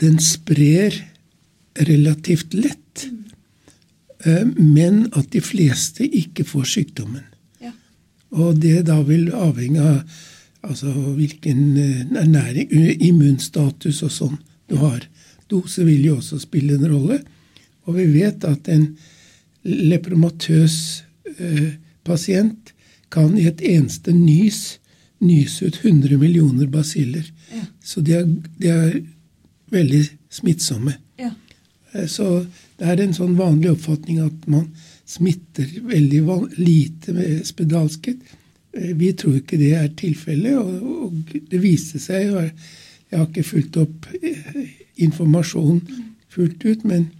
Den 0.00 0.20
sprer 0.22 0.96
relativt 1.88 2.54
lett, 2.54 3.06
eh, 4.24 4.44
men 4.46 5.06
at 5.12 5.32
de 5.32 5.42
fleste 5.44 6.06
ikke 6.06 6.46
får 6.46 6.70
sykdommen. 6.76 7.24
Og 8.34 8.58
det 8.62 8.86
da 8.88 9.00
vil 9.06 9.30
avhenge 9.34 9.82
av 9.82 10.02
altså, 10.64 10.90
hvilken 10.90 11.76
eh, 11.78 12.04
ernæring, 12.22 12.72
immunstatus 13.04 14.02
og 14.06 14.12
sånn 14.12 14.38
du 14.70 14.78
har. 14.80 15.04
Dose 15.50 15.84
vil 15.86 16.06
jo 16.08 16.18
også 16.18 16.40
spille 16.42 16.78
en 16.78 16.88
rolle. 16.90 17.20
Og 17.84 17.98
vi 17.98 18.06
vet 18.14 18.44
at 18.48 18.68
en 18.72 18.88
lepromatøs 19.64 20.76
eh, 21.38 21.76
pasient 22.04 22.72
kan 23.14 23.36
i 23.38 23.46
et 23.48 23.62
eneste 23.62 24.12
nys 24.16 24.78
nyse 25.24 25.66
ut 25.66 25.78
100 25.84 26.18
millioner 26.18 26.66
basiller. 26.66 27.24
Ja. 27.52 27.64
Så 27.84 28.00
de 28.00 28.12
er, 28.18 28.26
de 28.58 28.68
er 28.68 28.98
veldig 29.72 30.02
smittsomme. 30.30 30.96
Ja. 31.18 31.30
Eh, 31.92 32.06
Så 32.06 32.46
det 32.78 32.90
er 32.90 33.00
en 33.00 33.14
sånn 33.16 33.36
vanlig 33.38 33.72
oppfatning 33.74 34.20
at 34.24 34.48
man 34.50 34.68
smitter 35.06 35.68
veldig 35.84 36.22
lite 36.56 37.12
med 37.12 37.46
spedalskhet. 37.46 38.16
Eh, 38.72 38.94
Vi 38.96 39.12
tror 39.12 39.36
ikke 39.40 39.60
det 39.60 39.74
er 39.74 39.92
tilfellet, 39.96 40.58
og, 40.58 41.04
og 41.06 41.36
det 41.50 41.62
viste 41.62 41.98
seg 41.98 42.30
jo 42.30 42.48
Jeg 43.10 43.20
har 43.20 43.28
ikke 43.28 43.46
fulgt 43.46 43.76
opp 43.76 44.06
informasjonen 44.96 44.96
informasjon 44.96 45.80
fullt 46.34 46.64
ut, 46.64 46.84
men 46.84 47.10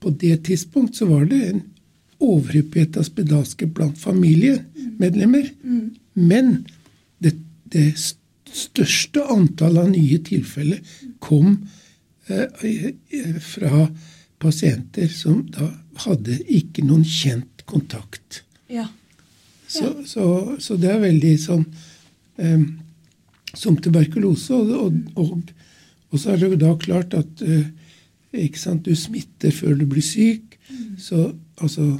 på 0.00 0.10
det 0.10 0.44
tidspunkt 0.48 0.96
så 0.96 1.06
var 1.06 1.24
det 1.30 1.40
en 1.48 1.60
overhyppighet 2.20 2.98
av 3.00 3.06
spedalskhet 3.06 3.72
blant 3.76 3.98
familiemedlemmer. 4.00 5.50
Men 6.14 6.50
det, 7.22 7.36
det 7.72 7.92
største 8.50 9.24
antallet 9.30 9.86
av 9.86 9.92
nye 9.92 10.18
tilfeller 10.26 10.80
kom 11.22 11.52
eh, 12.26 12.90
fra 13.44 13.86
pasienter 14.40 15.10
som 15.12 15.42
da 15.52 15.68
hadde 16.06 16.38
ikke 16.48 16.84
noen 16.86 17.04
kjent 17.04 17.64
kontakt. 17.68 18.42
Ja. 18.70 18.86
Så, 19.70 19.92
så, 20.08 20.24
så 20.58 20.76
det 20.80 20.90
er 20.90 21.02
veldig 21.04 21.34
sånn 21.38 21.66
eh, 22.40 22.62
som 23.54 23.76
tuberkulose. 23.78 24.56
Og, 24.56 24.72
og, 24.74 25.20
og, 25.20 25.52
og 26.10 26.22
så 26.22 26.32
er 26.32 26.40
det 26.40 26.52
jo 26.54 26.60
da 26.64 26.74
klart 26.80 27.14
at 27.18 27.44
eh, 27.46 27.68
ikke 28.46 28.62
sant, 28.62 28.86
du 28.86 28.96
smitter 28.98 29.54
før 29.54 29.76
du 29.78 29.86
blir 29.90 30.04
syk. 30.04 30.56
Så 31.00 31.30
altså 31.60 31.96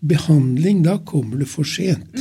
Behandling, 0.00 0.80
da 0.86 0.94
kommer 1.04 1.36
du 1.36 1.44
for 1.44 1.68
sent. 1.68 2.16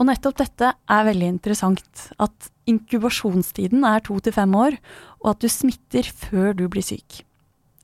Og 0.00 0.08
nettopp 0.08 0.36
dette 0.42 0.72
er 0.92 1.06
veldig 1.08 1.28
interessant. 1.28 2.02
At 2.20 2.50
inkubasjonstiden 2.68 3.84
er 3.88 4.04
to 4.04 4.18
til 4.20 4.34
fem 4.36 4.52
år, 4.56 4.76
og 5.20 5.34
at 5.34 5.42
du 5.44 5.50
smitter 5.52 6.06
før 6.06 6.54
du 6.56 6.66
blir 6.72 6.84
syk. 6.84 7.22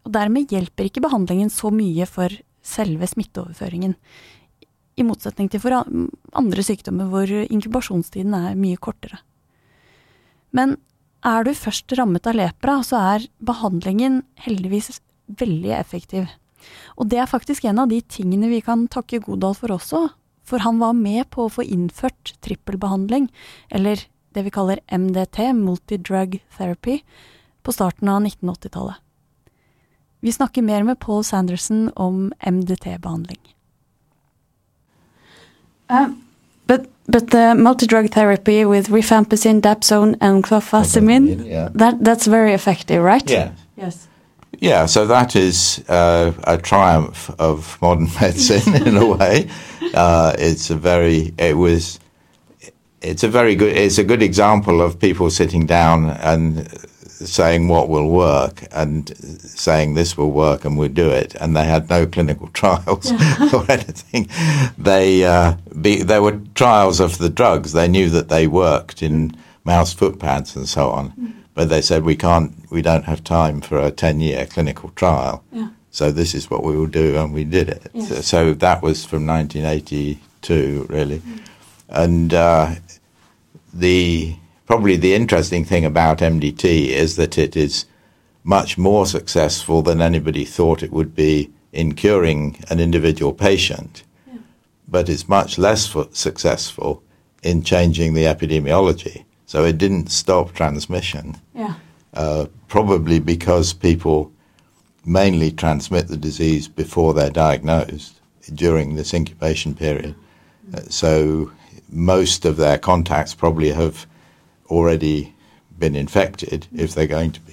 Og 0.07 0.14
dermed 0.14 0.53
hjelper 0.53 0.89
ikke 0.89 1.05
behandlingen 1.05 1.51
så 1.53 1.72
mye 1.74 2.07
for 2.09 2.32
selve 2.66 3.07
smitteoverføringen, 3.11 3.95
i 4.97 5.05
motsetning 5.05 5.51
til 5.53 5.61
for 5.61 5.76
andre 5.76 6.62
sykdommer 6.64 7.11
hvor 7.12 7.28
inkubasjonstiden 7.28 8.32
er 8.39 8.57
mye 8.57 8.78
kortere. 8.80 9.18
Men 10.57 10.78
er 11.26 11.45
du 11.45 11.53
først 11.59 11.93
rammet 11.99 12.26
av 12.30 12.39
lepra, 12.39 12.78
så 12.87 13.01
er 13.16 13.26
behandlingen 13.45 14.22
heldigvis 14.41 15.01
veldig 15.41 15.74
effektiv. 15.76 16.30
Og 16.97 17.11
det 17.11 17.20
er 17.20 17.30
faktisk 17.30 17.66
en 17.66 17.82
av 17.82 17.91
de 17.91 18.01
tingene 18.01 18.49
vi 18.49 18.62
kan 18.64 18.87
takke 18.89 19.20
Godal 19.24 19.57
for 19.59 19.74
også, 19.74 20.07
for 20.47 20.62
han 20.62 20.78
var 20.80 20.95
med 20.97 21.26
på 21.34 21.47
å 21.47 21.53
få 21.53 21.66
innført 21.66 22.37
trippelbehandling, 22.47 23.28
eller 23.74 24.07
det 24.37 24.45
vi 24.45 24.51
kaller 24.53 24.78
MDT, 24.93 25.39
multidrug 25.57 26.39
therapy, 26.59 26.99
på 27.64 27.72
starten 27.72 28.09
av 28.12 28.20
1980-tallet. 28.26 28.95
Vi 30.20 30.32
snakker 30.32 30.62
mer 30.62 30.82
med 30.82 30.99
Paul 31.01 31.24
Sanderson 31.24 31.91
om 31.97 32.32
MDT-behandling. 32.41 33.41
Uh, 35.91 36.09
but 36.66 36.80
but 37.07 37.30
the 37.30 37.55
multi-drug 37.55 38.11
therapy 38.11 38.64
with 38.64 38.91
rifampicin, 38.91 39.61
dapsone, 39.61 40.16
and 40.20 40.45
clofazimine, 40.45 41.45
Yeah. 41.47 41.68
that 41.74 42.05
that's 42.05 42.26
very 42.26 42.53
effective, 42.55 43.03
right? 43.05 43.30
Yeah. 43.30 43.51
Yes. 43.76 44.09
Yeah, 44.61 44.87
so 44.87 45.07
that 45.07 45.37
is 45.37 45.80
uh, 45.89 46.32
a 46.45 46.57
triumph 46.57 47.30
of 47.39 47.78
modern 47.82 48.09
medicine 48.20 48.74
in 48.89 48.97
a 48.97 49.07
way. 49.07 49.49
Uh, 49.95 50.32
it's 50.39 50.70
a 50.70 50.74
very, 50.74 51.32
it 51.39 51.57
was, 51.57 52.01
it's 53.07 53.22
a 53.22 53.28
very 53.28 53.54
good, 53.54 53.76
it's 53.76 53.98
a 53.98 54.04
good 54.04 54.22
example 54.22 54.82
of 54.82 54.98
people 54.98 55.30
sitting 55.30 55.66
down 55.66 56.11
and 56.11 56.68
saying 57.07 57.68
what 57.68 57.88
will 57.88 58.11
work 58.11 58.64
and 58.72 59.16
saying 59.38 59.94
this 59.94 60.18
will 60.18 60.30
work 60.30 60.64
and 60.64 60.76
we'll 60.76 60.88
do 60.88 61.09
it. 61.09 61.34
And 61.36 61.57
they 61.57 61.64
had 61.64 61.88
no 61.88 62.07
clinical 62.07 62.48
trials 62.52 63.11
or 63.52 63.64
anything. 63.70 64.28
They, 64.76 65.24
uh, 65.24 65.57
be, 65.80 66.02
there 66.02 66.22
were 66.22 66.40
trials 66.54 67.00
of 67.00 67.18
the 67.18 67.30
drugs. 67.30 67.72
They 67.72 67.88
knew 67.88 68.11
that 68.11 68.28
they 68.28 68.46
worked 68.46 69.02
in 69.02 69.36
mouse 69.64 69.94
footpads 69.94 70.57
and 70.57 70.68
so 70.68 70.90
on. 70.90 71.34
But 71.54 71.70
they 71.70 71.80
said 71.80 72.04
we 72.04 72.16
can't, 72.16 72.52
we 72.70 72.82
don't 72.82 73.04
have 73.04 73.24
time 73.24 73.62
for 73.62 73.78
a 73.78 73.90
10 73.90 74.20
year 74.20 74.44
clinical 74.46 74.90
trial. 74.90 75.42
Yeah. 75.52 75.70
So 75.90 76.12
this 76.12 76.34
is 76.34 76.50
what 76.50 76.62
we 76.62 76.76
will 76.76 76.88
do, 76.88 77.16
and 77.16 77.32
we 77.32 77.44
did 77.44 77.70
it. 77.70 77.90
Yes. 77.94 78.09
So, 78.09 78.14
so 78.20 78.52
that 78.52 78.82
was 78.82 79.07
from 79.07 79.26
1982, 79.26 80.86
really. 80.90 81.22
And 81.88 82.34
uh, 82.34 82.74
the 83.80 84.36
probably 84.66 84.96
the 84.96 85.14
interesting 85.14 85.64
thing 85.64 85.84
about 85.84 86.18
MDT 86.18 86.88
is 86.88 87.16
that 87.16 87.38
it 87.38 87.56
is 87.56 87.84
much 88.42 88.76
more 88.78 89.06
successful 89.06 89.82
than 89.82 90.00
anybody 90.00 90.44
thought 90.44 90.82
it 90.82 90.92
would 90.92 91.14
be 91.14 91.50
in 91.72 91.94
curing 91.94 92.62
an 92.70 92.80
individual 92.80 93.32
patient, 93.32 94.02
but 94.88 95.08
it's 95.08 95.28
much 95.28 95.58
less 95.58 95.86
fu- 95.86 96.08
successful 96.12 97.02
in 97.42 97.62
changing 97.62 98.14
the 98.14 98.24
epidemiology. 98.24 99.24
So 99.46 99.64
it 99.64 99.78
didn't 99.78 100.10
stop 100.10 100.52
transmission 100.52 101.36
Yeah. 101.54 101.74
uh, 102.14 102.46
probably 102.68 103.20
because 103.20 103.72
people 103.72 104.32
mainly 105.04 105.52
transmit 105.52 106.08
the 106.08 106.16
disease 106.16 106.66
before 106.66 107.14
they're 107.14 107.30
diagnosed 107.30 108.20
during 108.54 108.94
this 108.96 109.14
incubation 109.14 109.74
period. 109.74 110.14
Uh, 110.74 110.80
so 110.88 111.50
most 111.89 112.45
of 112.45 112.57
their 112.57 112.78
contacts 112.78 113.34
probably 113.34 113.70
have 113.70 114.07
already 114.70 115.34
been 115.78 115.95
infected 115.97 116.66
if 116.74 116.95
they're 116.95 117.07
going 117.07 117.32
to 117.32 117.41
be 117.41 117.53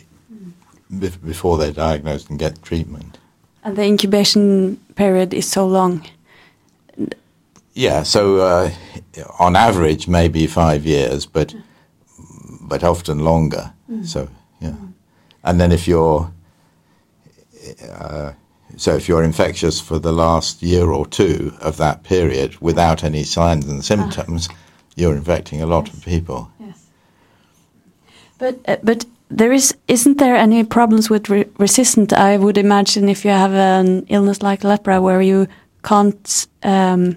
before 1.26 1.58
they're 1.58 1.72
diagnosed 1.72 2.30
and 2.30 2.38
get 2.40 2.62
treatment. 2.62 3.18
And 3.64 3.76
the 3.76 3.84
incubation 3.84 4.78
period 4.96 5.34
is 5.34 5.50
so 5.50 5.66
long. 5.66 6.06
Yeah, 7.74 8.04
so 8.04 8.40
uh, 8.40 8.72
on 9.40 9.56
average, 9.56 10.08
maybe 10.08 10.46
five 10.48 10.86
years, 10.86 11.26
but 11.26 11.56
but 12.62 12.84
often 12.84 13.20
longer. 13.20 13.74
So 14.04 14.30
yeah, 14.60 14.76
and 15.44 15.60
then 15.60 15.72
if 15.72 15.88
you're 15.88 16.32
uh, 17.90 18.34
so 18.78 18.96
if 18.96 19.08
you're 19.08 19.24
infectious 19.24 19.80
for 19.82 20.00
the 20.00 20.12
last 20.12 20.62
year 20.64 20.90
or 20.92 21.06
two 21.08 21.54
of 21.62 21.78
that 21.78 22.04
period 22.04 22.56
without 22.62 23.04
any 23.04 23.24
signs 23.24 23.68
and 23.68 23.84
symptoms, 23.84 24.50
you're 24.96 25.16
infecting 25.16 25.62
a 25.62 25.66
lot 25.66 25.90
of 25.94 26.04
people. 26.06 26.50
Yes. 26.60 26.86
But 28.38 28.56
uh, 28.68 28.78
but 28.84 29.06
there 29.30 29.52
is 29.56 29.76
isn't 29.88 30.18
there 30.18 30.36
any 30.36 30.64
problems 30.64 31.10
with 31.10 31.30
re- 31.30 31.46
resistant? 31.60 32.14
I 32.14 32.38
would 32.38 32.58
imagine 32.58 33.10
if 33.10 33.26
you 33.26 33.32
have 33.32 33.54
an 33.54 34.06
illness 34.10 34.42
like 34.42 34.62
lepra 34.64 35.02
where 35.02 35.22
you 35.22 35.48
can't 35.84 36.48
um, 36.64 37.16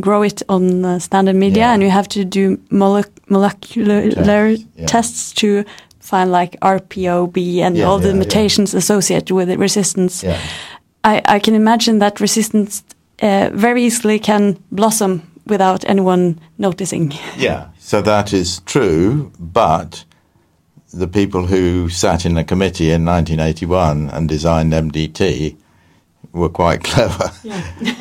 grow 0.00 0.22
it 0.22 0.42
on 0.48 0.84
uh, 0.84 0.98
standard 0.98 1.36
media 1.36 1.62
Yeah. 1.62 1.72
and 1.74 1.82
you 1.82 1.90
have 1.90 2.08
to 2.08 2.24
do 2.24 2.58
mole- 2.70 3.04
molecular 3.28 4.10
Tests, 4.10 4.64
yeah. 4.76 4.86
tests 4.86 5.32
to 5.34 5.64
find 6.00 6.30
like 6.32 6.56
RPOB 6.60 7.58
and 7.60 7.76
Yeah, 7.76 7.84
all 7.88 7.98
the 8.00 8.14
mutations 8.14 8.74
associated 8.74 9.34
with 9.34 9.50
it, 9.50 9.58
resistance. 9.58 10.24
Yeah. 11.04 11.10
I, 11.10 11.22
I 11.36 11.38
can 11.38 11.54
imagine 11.54 11.98
that 11.98 12.20
resistance 12.20 12.82
uh, 13.22 13.50
very 13.52 13.84
easily 13.84 14.18
can 14.18 14.62
blossom 14.70 15.22
without 15.46 15.84
anyone 15.88 16.38
noticing. 16.58 17.12
Yeah, 17.36 17.68
so 17.78 18.02
that 18.02 18.32
is 18.32 18.60
true, 18.60 19.32
but 19.38 20.04
the 20.92 21.08
people 21.08 21.46
who 21.46 21.88
sat 21.88 22.24
in 22.24 22.36
a 22.36 22.44
committee 22.44 22.90
in 22.90 23.04
1981 23.04 24.10
and 24.10 24.28
designed 24.28 24.72
MDT 24.72 25.56
were 26.32 26.48
quite 26.48 26.82
clever, 26.90 27.30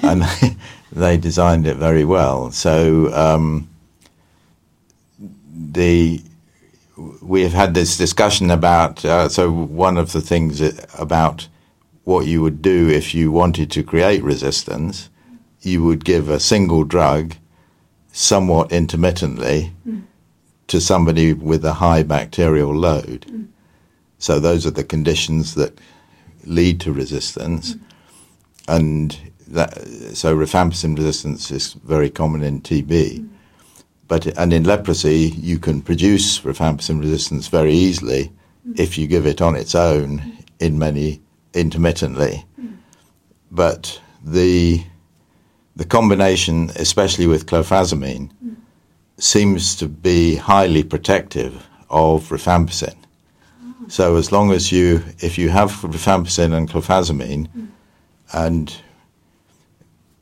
and 0.01 0.23
they, 0.23 0.55
they 0.91 1.17
designed 1.17 1.67
it 1.67 1.77
very 1.77 2.05
well. 2.05 2.51
So 2.51 3.13
um, 3.13 3.69
the 5.53 6.21
we 7.21 7.43
have 7.43 7.53
had 7.53 7.73
this 7.73 7.97
discussion 7.97 8.49
about. 8.49 9.05
Uh, 9.05 9.29
so 9.29 9.51
one 9.51 9.97
of 9.97 10.13
the 10.13 10.21
things 10.21 10.61
about 10.97 11.47
what 12.07 12.25
you 12.25 12.41
would 12.41 12.61
do 12.61 12.87
if 12.87 13.13
you 13.13 13.29
wanted 13.29 13.69
to 13.69 13.83
create 13.83 14.23
resistance, 14.23 15.09
you 15.59 15.83
would 15.83 16.05
give 16.05 16.29
a 16.29 16.39
single 16.39 16.85
drug 16.85 17.35
somewhat 18.13 18.71
intermittently 18.71 19.73
mm. 19.85 20.01
to 20.67 20.79
somebody 20.79 21.33
with 21.33 21.65
a 21.65 21.73
high 21.73 22.03
bacterial 22.03 22.73
load. 22.73 23.25
Mm. 23.29 23.47
So 24.19 24.39
those 24.39 24.65
are 24.65 24.71
the 24.71 24.85
conditions 24.85 25.55
that 25.55 25.77
lead 26.45 26.79
to 26.79 26.93
resistance, 26.93 27.73
mm. 27.73 27.81
and 28.69 29.19
that 29.45 29.73
so 30.15 30.33
rifampicin 30.33 30.95
resistance 30.95 31.51
is 31.51 31.73
very 31.73 32.09
common 32.09 32.41
in 32.41 32.61
TB. 32.61 33.27
But 34.07 34.27
and 34.37 34.53
in 34.53 34.63
leprosy, 34.63 35.33
you 35.35 35.59
can 35.59 35.81
produce 35.81 36.39
rifampicin 36.39 37.01
resistance 37.01 37.49
very 37.49 37.73
easily 37.73 38.31
if 38.77 38.97
you 38.97 39.07
give 39.07 39.25
it 39.25 39.41
on 39.41 39.57
its 39.57 39.75
own 39.75 40.37
in 40.61 40.79
many 40.79 41.21
intermittently. 41.53 42.45
But 43.51 44.01
the 44.23 44.83
the 45.75 45.85
combination, 45.85 46.71
especially 46.75 47.27
with 47.27 47.45
clofazimine, 47.45 48.31
seems 49.19 49.75
to 49.75 49.87
be 49.87 50.35
highly 50.35 50.83
protective 50.83 51.67
of 51.89 52.29
rifampicin. 52.29 52.95
So 53.87 54.15
as 54.15 54.31
long 54.31 54.51
as 54.51 54.71
you, 54.71 55.03
if 55.19 55.37
you 55.37 55.49
have 55.49 55.71
rifampicin 55.71 56.53
and 56.53 56.69
clofazimine, 56.69 57.47
and 58.33 58.75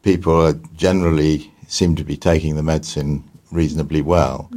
people 0.04 0.54
generally 0.76 1.52
seem 1.68 1.96
to 1.96 2.04
be 2.04 2.18
taking 2.18 2.56
the 2.56 2.64
medicine 2.64 3.24
reasonably 3.52 4.02
well, 4.02 4.52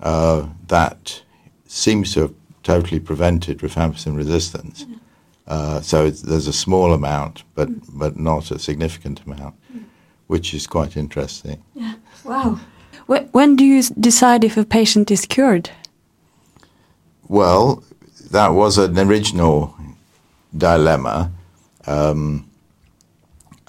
uh, 0.00 0.48
that 0.66 1.22
seems 1.66 2.14
to 2.14 2.20
have 2.20 2.34
totally 2.62 3.00
prevented 3.00 3.58
rifampicin 3.58 4.16
resistance. 4.16 4.86
Uh, 5.48 5.80
so 5.80 6.04
it's, 6.04 6.20
there's 6.22 6.46
a 6.46 6.52
small 6.52 6.92
amount, 6.92 7.42
but 7.54 7.68
but 7.98 8.18
not 8.18 8.50
a 8.50 8.58
significant 8.58 9.22
amount, 9.26 9.54
which 10.26 10.52
is 10.52 10.66
quite 10.66 10.96
interesting. 10.96 11.62
Yeah. 11.74 11.94
Wow. 12.22 12.60
When 13.06 13.56
do 13.56 13.64
you 13.64 13.82
decide 13.98 14.44
if 14.44 14.58
a 14.58 14.64
patient 14.64 15.10
is 15.10 15.24
cured? 15.24 15.70
Well, 17.26 17.82
that 18.30 18.48
was 18.48 18.76
an 18.76 18.98
original 18.98 19.74
dilemma, 20.54 21.32
um, 21.86 22.50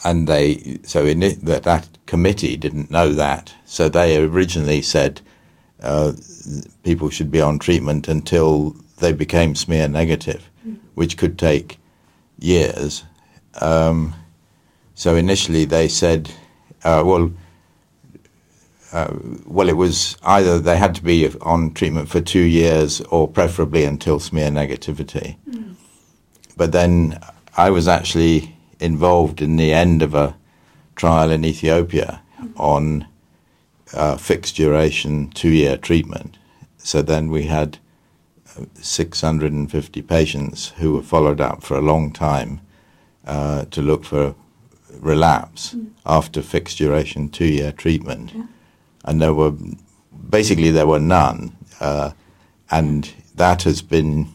and 0.03 0.27
they 0.27 0.79
so 0.83 1.05
in 1.05 1.23
it, 1.23 1.45
that 1.45 1.63
that 1.63 1.87
committee 2.05 2.57
didn't 2.57 2.91
know 2.91 3.13
that, 3.13 3.53
so 3.65 3.87
they 3.87 4.17
originally 4.17 4.81
said 4.81 5.21
uh, 5.81 6.11
people 6.83 7.09
should 7.09 7.31
be 7.31 7.39
on 7.39 7.59
treatment 7.59 8.09
until 8.09 8.75
they 8.97 9.13
became 9.13 9.55
smear 9.55 9.87
negative, 9.87 10.49
which 10.95 11.17
could 11.17 11.37
take 11.37 11.79
years. 12.39 13.03
Um, 13.61 14.15
so 14.95 15.15
initially 15.15 15.65
they 15.65 15.87
said, 15.87 16.31
uh, 16.83 17.03
well, 17.05 17.31
uh, 18.91 19.13
well, 19.45 19.69
it 19.69 19.77
was 19.77 20.17
either 20.23 20.59
they 20.59 20.77
had 20.77 20.95
to 20.95 21.03
be 21.03 21.29
on 21.41 21.73
treatment 21.73 22.09
for 22.09 22.21
two 22.21 22.41
years 22.41 23.01
or 23.01 23.27
preferably 23.27 23.83
until 23.83 24.19
smear 24.19 24.49
negativity. 24.49 25.37
But 26.57 26.71
then 26.71 27.19
I 27.55 27.69
was 27.69 27.87
actually 27.87 28.55
involved 28.79 29.41
in 29.41 29.57
the 29.57 29.71
end 29.73 30.01
of 30.01 30.13
a 30.15 30.35
trial 30.95 31.31
in 31.31 31.45
Ethiopia 31.45 32.21
on 32.57 33.07
uh, 33.93 34.17
fixed 34.17 34.55
duration 34.55 35.29
two 35.29 35.49
year 35.49 35.77
treatment. 35.77 36.37
So 36.77 37.01
then 37.01 37.29
we 37.29 37.43
had 37.43 37.77
650 38.73 40.01
patients 40.01 40.69
who 40.77 40.93
were 40.93 41.01
followed 41.01 41.41
up 41.41 41.63
for 41.63 41.77
a 41.77 41.81
long 41.81 42.11
time 42.11 42.61
uh, 43.25 43.65
to 43.65 43.81
look 43.81 44.03
for 44.05 44.35
relapse 44.99 45.75
after 46.05 46.41
fixed 46.41 46.77
duration 46.77 47.29
two 47.29 47.45
year 47.45 47.71
treatment. 47.71 48.33
And 49.05 49.21
there 49.21 49.33
were 49.33 49.53
basically 50.29 50.71
there 50.71 50.87
were 50.87 50.99
none. 50.99 51.55
Uh, 51.79 52.11
and 52.71 53.11
that 53.35 53.63
has 53.63 53.81
been 53.81 54.27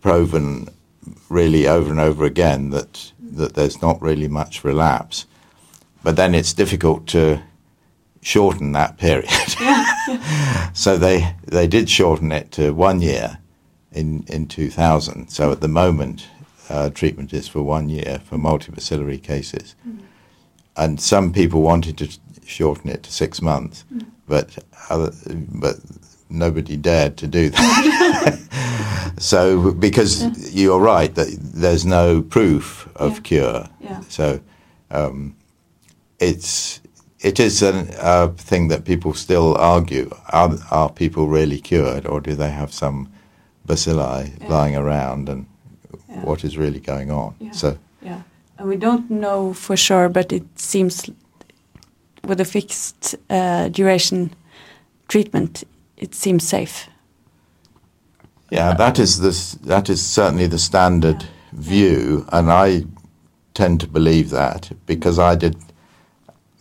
proven 0.00 0.68
really 1.28 1.66
over 1.66 1.90
and 1.90 2.00
over 2.00 2.24
again 2.24 2.70
that 2.70 3.12
that 3.20 3.54
there's 3.54 3.82
not 3.82 4.00
really 4.00 4.28
much 4.28 4.64
relapse. 4.64 5.26
But 6.02 6.16
then 6.16 6.34
it's 6.34 6.52
difficult 6.52 7.06
to 7.08 7.42
shorten 8.22 8.72
that 8.72 8.96
period. 8.98 9.28
so 10.72 10.96
they 10.98 11.34
they 11.46 11.66
did 11.66 11.88
shorten 11.88 12.32
it 12.32 12.50
to 12.52 12.72
one 12.72 13.00
year 13.00 13.38
in 13.92 14.24
in 14.28 14.46
2000. 14.46 15.28
So 15.28 15.52
at 15.52 15.60
the 15.60 15.68
moment, 15.68 16.26
uh, 16.70 16.90
treatment 16.90 17.32
is 17.32 17.48
for 17.48 17.62
one 17.62 17.88
year 17.88 18.20
for 18.24 18.36
multibacillary 18.38 19.22
cases, 19.22 19.74
and 20.76 21.00
some 21.00 21.32
people 21.32 21.62
wanted 21.62 21.96
to 21.98 22.08
shorten 22.46 22.90
it 22.90 23.02
to 23.04 23.12
six 23.12 23.40
months, 23.42 23.84
but 24.26 24.58
other, 24.90 25.12
but 25.52 25.76
nobody 26.30 26.76
dared 26.76 27.16
to 27.18 27.26
do 27.26 27.50
that. 27.50 29.12
so 29.18 29.72
because 29.72 30.22
you're 30.54 30.80
right 30.80 31.14
that 31.14 31.28
there's 31.40 31.84
no 31.86 32.22
proof 32.22 32.88
of 32.96 33.14
Yeah. 33.16 33.20
cure. 33.20 33.68
Yeah. 33.80 34.00
So 34.08 34.40
um, 34.90 35.34
it's 36.18 36.80
it 37.20 37.40
is 37.40 37.62
a 37.62 37.72
uh, 38.00 38.28
thing 38.36 38.68
that 38.68 38.84
people 38.84 39.14
still 39.14 39.56
argue: 39.56 40.10
are 40.32 40.56
are 40.70 40.90
people 40.90 41.28
really 41.28 41.60
cured, 41.60 42.06
or 42.06 42.20
do 42.20 42.34
they 42.34 42.50
have 42.50 42.72
some 42.72 43.08
bacilli 43.66 44.30
Yeah. 44.40 44.48
lying 44.58 44.76
around, 44.76 45.28
and 45.28 45.46
Yeah. 46.08 46.24
what 46.24 46.44
is 46.44 46.56
really 46.56 46.80
going 46.80 47.10
on? 47.10 47.34
Yeah. 47.40 47.52
So 47.52 47.76
Yeah, 48.02 48.20
and 48.58 48.68
we 48.68 48.76
don't 48.76 49.10
know 49.10 49.54
for 49.54 49.76
sure, 49.76 50.08
but 50.08 50.32
it 50.32 50.44
seems 50.56 51.10
with 52.28 52.40
a 52.40 52.44
fixed 52.44 53.16
uh, 53.30 53.68
duration 53.68 54.30
treatment, 55.08 55.64
it 55.96 56.14
seems 56.14 56.48
safe. 56.48 56.88
yeah, 58.52 58.76
that 58.76 58.98
is 58.98 59.18
the 59.18 59.66
that 59.68 59.88
is 59.88 60.00
certainly 60.14 60.48
the 60.48 60.58
standard 60.58 61.24
view, 61.52 62.24
and 62.32 62.50
I 62.50 62.84
tend 63.54 63.80
to 63.80 63.86
believe 63.86 64.30
that 64.30 64.70
because 64.86 65.18
I 65.18 65.36
did. 65.36 65.56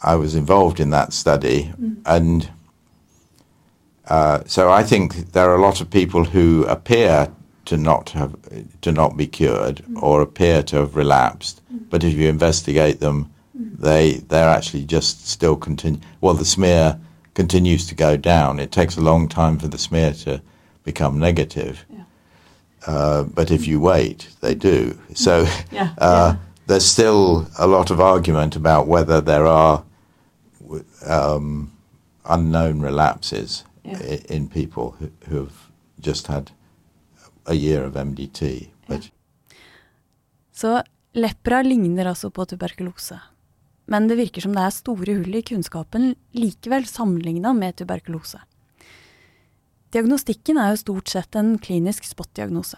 I 0.03 0.15
was 0.15 0.35
involved 0.35 0.79
in 0.79 0.91
that 0.91 1.13
study, 1.13 1.73
and 2.05 2.49
uh, 4.07 4.43
so 4.45 4.71
I 4.71 4.83
think 4.83 5.33
there 5.33 5.49
are 5.49 5.55
a 5.55 5.61
lot 5.61 5.81
of 5.81 5.89
people 5.89 6.23
who 6.23 6.65
appear 6.65 7.31
to 7.65 7.77
not 7.77 8.11
have 8.11 8.35
to 8.81 8.91
not 8.91 9.17
be 9.17 9.27
cured 9.27 9.83
or 10.01 10.21
appear 10.21 10.63
to 10.63 10.77
have 10.77 10.95
relapsed. 10.95 11.61
But 11.89 12.03
if 12.03 12.13
you 12.13 12.29
investigate 12.29 12.99
them, 12.99 13.29
they 13.53 14.23
they're 14.29 14.49
actually 14.49 14.85
just 14.85 15.27
still 15.27 15.55
continue. 15.55 15.99
Well, 16.21 16.35
the 16.35 16.45
smear 16.45 16.99
continues 17.33 17.85
to 17.87 17.95
go 17.95 18.17
down. 18.17 18.59
It 18.59 18.71
takes 18.71 18.97
a 18.97 19.01
long 19.01 19.27
time 19.27 19.59
for 19.59 19.67
the 19.67 19.77
smear 19.77 20.13
to 20.13 20.41
become 20.83 21.19
negative. 21.19 21.85
Yeah. 21.89 22.03
Uh, 22.85 23.23
but 23.23 23.51
if 23.51 23.67
you 23.67 23.79
wait, 23.79 24.29
they 24.41 24.55
do. 24.55 24.97
So 25.13 25.45
Yeah, 25.71 25.93
uh, 25.97 26.35
there's 26.67 26.85
still 26.85 27.47
a 27.59 27.67
lot 27.67 27.91
of 27.91 27.99
argument 27.99 28.55
about 28.55 28.87
whether 28.87 29.21
there 29.21 29.45
are 29.45 29.83
um, 31.07 31.71
unknown 32.25 32.81
relapses 32.81 33.63
Yeah. 33.87 34.17
in 34.29 34.49
people 34.49 34.95
who, 34.99 35.07
who 35.29 35.35
have 35.45 35.53
just 36.01 36.27
had 36.27 36.51
a 37.45 37.53
year 37.53 37.85
of 37.85 37.93
MDT. 37.95 38.67
But 38.87 39.09
Så 40.51 40.81
lepra 41.13 41.61
ligner 41.61 42.05
altså 42.05 42.29
på 42.29 42.45
tuberkulose. 42.45 43.19
Men 43.87 44.07
det 44.09 44.17
virker 44.19 44.41
som 44.43 44.51
det 44.57 44.65
er 44.65 44.75
store 44.75 45.15
hull 45.15 45.35
i 45.39 45.41
kunnskapen 45.41 46.15
likevel 46.35 46.83
sammenligna 46.85 47.53
med 47.55 47.77
tuberkulose. 47.79 48.41
Diagnostikken 49.95 50.59
er 50.59 50.73
jo 50.73 50.81
stort 50.81 51.07
sett 51.07 51.35
en 51.39 51.55
klinisk 51.57 52.03
spot-diagnose. 52.03 52.77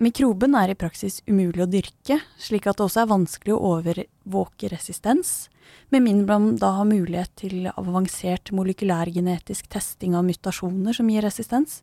Mikroben 0.00 0.54
er 0.56 0.72
i 0.72 0.78
praksis 0.78 1.20
umulig 1.28 1.66
å 1.66 1.68
dyrke, 1.68 2.16
slik 2.40 2.66
at 2.66 2.78
det 2.80 2.86
også 2.86 3.02
er 3.04 3.12
vanskelig 3.12 3.52
å 3.52 3.74
overvåke 3.76 4.72
resistens, 4.72 5.50
med 5.94 6.02
mindre 6.02 6.38
man 6.38 6.58
da 6.60 6.72
har 6.78 6.88
mulighet 6.88 7.32
til 7.38 7.68
avansert 7.72 8.52
molekylærgenetisk 8.54 9.68
testing 9.72 10.16
av 10.18 10.26
mutasjoner 10.26 10.96
som 10.96 11.10
gir 11.10 11.24
resistens. 11.26 11.82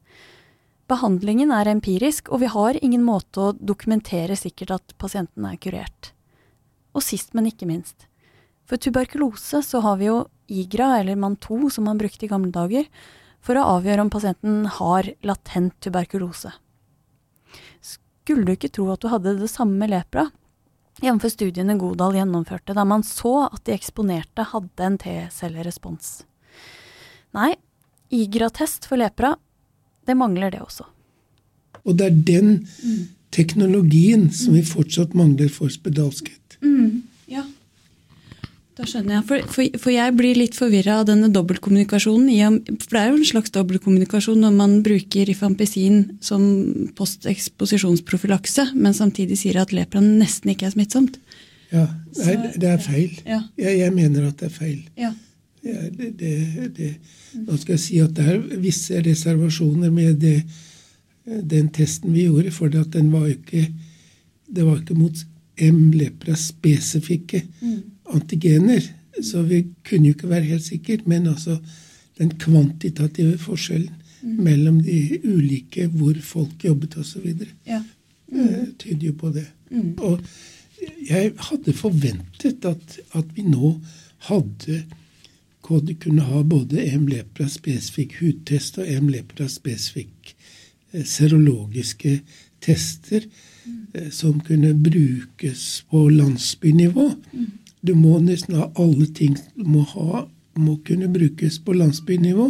Behandlingen 0.92 1.54
er 1.56 1.72
empirisk, 1.72 2.28
og 2.30 2.44
vi 2.44 2.52
har 2.52 2.80
ingen 2.84 3.06
måte 3.08 3.40
å 3.40 3.54
dokumentere 3.56 4.36
sikkert 4.40 4.76
at 4.76 4.96
pasienten 5.00 5.48
er 5.48 5.60
kurert. 5.62 6.12
Og 6.94 7.06
sist, 7.06 7.32
men 7.34 7.48
ikke 7.50 7.70
minst. 7.70 8.08
For 8.68 8.80
tuberkulose 8.80 9.64
så 9.64 9.82
har 9.84 10.00
vi 10.00 10.10
jo 10.10 10.24
IGRA, 10.52 11.00
eller 11.00 11.18
MAN2, 11.20 11.70
som 11.72 11.88
man 11.88 12.00
brukte 12.00 12.28
i 12.28 12.32
gamle 12.32 12.52
dager, 12.54 12.90
for 13.44 13.60
å 13.60 13.66
avgjøre 13.78 14.06
om 14.06 14.12
pasienten 14.12 14.68
har 14.80 15.10
latent 15.26 15.76
tuberkulose. 15.84 16.52
Skulle 17.84 18.48
du 18.48 18.54
ikke 18.56 18.72
tro 18.72 18.88
at 18.94 19.04
du 19.04 19.10
hadde 19.12 19.36
det 19.40 19.52
samme 19.52 19.80
med 19.82 19.92
lepra? 19.92 20.30
Jf. 21.04 21.26
studiene 21.34 21.76
Godal 21.76 22.16
gjennomførte, 22.16 22.72
der 22.72 22.86
man 22.88 23.04
så 23.04 23.50
at 23.50 23.66
de 23.68 23.74
eksponerte 23.76 24.46
hadde 24.54 24.86
en 24.88 24.96
T-cellerespons. 25.02 26.22
Nei, 27.36 27.50
IGRA-test 28.14 28.88
for 28.88 29.02
lepra, 29.02 29.34
det 30.08 30.16
mangler 30.16 30.54
det 30.54 30.62
også. 30.64 30.86
Og 31.84 31.98
det 32.00 32.08
er 32.08 32.22
den 32.30 32.54
teknologien 33.36 34.30
som 34.32 34.56
vi 34.56 34.64
fortsatt 34.64 35.16
mangler 35.18 35.52
for 35.52 35.74
spedalskhet. 35.74 36.60
Ja. 37.28 37.44
Da 38.84 38.90
skjønner 38.92 39.16
jeg. 39.16 39.24
For, 39.30 39.44
for, 39.48 39.76
for 39.80 39.94
jeg 39.94 40.14
blir 40.18 40.36
litt 40.36 40.58
forvirra 40.60 40.98
av 41.00 41.06
denne 41.08 41.30
dobbeltkommunikasjonen. 41.32 42.58
For 42.82 42.98
det 42.98 43.00
er 43.00 43.12
jo 43.14 43.20
en 43.22 43.30
slags 43.30 43.54
dobbeltkommunikasjon 43.56 44.42
når 44.44 44.58
man 44.58 44.74
bruker 44.84 45.30
rifampicin 45.30 46.02
som 46.24 46.44
posteksposisjonsprofylakse, 46.98 48.74
men 48.76 48.98
samtidig 48.98 49.40
sier 49.40 49.62
at 49.62 49.72
lepra 49.76 50.02
nesten 50.04 50.52
ikke 50.52 50.68
er 50.68 50.76
smittsomt. 50.76 51.16
Ja, 51.72 51.86
nei, 52.20 52.36
det 52.60 52.74
er 52.74 52.84
feil. 52.84 53.16
Ja. 53.24 53.40
Jeg, 53.62 53.78
jeg 53.86 53.96
mener 53.96 54.28
at 54.28 54.44
det 54.44 54.50
er 54.50 54.58
feil. 54.58 54.84
Ja. 55.00 55.14
Det, 55.64 56.12
det, 56.20 56.34
det, 56.76 56.92
nå 57.40 57.56
skal 57.62 57.78
jeg 57.78 57.86
si 57.86 58.04
at 58.04 58.12
det 58.18 58.28
er 58.34 58.44
visse 58.60 59.00
reservasjoner 59.00 59.96
med 59.96 60.28
den 61.24 61.72
testen 61.72 62.12
vi 62.12 62.28
gjorde, 62.28 62.52
for 62.52 62.68
at 62.68 62.92
den 62.92 63.14
var 63.16 63.32
ikke 63.32 63.70
Det 64.54 64.66
var 64.68 64.82
ikke 64.84 64.94
mot 65.00 65.18
M-lepra 65.64 66.36
spesifikke 66.38 67.40
antigener. 68.14 68.86
Så 69.22 69.44
vi 69.46 69.66
kunne 69.86 70.10
jo 70.10 70.18
ikke 70.18 70.30
være 70.30 70.50
helt 70.54 70.66
sikre. 70.66 70.98
Men 71.06 71.28
altså 71.28 71.58
den 72.18 72.34
kvantitative 72.40 73.38
forskjellen 73.38 73.92
mellom 74.24 74.80
de 74.84 75.20
ulike 75.24 75.88
hvor 75.92 76.18
folk 76.24 76.64
jobbet 76.64 76.98
osv. 76.98 77.34
Ja. 77.68 77.84
Mm. 78.32 78.74
tyder 78.80 79.08
jo 79.08 79.14
på 79.20 79.30
det. 79.30 79.46
Og 79.98 80.22
jeg 81.10 81.32
hadde 81.38 81.74
forventet 81.74 82.66
at, 82.66 83.00
at 83.14 83.26
vi 83.36 83.46
nå 83.46 83.76
hadde 84.30 84.84
kunne 85.64 86.26
ha 86.28 86.42
både 86.44 86.84
M-lepra 86.98 87.48
spesifikk 87.50 88.18
hudtest 88.20 88.78
og 88.82 88.90
M-lepra 88.90 89.48
spesifikk 89.48 90.34
eh, 90.92 91.06
serologiske 91.06 92.18
tester 92.62 93.24
eh, 93.94 94.10
som 94.12 94.42
kunne 94.44 94.74
brukes 94.76 95.86
på 95.90 96.08
landsbynivå. 96.10 97.08
Du 97.84 97.94
må 98.00 98.18
nesten 98.24 98.56
ha 98.60 98.70
alle 98.80 99.10
ting 99.16 99.36
må, 99.56 99.84
ha, 99.94 100.24
må 100.56 100.78
kunne 100.88 101.12
brukes 101.12 101.60
på 101.64 101.76
landsbynivå. 101.76 102.50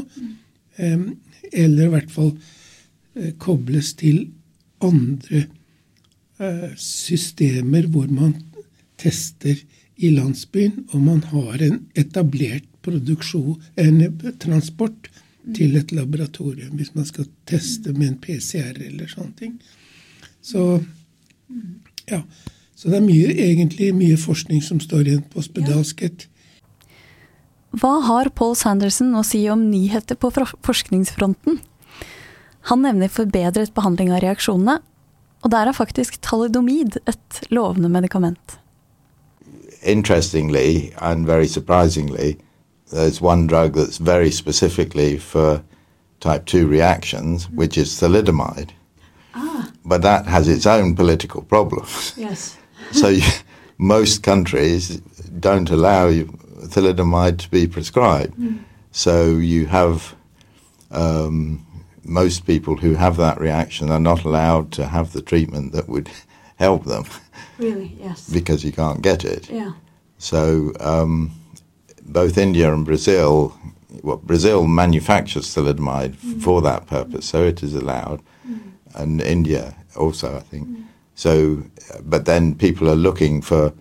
Mm. 0.77 1.19
eller 1.53 1.85
i 1.85 1.91
hvert 1.93 2.11
fall 2.11 2.31
eh, 3.13 3.33
kobles 3.37 3.91
til 3.99 4.23
andre 4.81 5.43
eh, 6.41 6.71
systemer 6.81 7.85
hvor 7.93 8.07
man 8.09 8.33
tester 8.97 9.59
i 10.01 10.09
landsbyen, 10.09 10.87
og 10.91 11.01
man 11.05 11.21
har 11.29 11.61
en 11.61 11.77
etablert 11.93 12.65
produksjon, 12.81 13.61
en 13.77 14.01
transport 14.41 15.11
til 15.55 15.77
et 15.77 15.91
laboratorium 15.91 16.73
hvis 16.79 16.93
man 16.95 17.05
skal 17.07 17.27
teste 17.49 17.93
med 17.93 18.07
en 18.07 18.19
PCR 18.23 18.79
eller 18.79 19.11
sånne 19.11 19.37
ting. 19.39 19.55
Så 20.41 20.81
ja. 22.09 22.23
Så 22.75 22.89
det 22.89 22.97
er 22.99 23.05
mye, 23.05 23.33
egentlig 23.33 23.93
mye 23.95 24.17
forskning 24.17 24.63
som 24.65 24.79
står 24.81 25.07
igjen 25.07 25.25
på 25.33 25.43
spedalskhet. 25.45 26.27
hva 27.73 27.93
har 28.05 28.29
Paul 28.37 28.55
Sanderson 28.55 29.15
å 29.17 29.23
si 29.25 29.47
om 29.49 29.69
nyheter 29.71 30.15
på 30.15 30.29
forskningsfronten? 30.61 31.59
Han 32.69 32.83
nevner 32.85 33.09
forbedret 33.11 33.73
behandling 33.73 34.11
av 34.13 34.21
reaksjonene, 34.23 34.79
og 35.43 35.51
der 35.51 35.67
er 35.67 35.75
faktisk 35.75 36.21
thalidomid 36.21 36.99
et 37.09 37.41
lovende 37.49 37.89
medikament. 37.89 38.59
Interestingly 39.81 40.93
and 41.01 41.25
very 41.25 41.47
surprisingly, 41.47 42.37
there's 42.91 43.21
one 43.21 43.47
drug 43.47 43.73
that's 43.73 43.97
very 43.97 44.31
specifically 44.31 45.17
for 45.17 45.61
type 46.21 46.45
2 46.45 46.67
reactions, 46.67 47.49
which 47.49 47.77
is 47.77 47.99
thalidomide. 47.99 48.69
But 49.85 50.01
that 50.03 50.27
has 50.27 50.47
its 50.47 50.65
own 50.65 50.95
political 50.95 51.41
problems. 51.41 52.13
Yes. 52.15 52.55
So 52.93 53.09
you, 53.09 53.23
most 53.77 54.23
countries 54.23 54.97
don't 55.39 55.69
allow 55.69 56.07
you, 56.07 56.25
thalidomide 56.73 57.37
to 57.39 57.49
be 57.49 57.67
prescribed. 57.67 58.33
So 58.91 59.31
you 59.35 59.65
have 59.67 60.15
um, 60.91 61.65
most 62.03 62.45
people 62.45 62.77
who 62.77 62.93
have 62.93 63.17
that 63.17 63.39
reaction 63.39 63.89
are 63.91 63.99
not 63.99 64.23
allowed 64.23 64.71
to 64.73 64.85
have 64.85 65.13
the 65.13 65.21
treatment 65.21 65.71
that 65.73 65.89
would 65.89 66.09
help 66.57 66.85
them 66.85 67.03
Really, 67.57 67.95
yes. 67.99 68.29
because 68.29 68.63
you 68.63 68.71
can't 68.71 69.01
get 69.01 69.25
it. 69.25 69.49
Yeah. 69.49 69.73
So 70.17 70.71
um, 70.79 71.31
both 72.05 72.37
India 72.37 72.71
and 72.73 72.85
Brazil, 72.85 73.57
well, 74.03 74.17
Brazil 74.17 74.67
manufactures 74.67 75.53
thalidomide 75.53 76.15
for 76.41 76.61
that 76.61 76.87
purpose, 76.87 77.25
so 77.25 77.43
it 77.43 77.63
is 77.63 77.73
allowed, 77.75 78.21
and 78.95 79.21
India 79.21 79.75
also, 79.95 80.35
I 80.35 80.39
think. 80.41 80.67
So, 81.15 81.63
but 82.01 82.25
then 82.25 82.55
people 82.55 82.89
are 82.89 82.95
looking 82.95 83.41
for 83.41 83.71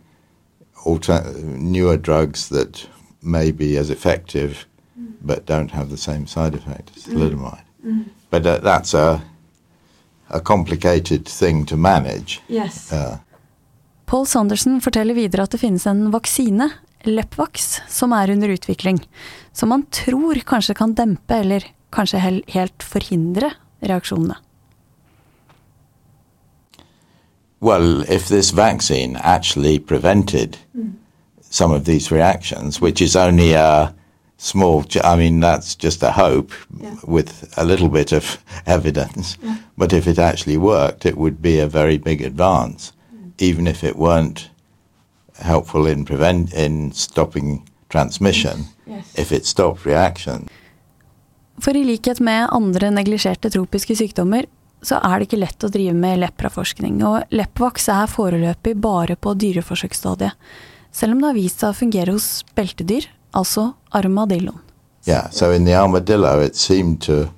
alter- 0.85 1.25
newer 1.57 1.97
drugs 1.97 2.49
that 2.49 2.87
may 3.23 3.53
be 3.53 3.79
as 3.79 3.91
effective, 3.91 4.67
but 5.21 5.47
don't 5.47 5.71
have 5.71 5.89
the 5.89 5.97
same 5.97 6.27
side 6.27 6.55
effect 6.55 6.91
as 6.97 7.07
thalidomide. 7.07 7.65
But 8.31 8.47
uh, 8.47 8.59
that's 8.59 8.95
a 8.95 9.21
a 10.33 10.41
complicated 10.41 11.29
thing 11.29 11.67
to 11.67 11.77
manage. 11.77 12.41
Yes. 12.49 12.93
Uh, 12.93 13.19
Paul 14.07 14.27
Sanderson 14.27 14.81
forteller 14.81 15.15
videre 15.15 15.45
at 15.45 15.53
det 15.53 15.61
finnes 15.61 15.87
en 15.87 16.11
vaksine, 16.13 16.71
Lepvax, 17.05 17.81
som 17.89 18.13
er 18.13 18.31
under 18.31 18.49
utvikling, 18.55 19.01
som 19.53 19.69
man 19.73 19.85
tror 19.91 20.41
kanskje 20.47 20.77
kan 20.79 20.95
dempe 20.95 21.41
eller 21.43 21.67
kanskje 21.93 22.21
helt 22.55 22.83
forhindre 22.87 23.53
reaksjonene. 23.83 24.37
Well, 27.63 28.03
if 28.11 28.27
this 28.27 28.51
vaccine 28.51 29.17
actually 29.23 29.79
prevented 29.79 30.59
mm. 30.77 30.95
some 31.41 31.71
of 31.71 31.85
these 31.85 32.11
reactions, 32.11 32.81
which 32.81 33.01
is 33.01 33.15
only 33.15 33.53
a 33.53 33.95
small, 34.37 34.85
I 35.05 35.17
mean, 35.17 35.39
that's 35.41 35.77
just 35.77 36.03
a 36.03 36.11
hope 36.11 36.53
Yeah. 36.81 36.97
with 37.07 37.55
a 37.57 37.65
little 37.65 37.89
bit 37.89 38.13
of 38.13 38.39
evidence. 38.67 39.39
But 39.79 39.93
if 39.93 40.07
it 40.07 40.19
actually 40.19 40.57
worked, 40.57 41.07
it 41.07 41.17
would 41.17 41.41
be 41.41 41.61
a 41.61 41.69
very 41.69 41.99
big 41.99 42.21
advance, 42.23 42.93
mm. 43.15 43.31
even 43.39 43.67
if 43.67 43.85
it 43.85 43.97
weren't 43.97 44.51
helpful 45.39 45.87
in 45.87 46.05
prevent 46.05 46.53
in 46.53 46.93
stopping 46.93 47.63
transmission. 47.89 48.65
Yes. 48.87 49.19
If 49.19 49.33
it 49.33 49.47
stopped 49.47 49.87
reaction, 49.87 50.49
For 51.61 51.77
i 51.77 51.85
likhet 51.85 52.21
med 52.21 52.49
andre 52.53 52.91
neglisjerte 52.91 53.51
tropiske 53.51 53.95
sykdommer, 53.97 54.45
så 54.83 54.99
er 54.99 55.19
det 55.23 55.29
ikke 55.29 55.39
lett 55.41 55.65
å 55.65 55.71
drive 55.71 55.95
med 55.95 56.19
lepraforskning, 56.25 57.03
og 57.07 57.23
Lepvax 57.31 57.89
er 57.89 58.07
foreløpig 58.11 58.75
bare 58.83 59.15
på 59.17 59.35
dyreforsøksstadiet, 59.39 60.33
selv 60.93 61.13
om 61.15 61.21
det 61.23 61.29
har 61.31 61.39
vist 61.39 61.61
seg 61.63 61.71
å 61.73 61.79
fungere 61.79 62.13
hos 62.17 62.43
beltedyr, 62.59 63.07
altså 63.33 63.73
armadilloen. 63.95 64.59
yeah. 65.07 65.29
So 65.31 65.51
in 65.53 65.65
the 65.65 65.75
armadillo, 65.75 66.41
it 66.41 66.55
seemed 66.57 67.01
to 67.03 67.29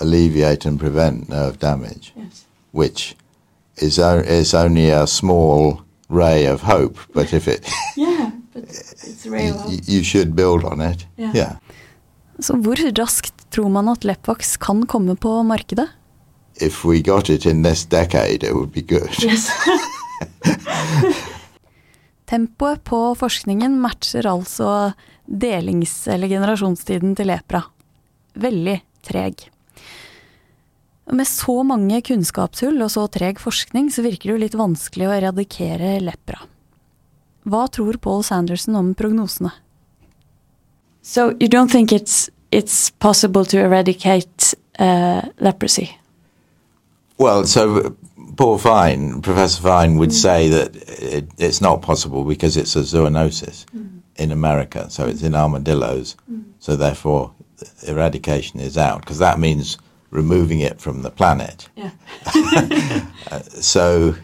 alleviate 0.00 0.66
and 0.68 0.78
prevent 0.80 1.28
nerve 1.28 1.58
damage. 1.58 2.12
Yes. 2.16 2.44
which 2.72 3.16
is, 3.76 3.98
is 3.98 4.54
only 4.54 4.90
a 4.90 5.06
small 5.06 5.80
ray 6.10 6.44
of 6.46 6.62
hope. 6.62 6.98
But 7.14 7.32
if 7.32 7.48
it, 7.48 7.66
Yeah, 7.96 8.30
but 8.52 8.64
it's 8.64 9.24
y- 9.26 9.80
you 9.86 10.02
should 10.04 10.34
build 10.36 10.64
on 10.64 10.80
it. 10.80 11.06
Yeah. 11.16 11.32
Yeah. 11.34 11.52
Så 12.40 12.54
hvor 12.56 12.76
raskt 12.98 13.34
tror 13.50 13.68
man 13.68 13.88
at 13.88 14.04
Lepvax 14.04 14.56
kan 14.56 14.84
komme 14.86 15.16
på 15.16 15.42
markedet? 15.42 15.88
If 16.60 16.84
we 16.84 17.02
got 17.02 17.30
it 17.30 17.46
in 17.46 17.62
this 17.62 17.84
decade, 17.84 18.42
it 18.42 18.54
would 18.54 18.72
be 18.72 18.82
good. 18.82 19.14
Yes. 19.22 19.50
Tempoet 22.28 22.84
på 22.84 23.14
forskningen 23.14 23.80
matcher 23.80 24.26
altså 24.26 24.92
delings- 25.26 26.08
eller 26.10 26.28
generasjonstiden 26.28 27.14
til 27.16 27.30
lepra. 27.30 27.62
Veldig 28.34 28.80
treg. 29.06 29.46
Med 31.08 31.26
så 31.26 31.62
mange 31.64 32.02
kunnskapshull 32.04 32.82
og 32.84 32.90
så 32.92 33.06
treg 33.08 33.40
forskning, 33.40 33.88
så 33.88 34.04
virker 34.04 34.28
det 34.28 34.34
jo 34.34 34.42
litt 34.42 34.58
vanskelig 34.58 35.08
å 35.08 35.14
eradikere 35.16 35.94
lepra. 36.04 36.42
Hva 37.48 37.64
tror 37.72 37.96
Paul 38.02 38.26
Sanderson 38.26 38.76
om 38.76 38.92
prognosene? 38.98 39.54
so 41.08 41.34
you 41.40 41.48
don't 41.48 41.70
think 41.70 41.92
it's 41.92 42.30
it's 42.50 42.90
possible 42.90 43.44
to 43.44 43.58
eradicate 43.58 44.54
uh, 44.78 45.22
leprosy? 45.38 45.98
Well, 47.18 47.44
so 47.44 47.96
Paul 48.36 48.58
Fine, 48.58 49.22
Professor 49.22 49.60
Fine, 49.60 49.96
would 49.98 50.10
mm. 50.10 50.22
say 50.22 50.48
that 50.48 50.76
it, 50.76 51.28
it's 51.38 51.60
not 51.60 51.82
possible 51.82 52.24
because 52.24 52.56
it's 52.56 52.76
a 52.76 52.80
zoonosis 52.80 53.64
mm. 53.66 54.00
in 54.16 54.30
America, 54.30 54.88
so 54.88 55.06
it's 55.06 55.22
in 55.22 55.34
armadillos. 55.34 56.16
Mm. 56.30 56.44
So 56.60 56.76
therefore, 56.76 57.34
eradication 57.86 58.60
is 58.60 58.78
out 58.78 59.00
because 59.00 59.18
that 59.18 59.40
means 59.40 59.78
removing 60.10 60.60
it 60.60 60.80
from 60.80 61.02
the 61.02 61.10
planet. 61.10 61.68
Yeah. 61.76 61.90
Uh, 63.30 63.40
so, 63.40 64.14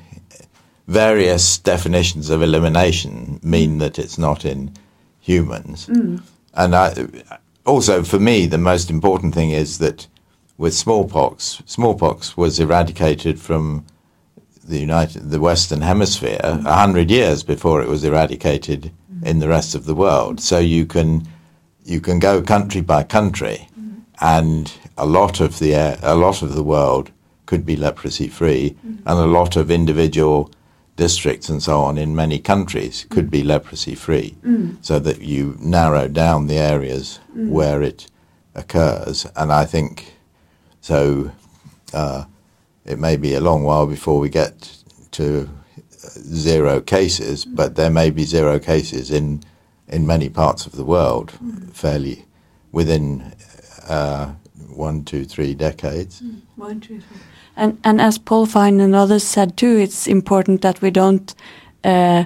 various 0.87 1.59
definitions 1.59 2.31
of 2.31 2.43
elimination 2.43 3.39
mean 3.43 3.77
that 3.77 3.99
it's 3.99 4.17
not 4.17 4.47
in 4.47 4.73
humans. 5.21 5.89
And 6.55 6.75
I, 6.75 6.95
also, 7.67 8.03
for 8.03 8.19
me, 8.19 8.47
the 8.47 8.57
most 8.57 8.89
important 8.89 9.35
thing 9.35 9.51
is 9.51 9.77
that 9.79 10.07
with 10.57 10.75
smallpox, 10.75 11.63
smallpox 11.67 12.37
was 12.37 12.61
eradicated 12.61 13.41
from 13.41 13.85
the 14.67 14.79
United, 14.79 15.31
the 15.31 15.41
Western 15.41 15.81
Hemisphere 15.81 16.41
a 16.43 16.75
hundred 16.75 17.11
years 17.11 17.43
before 17.43 17.83
it 17.83 17.89
was 17.89 18.05
eradicated 18.05 18.93
in 19.23 19.39
the 19.39 19.49
rest 19.49 19.75
of 19.75 19.85
the 19.85 19.95
world. 19.95 20.41
So 20.41 20.59
you 20.59 20.87
can 20.87 21.27
you 21.85 22.01
can 22.01 22.19
go 22.19 22.41
country 22.41 22.81
by 22.81 23.03
country, 23.03 23.69
and 24.21 24.73
a 24.97 25.07
lot 25.07 25.41
of 25.41 25.59
the 25.59 25.73
a 26.03 26.15
lot 26.15 26.43
of 26.43 26.55
the 26.55 26.63
world 26.63 27.11
could 27.47 27.67
be 27.67 27.77
leprosy 27.77 28.29
free, 28.29 28.77
and 28.83 29.19
a 29.19 29.27
lot 29.27 29.57
of 29.57 29.71
individual 29.71 30.51
districts 30.97 31.49
and 31.49 31.61
so 31.63 31.81
on 31.81 31.99
in 31.99 32.15
many 32.15 32.39
countries 32.39 33.05
could 33.11 33.29
be 33.31 33.43
leprosy 33.43 33.95
free, 33.95 34.35
so 34.81 34.99
that 34.99 35.21
you 35.21 35.57
narrow 35.61 36.09
down 36.09 36.47
the 36.47 36.59
areas 36.59 37.21
where 37.35 37.83
it 37.83 38.07
occurs. 38.55 39.27
And 39.37 39.53
I 39.53 39.65
think 39.67 40.14
so. 40.89 41.31
Uh, 41.93 42.25
it 42.85 42.99
may 42.99 43.17
be 43.17 43.35
a 43.35 43.41
long 43.41 43.65
while 43.65 43.87
before 43.87 44.19
we 44.21 44.29
get 44.29 44.77
to 45.13 45.49
uh, 46.05 46.09
zero 46.51 46.81
cases, 46.81 47.45
but 47.47 47.77
there 47.77 47.91
may 47.91 48.11
be 48.11 48.25
zero 48.25 48.59
cases 48.59 49.11
in 49.11 49.41
in 49.89 50.07
many 50.07 50.29
parts 50.29 50.67
of 50.67 50.73
the 50.73 50.85
world 50.85 51.31
fairly 51.73 52.25
within 52.73 53.23
uh, 53.89 54.27
one, 54.77 55.05
two, 55.05 55.25
three 55.25 55.55
decades. 55.55 56.23
One, 56.57 56.81
two, 56.81 57.01
three. 57.01 57.19
And 57.57 57.79
and 57.83 58.01
as 58.01 58.19
Paul 58.19 58.47
Fine 58.47 58.81
and 58.85 58.95
others 58.95 59.25
said 59.25 59.57
too, 59.57 59.79
it's 59.83 60.07
important 60.07 60.61
that 60.61 60.81
we 60.83 60.91
don't 60.91 61.35
uh, 61.85 62.25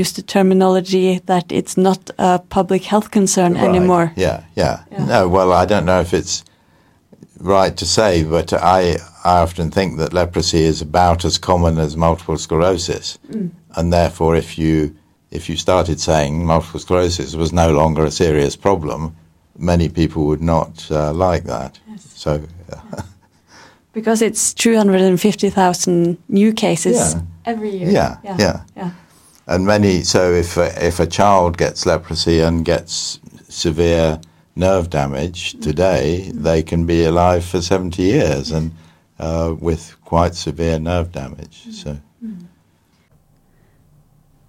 use 0.00 0.12
the 0.12 0.22
terminology 0.22 1.20
that 1.26 1.52
it's 1.52 1.76
not 1.76 2.10
a 2.18 2.38
public 2.48 2.84
health 2.84 3.10
concern 3.10 3.54
Right. 3.54 3.68
anymore. 3.68 4.12
Yeah, 4.16 4.40
yeah, 4.56 4.78
Yeah. 4.92 5.06
No, 5.06 5.28
well, 5.28 5.52
I 5.52 5.66
don't 5.66 5.84
know 5.84 6.00
if 6.00 6.12
it's 6.12 6.44
right 7.42 7.76
to 7.76 7.84
say, 7.84 8.24
but 8.24 8.52
I 8.52 8.96
I 9.24 9.40
often 9.40 9.70
think 9.70 9.98
that 9.98 10.12
leprosy 10.12 10.62
is 10.62 10.80
about 10.82 11.24
as 11.24 11.38
common 11.38 11.78
as 11.78 11.96
multiple 11.96 12.38
sclerosis, 12.38 13.18
and 13.76 13.92
therefore, 13.92 14.36
if 14.36 14.56
you 14.58 14.94
if 15.30 15.48
you 15.48 15.56
started 15.56 16.00
saying 16.00 16.44
multiple 16.46 16.80
sclerosis 16.80 17.34
was 17.34 17.52
no 17.52 17.72
longer 17.72 18.04
a 18.04 18.10
serious 18.10 18.56
problem, 18.56 19.14
many 19.58 19.88
people 19.88 20.24
would 20.26 20.42
not 20.42 20.90
uh, 20.90 21.12
like 21.12 21.44
that. 21.44 21.78
So, 21.98 22.42
uh, 22.72 23.02
Because 23.94 24.22
it's 24.22 24.54
250,000 24.54 26.16
new 26.28 26.52
cases 26.54 26.96
Yeah. 27.14 27.20
every 27.44 27.70
year. 27.76 27.90
Yeah, 27.90 28.16
yeah. 28.24 28.60
yeah. 28.76 28.90
and 29.46 29.66
many 29.66 30.02
so 30.02 30.32
if 30.32 30.56
a, 30.56 30.86
if 30.86 31.00
a 31.00 31.06
child 31.06 31.58
gets 31.58 31.84
leprosy 31.84 32.40
and 32.40 32.64
gets 32.64 33.20
severe 33.48 34.18
nerve 34.54 34.90
damage 34.90 35.56
today, 35.60 36.30
they 36.34 36.62
can 36.62 36.86
be 36.86 37.04
alive 37.04 37.44
for 37.44 37.62
seventy 37.62 38.02
years 38.02 38.50
and 38.52 38.70
uh, 39.18 39.54
with 39.60 39.96
quite 40.04 40.34
severe 40.34 40.78
nerve 40.78 41.12
damage. 41.12 41.66
So. 41.72 41.96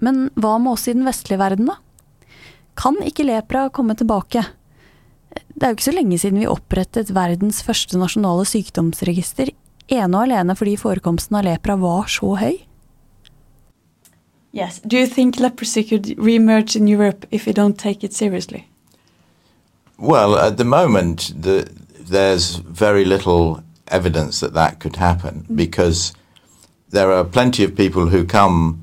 Men 0.04 0.30
hva 0.36 0.58
med 0.60 0.74
oss 0.74 0.88
i 0.88 0.94
den 0.94 1.06
vestlige 1.08 1.40
verden, 1.40 1.70
da? 1.72 1.78
Kan 2.76 2.98
ikke 3.06 3.24
lepra 3.24 3.70
komme 3.70 3.96
tilbake? 3.96 4.44
Det 5.54 5.64
er 5.64 5.72
jo 5.72 5.78
ikke 5.78 5.86
så 5.86 5.94
lenge 5.96 6.18
siden 6.20 6.42
vi 6.42 6.50
opprettet 6.50 7.14
verdens 7.16 7.62
første 7.64 7.98
nasjonale 7.98 8.44
sykdomsregister, 8.50 9.54
ene 9.94 10.18
og 10.18 10.26
alene 10.26 10.56
fordi 10.58 10.76
forekomsten 10.82 11.38
av 11.40 11.48
lepra 11.48 11.78
var 11.80 12.10
så 12.12 12.34
høy. 12.42 12.58
Yes. 14.54 14.82
Do 14.86 15.00
you 15.00 15.08
think 15.08 15.40
leprosy 15.40 15.82
could 15.82 16.12
reemerge 16.20 16.76
in 16.76 16.88
Europe 16.88 17.26
if 17.32 17.48
we 17.48 17.54
don't 17.54 17.78
take 17.78 18.06
it 18.06 18.14
seriously? 18.14 18.68
Well, 20.04 20.38
at 20.38 20.58
the 20.58 20.66
moment, 20.66 21.32
the, 21.34 21.66
there's 21.98 22.56
very 22.56 23.06
little 23.06 23.64
evidence 23.88 24.42
that 24.42 24.54
that 24.54 24.82
could 24.82 24.98
happen 24.98 25.44
mm-hmm. 25.44 25.56
because 25.56 26.12
there 26.90 27.10
are 27.10 27.24
plenty 27.24 27.64
of 27.64 27.74
people 27.78 28.08
who 28.08 28.26
come 28.26 28.82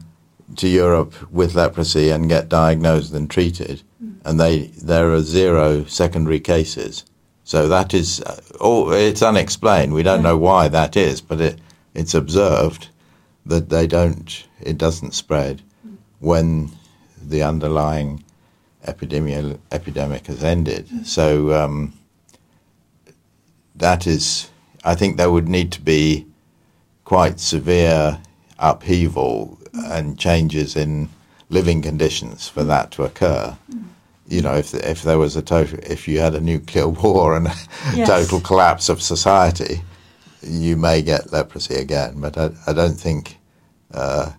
to 0.56 0.66
Europe 0.66 1.12
with 1.30 1.54
leprosy 1.54 2.08
and 2.08 2.26
get 2.26 2.48
diagnosed 2.48 3.12
and 3.12 3.28
treated, 3.28 3.82
mm-hmm. 4.02 4.26
and 4.26 4.40
they 4.40 4.68
there 4.82 5.12
are 5.12 5.20
zero 5.20 5.84
secondary 5.84 6.40
cases. 6.40 7.04
So 7.44 7.68
that 7.68 7.92
is, 7.92 8.22
oh, 8.58 8.90
it's 8.90 9.20
unexplained. 9.22 9.92
We 9.92 10.02
don't 10.02 10.22
know 10.22 10.38
why 10.38 10.68
that 10.68 10.96
is, 10.96 11.20
but 11.20 11.38
it 11.42 11.60
it's 11.94 12.14
observed 12.14 12.88
that 13.44 13.68
they 13.68 13.86
don't, 13.86 14.46
it 14.58 14.78
doesn't 14.78 15.12
spread 15.12 15.60
mm. 15.86 15.98
when 16.20 16.70
the 17.20 17.42
underlying 17.42 18.24
epidemic 18.86 19.58
epidemic 19.72 20.26
has 20.26 20.42
ended. 20.44 20.88
So 21.06 21.52
um, 21.54 21.92
that 23.74 24.06
is, 24.06 24.50
I 24.84 24.94
think 24.94 25.16
there 25.16 25.30
would 25.30 25.48
need 25.48 25.72
to 25.72 25.80
be 25.80 26.26
quite 27.04 27.40
severe 27.40 28.20
upheaval 28.58 29.58
and 29.74 30.18
changes 30.18 30.76
in 30.76 31.08
living 31.48 31.82
conditions 31.82 32.48
for 32.48 32.62
that 32.64 32.90
to 32.92 33.02
occur. 33.04 33.56
You 34.28 34.42
know, 34.42 34.54
if 34.54 34.72
if 34.74 35.02
there 35.02 35.18
was 35.18 35.34
a 35.36 35.42
total, 35.42 35.78
if 35.82 36.06
you 36.06 36.20
had 36.20 36.34
a 36.34 36.40
nuclear 36.40 36.88
war 37.02 37.36
and 37.36 37.48
a 37.48 37.54
Yes. 37.94 38.06
total 38.08 38.40
collapse 38.40 38.88
of 38.88 39.02
society, 39.02 39.82
you 40.42 40.76
may 40.76 41.02
get 41.02 41.32
leprosy 41.32 41.74
again. 41.74 42.20
But 42.20 42.38
I, 42.38 42.50
I 42.66 42.72
don't 42.72 42.94
think 43.00 43.38
uh, 43.92 44.30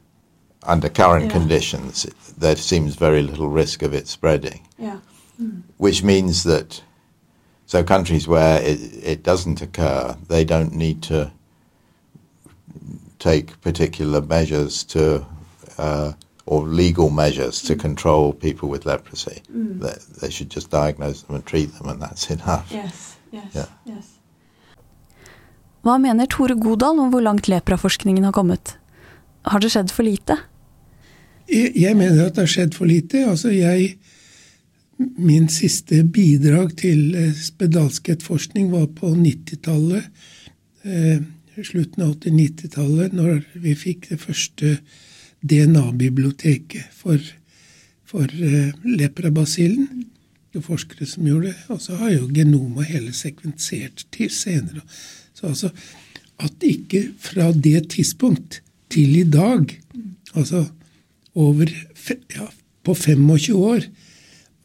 under 0.64 0.90
current 0.90 1.26
Yeah. 1.26 1.32
conditions 1.32 2.06
there 2.38 2.56
seems 2.56 2.96
very 2.96 3.22
little 3.22 3.50
risk 3.50 3.82
of 3.82 3.94
it 3.94 4.08
spreading 4.08 4.62
Yeah. 4.78 5.00
Hmm. 5.38 5.62
which 5.78 6.04
means 6.04 6.44
that 6.44 6.82
so 7.72 7.84
countries 7.86 8.28
where 8.28 8.62
it, 8.62 8.80
it 9.02 9.24
doesn't 9.24 9.62
occur, 9.62 10.18
they 10.28 10.44
don't 10.44 10.74
need 10.74 11.02
to 11.04 11.32
take 13.18 13.62
particular 13.62 14.20
measures 14.20 14.84
to 14.84 15.26
uh, 15.78 16.12
or 16.46 16.68
legal 16.68 17.10
measures 17.10 17.62
to 17.62 17.74
hmm. 17.74 17.80
control 17.80 18.34
people 18.34 18.68
with 18.68 18.86
leprosy. 18.86 19.42
Hmm. 19.50 19.80
They, 19.80 19.96
they 20.20 20.30
should 20.30 20.50
just 20.50 20.70
diagnose 20.70 21.22
them 21.22 21.36
and 21.36 21.46
treat 21.46 21.74
them, 21.78 21.88
and 21.88 22.02
that's 22.02 22.30
enough. 22.38 22.68
Yes. 22.72 23.16
Yes. 23.32 23.56
Yeah. 23.56 23.66
Yes. 23.86 24.06
Hva 25.82 25.98
mener 25.98 26.28
Tore 26.28 26.56
Godal 26.60 27.00
om 27.00 27.10
hvor 27.10 27.22
langt 27.22 27.48
lepraforskningen 27.48 28.24
har 28.24 28.36
kommet? 28.36 28.78
Har 29.42 29.60
det 29.60 29.72
skjedd 29.72 29.96
for 29.96 30.04
lite? 30.04 30.38
Jeg 31.52 31.98
mener 32.00 32.26
at 32.26 32.38
det 32.38 32.46
har 32.46 32.52
skjedd 32.52 32.76
for 32.78 32.90
lite. 32.90 33.26
Altså 33.28 33.52
jeg 33.54 33.98
Min 35.18 35.48
siste 35.50 36.04
bidrag 36.06 36.76
til 36.78 37.16
eh, 37.18 37.32
spedalskhetforskning 37.34 38.68
var 38.70 38.86
på 38.94 39.16
90-tallet. 39.18 40.04
Eh, 40.86 41.24
slutten 41.58 42.04
av 42.06 42.12
80-90-tallet, 42.20 43.16
når 43.18 43.40
vi 43.64 43.74
fikk 43.74 44.12
det 44.12 44.20
første 44.22 44.76
DNA-biblioteket 45.42 46.94
for, 46.94 47.18
for 48.06 48.30
eh, 48.30 48.70
leprabasillen. 48.86 50.06
Det 50.54 50.62
forskere 50.62 51.08
som 51.10 51.26
gjorde 51.26 51.50
det. 51.50 51.58
Og 51.74 51.82
så 51.82 51.98
har 51.98 52.14
jo 52.14 52.30
genomet 52.30 52.92
hele 52.92 53.14
sekvensert 53.18 54.06
til 54.14 54.30
senere. 54.30 54.84
Så 55.34 55.50
altså 55.50 55.72
at 56.42 56.66
ikke 56.66 57.08
fra 57.22 57.50
det 57.54 57.88
tidspunkt 57.96 58.62
til 58.92 59.18
i 59.18 59.26
dag, 59.26 59.66
altså 60.34 60.66
over 61.38 61.72
ja, 62.36 62.48
på 62.84 62.96
25 62.96 63.56
år, 63.56 63.86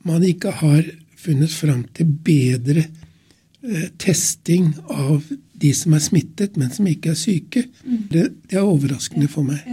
man 0.07 0.25
ikke 0.27 0.55
har 0.61 0.87
funnet 1.19 1.53
fram 1.53 1.85
til 1.97 2.11
bedre 2.27 2.85
eh, 2.87 3.89
testing 3.99 4.73
av 4.91 5.25
de 5.57 5.73
som 5.75 5.95
er 5.97 6.05
smittet, 6.05 6.59
men 6.61 6.71
som 6.73 6.87
ikke 6.87 7.15
er 7.15 7.19
syke. 7.19 7.65
Det, 7.83 8.29
det 8.51 8.59
er 8.59 8.67
overraskende 8.67 9.29
for 9.31 9.47
meg. 9.47 9.65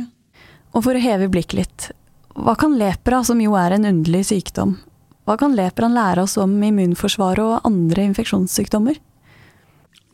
Og 0.74 0.86
for 0.86 0.98
å 0.98 1.04
heve 1.04 1.30
blikket 1.32 1.60
litt, 1.60 1.90
hva 2.34 2.56
kan 2.58 2.78
lepra, 2.80 3.22
som 3.26 3.42
jo 3.44 3.54
er 3.60 3.76
en 3.76 3.86
underlig 3.90 4.24
sykdom, 4.32 4.78
hva 5.28 5.38
kan 5.40 5.54
lepraen 5.56 5.96
lære 5.96 6.26
oss 6.26 6.36
om 6.42 6.56
immunforsvaret 6.66 7.44
og 7.44 7.68
andre 7.68 8.08
infeksjonssykdommer? 8.10 8.98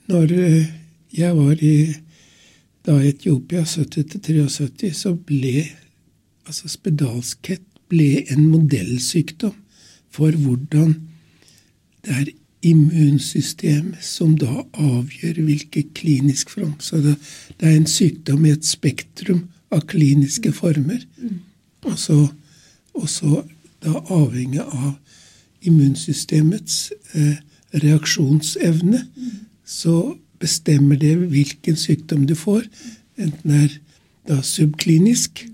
Når 0.10 0.34
eh, 0.36 0.68
jeg 1.16 1.38
var 1.38 1.64
i 1.66 1.76
da 2.86 2.96
i 3.02 3.12
Etiopia 3.12 3.64
70-73, 3.68 4.92
så 4.96 5.14
ble 5.14 5.68
altså 6.48 6.70
spedalskhet 6.72 7.64
ble 7.90 8.24
en 8.32 8.46
modellsykdom 8.48 9.56
for 10.14 10.32
hvordan 10.32 10.96
det 12.06 12.16
er 12.16 12.32
immunsystemet 12.66 14.04
som 14.04 14.36
da 14.40 14.64
avgjør 14.74 15.42
hvilke 15.46 15.86
klinisk 15.96 16.52
form. 16.52 16.76
Så 16.80 17.00
det, 17.04 17.16
det 17.60 17.70
er 17.70 17.78
en 17.78 17.88
sykdom 17.88 18.46
i 18.46 18.54
et 18.56 18.68
spektrum 18.68 19.46
av 19.72 19.86
kliniske 19.88 20.52
former. 20.56 21.04
Og 21.88 21.96
så, 22.00 22.18
og 22.94 23.10
så 23.10 23.44
da 23.84 24.02
avhengig 24.12 24.64
av 24.64 24.98
immunsystemets 25.64 26.90
eh, 27.16 27.38
reaksjonsevne, 27.84 29.06
så 29.66 30.16
bestemmer 30.40 31.00
det 31.00 31.16
hvilken 31.32 31.78
sykdom 31.80 32.26
du 32.28 32.36
får. 32.36 32.66
Enten 33.20 33.52
det 33.52 33.62
er 33.64 33.78
da 34.30 34.42
subklinisk 34.46 35.46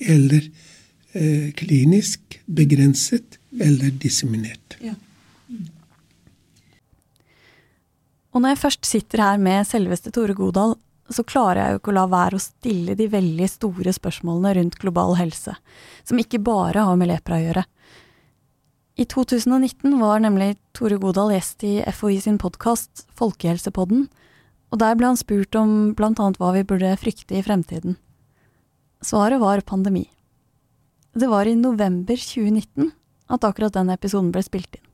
eller 0.00 0.48
eh, 1.12 1.52
klinisk 1.58 2.40
begrenset 2.46 3.38
eller 3.60 3.90
disseminert. 4.00 4.78
Og 8.32 8.40
når 8.40 8.54
jeg 8.54 8.62
først 8.62 8.88
sitter 8.88 9.20
her 9.20 9.40
med 9.40 9.68
selveste 9.68 10.12
Tore 10.14 10.34
Godal, 10.36 10.78
så 11.12 11.24
klarer 11.28 11.60
jeg 11.60 11.74
jo 11.74 11.80
ikke 11.80 11.92
å 11.92 11.96
la 11.98 12.06
være 12.08 12.38
å 12.38 12.42
stille 12.42 12.94
de 12.96 13.08
veldig 13.12 13.48
store 13.50 13.92
spørsmålene 13.92 14.54
rundt 14.56 14.78
global 14.80 15.18
helse, 15.18 15.52
som 16.08 16.20
ikke 16.20 16.40
bare 16.40 16.86
har 16.86 16.96
med 16.96 17.10
lepra 17.10 17.36
å 17.36 17.42
gjøre. 17.42 17.64
I 18.96 19.04
2019 19.08 19.98
var 20.00 20.22
nemlig 20.24 20.54
Tore 20.76 20.98
Godal 21.00 21.34
gjest 21.34 21.64
i 21.68 21.74
FHI 21.84 22.18
sin 22.24 22.38
podkast 22.40 23.06
Folkehelsepodden, 23.18 24.06
og 24.72 24.80
der 24.80 24.96
ble 24.96 25.10
han 25.10 25.20
spurt 25.20 25.56
om 25.58 25.92
blant 25.96 26.20
annet 26.20 26.40
hva 26.40 26.54
vi 26.56 26.64
burde 26.64 26.94
frykte 27.00 27.36
i 27.36 27.44
fremtiden. 27.44 27.98
Svaret 29.02 29.40
var 29.40 29.60
pandemi. 29.60 30.06
Det 31.14 31.26
var 31.28 31.46
i 31.46 31.54
november 31.58 32.16
2019 32.16 32.90
at 33.32 33.44
akkurat 33.44 33.74
den 33.74 33.90
episoden 33.90 34.30
ble 34.32 34.42
spilt 34.46 34.78
inn. 34.78 34.86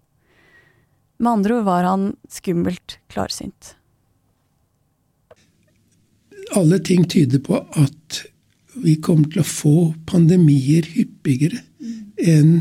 Med 1.18 1.32
andre 1.32 1.58
ord 1.58 1.66
var 1.66 1.86
han 1.86 2.08
skummelt 2.30 2.98
klarsynt. 3.12 3.74
Alle 6.56 6.78
ting 6.80 7.04
tyder 7.10 7.42
på 7.44 7.60
at 7.76 8.22
vi 8.78 8.96
kommer 9.02 9.28
til 9.28 9.42
å 9.42 9.48
få 9.48 9.76
pandemier 10.08 10.86
hyppigere 10.94 11.60
enn 12.18 12.52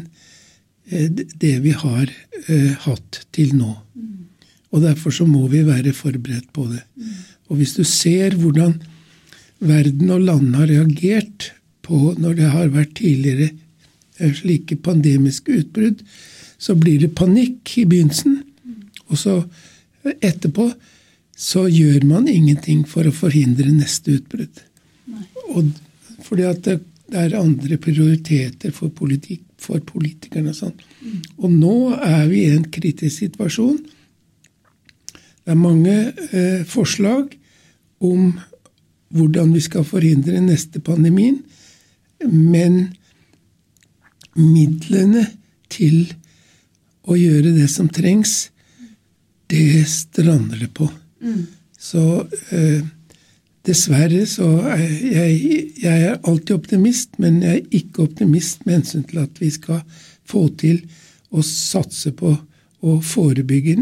eh, 0.90 1.08
det 1.08 1.56
vi 1.64 1.74
har 1.78 2.10
eh, 2.10 2.74
hatt 2.84 3.22
til 3.36 3.54
nå. 3.56 3.72
Og 4.74 4.84
derfor 4.84 5.14
så 5.16 5.26
må 5.30 5.46
vi 5.52 5.64
være 5.66 5.96
forberedt 5.96 6.50
på 6.54 6.68
det. 6.68 6.84
Og 7.48 7.62
hvis 7.62 7.78
du 7.78 7.86
ser 7.88 8.36
hvordan 8.36 8.76
verden 9.60 10.12
og 10.14 10.26
landene 10.26 10.62
har 10.62 10.72
reagert 10.72 11.52
på 11.86 12.14
når 12.20 12.38
det 12.40 12.50
har 12.52 12.74
vært 12.74 12.98
tidligere 13.00 13.50
eh, 14.20 14.34
slike 14.36 14.80
pandemiske 14.84 15.54
utbrudd, 15.62 16.04
så 16.58 16.76
blir 16.76 17.02
det 17.04 17.16
panikk 17.18 17.78
i 17.78 17.86
begynnelsen. 17.90 18.42
Og 19.08 19.22
så 19.22 19.40
eh, 19.42 20.18
etterpå 20.20 20.70
så 21.38 21.68
gjør 21.70 22.06
man 22.10 22.30
ingenting 22.30 22.84
for 22.90 23.08
å 23.08 23.14
forhindre 23.14 23.70
neste 23.72 24.18
utbrudd. 24.18 24.64
Og 25.54 25.70
fordi 26.26 26.48
at 26.50 26.64
det, 26.66 26.80
det 27.08 27.20
er 27.22 27.38
andre 27.40 27.78
prioriteter 27.80 28.74
for, 28.76 28.92
politikk, 28.92 29.44
for 29.62 29.84
politikerne 29.86 30.52
og 30.52 30.58
sånn. 30.58 30.74
Og 31.38 31.54
nå 31.54 31.78
er 31.96 32.26
vi 32.32 32.44
i 32.48 32.56
en 32.56 32.66
kritisk 32.74 33.22
situasjon. 33.22 33.78
Det 35.14 35.54
er 35.54 35.62
mange 35.62 35.94
eh, 36.34 36.66
forslag 36.68 37.38
om 38.04 38.34
hvordan 39.14 39.54
vi 39.56 39.62
skal 39.64 39.86
forhindre 39.88 40.42
neste 40.44 40.82
pandemien, 40.84 41.40
men 42.26 42.96
midlene 44.38 45.26
til 45.72 46.14
å 47.08 47.16
gjøre 47.18 47.54
det 47.56 47.68
som 47.72 47.90
trengs, 47.90 48.50
det 49.48 49.86
strander 49.88 50.60
det 50.66 50.72
på. 50.76 50.90
Så 51.80 52.04
eh, 52.52 52.84
dessverre 53.68 54.26
så 54.28 54.48
er 54.74 54.84
jeg, 54.84 55.62
jeg 55.84 56.08
er 56.10 56.20
alltid 56.28 56.56
optimist, 56.58 57.16
men 57.22 57.42
jeg 57.46 57.62
er 57.62 57.80
ikke 57.80 58.08
optimist 58.08 58.66
med 58.66 58.82
hensyn 58.82 59.08
til 59.08 59.24
at 59.24 59.42
vi 59.42 59.52
skal 59.54 59.84
få 60.28 60.48
til 60.60 60.82
å 61.32 61.44
satse 61.46 62.12
på 62.18 62.34
å 62.88 63.00
forebygge 63.04 63.78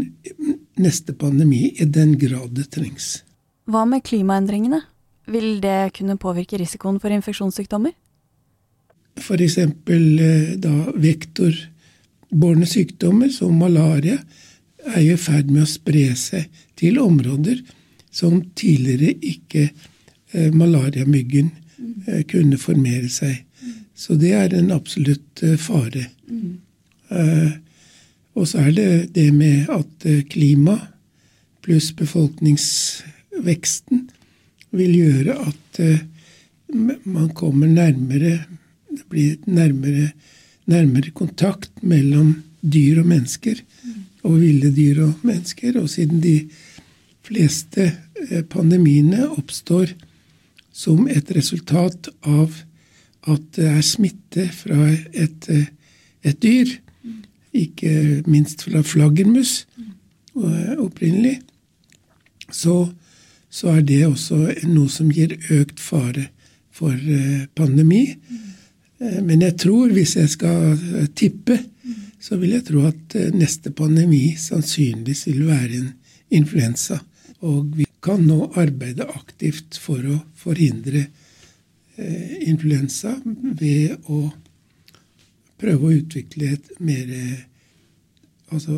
neste 0.82 1.14
pandemi 1.18 1.68
i 1.76 1.84
den 1.84 2.14
grad 2.18 2.54
det 2.56 2.70
trengs. 2.74 3.20
Hva 3.66 3.84
med 3.88 4.04
klimaendringene? 4.06 4.84
Vil 5.26 5.60
det 5.62 5.92
kunne 5.96 6.18
påvirke 6.20 6.58
risikoen 6.60 7.00
for 7.02 7.10
infeksjonssykdommer? 7.14 7.92
F.eks. 9.16 9.58
da 10.62 10.74
vektorbårne 10.94 12.66
sykdommer 12.68 13.28
som 13.32 13.56
malaria 13.58 14.18
er 14.94 15.02
i 15.02 15.16
ferd 15.18 15.50
med 15.50 15.62
å 15.64 15.66
spre 15.70 16.14
seg 16.18 16.44
til 16.78 16.98
områder 17.02 17.62
som 18.12 18.42
tidligere 18.56 19.14
ikke 19.24 19.64
eh, 19.66 20.52
malariamyggen 20.54 21.50
eh, 22.06 22.22
kunne 22.28 22.58
formere 22.60 23.08
seg. 23.12 23.44
Så 23.96 24.14
det 24.20 24.32
er 24.36 24.54
en 24.54 24.70
absolutt 24.74 25.42
eh, 25.42 25.56
fare. 25.60 26.06
Mm. 26.26 26.58
og 28.34 28.48
så 28.50 28.58
er 28.66 28.72
det 28.74 29.14
det 29.14 29.34
med 29.34 29.68
at 29.70 30.06
eh, 30.10 30.26
klima 30.26 30.88
pluss 31.62 31.92
befolkningsveksten 31.94 34.10
vil 34.74 34.96
gjøre 34.98 35.36
at 35.46 35.80
eh, 35.82 36.04
man 37.04 37.30
kommer 37.34 37.70
nærmere 37.70 38.46
Det 38.96 39.04
blir 39.12 39.36
nærmere, 39.44 40.10
nærmere 40.66 41.10
kontakt 41.12 41.70
mellom 41.82 42.42
dyr 42.62 43.02
og 43.02 43.06
mennesker. 43.06 43.60
Og 44.24 44.40
ville 44.40 44.70
dyr 44.72 45.02
og 45.04 45.20
mennesker. 45.22 45.76
Og 45.76 45.90
siden 45.90 46.22
de 46.22 46.48
fleste 47.26 47.90
eh, 48.30 48.42
pandemiene 48.42 49.28
oppstår 49.28 49.92
som 50.72 51.06
et 51.08 51.30
resultat 51.36 52.08
av 52.24 52.54
at 53.26 53.46
det 53.56 53.68
er 53.70 53.84
smitte 53.84 54.46
fra 54.54 54.90
et, 54.92 55.48
eh, 55.50 55.66
et 56.22 56.38
dyr, 56.42 56.76
ikke 57.56 58.22
minst 58.28 58.66
fra 58.66 58.82
flaggermus 58.84 59.64
eh, 59.80 60.74
opprinnelig, 60.78 61.40
så, 62.52 62.84
så 63.56 63.72
er 63.72 63.84
det 63.88 64.02
også 64.04 64.38
noe 64.68 64.90
som 64.92 65.08
gir 65.12 65.32
økt 65.54 65.80
fare 65.80 66.28
for 66.76 66.92
eh, 66.92 67.46
pandemi. 67.56 68.04
Eh, 69.00 69.22
Men 69.24 69.44
jeg 69.46 69.56
tror, 69.62 69.92
hvis 69.96 70.16
jeg 70.18 70.32
skal 70.32 70.74
eh, 70.74 71.08
tippe, 71.16 71.56
så 72.20 72.36
vil 72.40 72.56
jeg 72.56 72.66
tro 72.68 72.84
at 72.88 73.14
neste 73.36 73.70
pandemi 73.76 74.34
sannsynligvis 74.40 75.26
vil 75.28 75.46
være 75.46 75.78
en 75.78 75.90
influensa. 76.36 76.98
Og 77.46 77.70
vi 77.76 77.86
kan 78.02 78.24
nå 78.26 78.50
arbeide 78.58 79.06
aktivt 79.06 79.78
for 79.80 80.02
å 80.02 80.18
forhindre 80.36 81.06
influensa 81.96 83.14
ved 83.24 84.10
å 84.12 84.26
prøve 85.56 85.86
å 85.86 85.94
utvikle 85.96 86.50
et 86.56 86.74
mer 86.84 87.12
Altså 88.46 88.76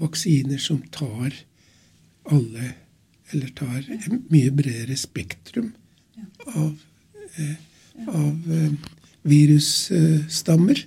vaksiner 0.00 0.56
som 0.62 0.78
tar 0.94 1.34
alle 2.32 2.70
Eller 3.34 3.50
tar 3.58 3.82
en 3.90 4.20
mye 4.30 4.50
bredere 4.54 4.96
spektrum 4.96 5.72
av, 6.46 6.76
eh, 7.36 7.56
av 8.06 8.52
eh, 8.54 8.72
virusstammer. 9.26 10.84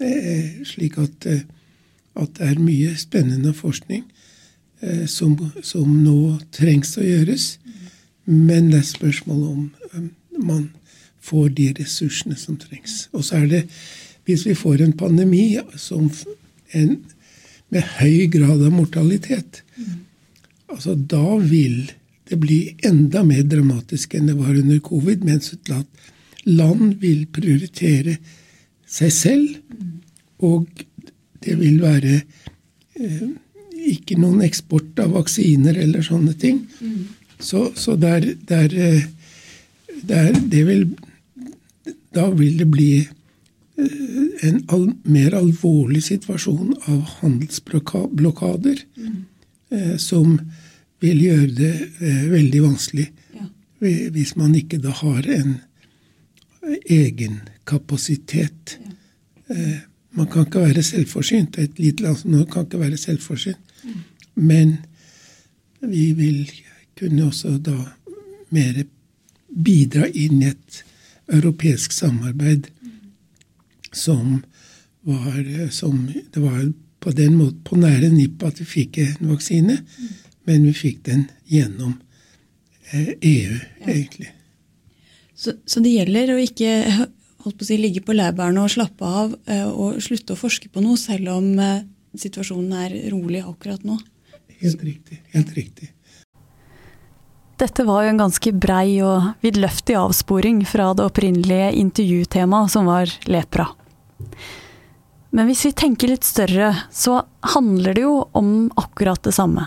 Eh, 0.00 0.62
slik 0.68 0.98
at, 1.00 1.26
eh, 1.26 1.40
at 2.16 2.34
det 2.36 2.50
er 2.50 2.60
mye 2.60 2.92
spennende 3.00 3.54
forskning 3.56 4.04
eh, 4.82 5.06
som, 5.08 5.38
som 5.64 5.96
nå 6.04 6.36
trengs 6.52 6.96
å 7.00 7.06
gjøres. 7.06 7.54
Men 8.26 8.68
det 8.72 8.82
er 8.82 8.90
spørsmål 8.90 9.42
om 9.48 9.62
eh, 9.94 10.08
man 10.36 10.68
får 11.24 11.54
de 11.56 11.70
ressursene 11.80 12.36
som 12.36 12.58
trengs. 12.60 13.06
Og 13.16 13.24
så 13.24 13.40
er 13.40 13.46
det, 13.50 13.62
hvis 14.28 14.44
vi 14.46 14.54
får 14.58 14.84
en 14.84 14.96
pandemi 14.96 15.56
som 15.80 16.10
en, 16.76 16.98
med 17.72 17.94
høy 17.96 18.26
grad 18.30 18.60
av 18.60 18.74
mortalitet, 18.74 19.62
altså 20.72 20.94
da 20.94 21.36
vil 21.40 21.86
det 22.26 22.38
bli 22.42 22.60
enda 22.86 23.22
mer 23.26 23.44
dramatisk 23.46 24.16
enn 24.18 24.30
det 24.30 24.36
var 24.38 24.56
under 24.56 24.80
covid, 24.82 25.24
mens 25.24 25.52
et 25.54 25.70
land 26.46 26.96
vil 27.02 27.26
prioritere 27.30 28.16
seg 28.86 29.12
selv, 29.14 29.56
og 30.42 30.66
det 31.42 31.54
vil 31.60 31.78
være 31.82 32.14
eh, 32.98 33.28
ikke 33.86 34.18
noen 34.18 34.42
eksport 34.46 34.98
av 35.02 35.14
vaksiner 35.16 35.78
eller 35.78 36.04
sånne 36.06 36.34
ting. 36.40 36.62
Så, 37.38 37.70
så 37.76 37.96
der, 38.00 38.32
der, 38.48 38.72
eh, 38.72 39.02
der 40.08 40.32
det 40.32 40.66
vil 40.66 40.88
Da 42.16 42.30
vil 42.32 42.58
det 42.58 42.70
bli 42.72 42.92
eh, 42.96 44.46
en 44.48 44.62
al 44.72 44.86
mer 45.04 45.34
alvorlig 45.36 46.00
situasjon 46.06 46.70
av 46.88 47.02
handelsblokader, 47.20 48.78
eh, 49.70 49.96
som 50.00 50.38
vil 51.06 51.22
gjøre 51.26 51.50
det 51.62 51.72
eh, 52.00 52.24
veldig 52.32 52.62
vanskelig 52.66 53.06
Ja. 53.36 53.46
hvis 54.10 54.36
man 54.36 54.54
ikke 54.58 54.78
da 54.82 54.90
har 55.02 55.26
en 55.28 55.56
egen 56.90 57.40
kapasitet. 57.66 58.78
Eh, 59.50 59.78
Man 60.16 60.26
kan 60.32 60.46
ikke 60.46 60.60
være 60.64 60.82
selvforsynt. 60.82 61.58
Et 61.58 61.78
lite 61.78 62.02
land 62.02 62.16
som 62.16 62.30
Norge 62.32 62.48
kan 62.52 62.64
ikke 62.64 62.78
være 62.80 62.96
selvforsynt. 62.96 63.58
Men 64.34 64.78
vi 65.82 66.12
vil 66.16 66.38
kunne 66.98 67.26
også 67.26 67.58
da 67.60 67.74
mer 68.50 68.78
bidra 69.64 70.06
inn 70.08 70.40
i 70.42 70.46
et 70.54 70.78
europeisk 71.28 71.92
samarbeid 71.92 72.70
som 73.92 74.38
var 75.04 75.68
som 75.70 76.06
Det 76.34 76.40
var 76.42 76.64
på 77.00 77.10
den 77.12 77.36
måten 77.36 77.60
på 77.64 77.76
nære 77.76 78.08
nipp 78.10 78.42
at 78.42 78.58
vi 78.60 78.64
fikk 78.64 78.98
en 78.98 79.28
vaksine, 79.34 79.76
men 80.46 80.66
vi 80.68 80.72
fikk 80.76 81.04
den 81.08 81.26
gjennom 81.50 81.96
EU, 82.94 83.14
EU, 83.20 83.58
egentlig. 83.86 84.30
Så, 85.34 85.52
så 85.66 85.82
det 85.84 85.92
gjelder 85.92 86.32
å 86.32 86.40
ikke 86.40 86.70
holdt 87.46 87.58
på 87.58 87.66
å 87.66 87.68
si, 87.68 87.78
ligge 87.80 88.02
på 88.06 88.14
laurbærene 88.16 88.62
og 88.62 88.72
slappe 88.72 89.06
av 89.06 89.34
eh, 89.50 89.66
og 89.66 90.00
slutte 90.02 90.34
å 90.34 90.40
forske 90.40 90.70
på 90.72 90.82
noe, 90.84 90.98
selv 91.00 91.34
om 91.34 91.50
eh, 91.62 91.84
situasjonen 92.16 92.78
er 92.86 92.96
rolig 93.12 93.42
akkurat 93.44 93.84
nå. 93.86 93.98
Helt 94.62 94.82
riktig. 94.86 95.20
Helt 95.34 95.52
riktig. 95.56 95.90
Dette 97.56 97.86
var 97.88 98.04
jo 98.04 98.12
en 98.12 98.20
ganske 98.20 98.52
brei 98.52 98.98
og 99.04 99.30
vidløftig 99.44 99.96
avsporing 99.96 100.60
fra 100.68 100.90
det 100.96 101.06
opprinnelige 101.08 101.70
intervjutemaet, 101.80 102.72
som 102.72 102.88
var 102.88 103.12
lepra. 103.32 103.70
Men 105.32 105.48
hvis 105.48 105.64
vi 105.68 105.72
tenker 105.76 106.12
litt 106.12 106.24
større, 106.24 106.74
så 106.92 107.22
handler 107.54 107.96
det 107.96 108.04
jo 108.04 108.18
om 108.36 108.68
akkurat 108.76 109.22
det 109.24 109.32
samme. 109.36 109.64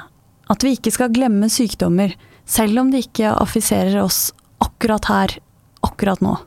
At 0.50 0.66
vi 0.66 0.74
ikke 0.76 0.92
skal 0.92 1.14
glemme 1.14 1.50
sykdommer, 1.52 2.16
selv 2.50 2.82
om 2.82 2.90
de 2.92 3.04
ikke 3.04 3.30
affiserer 3.30 4.00
oss 4.02 4.32
akkurat 4.60 5.06
her, 5.12 5.36
akkurat 5.86 6.22
nå. 6.26 6.38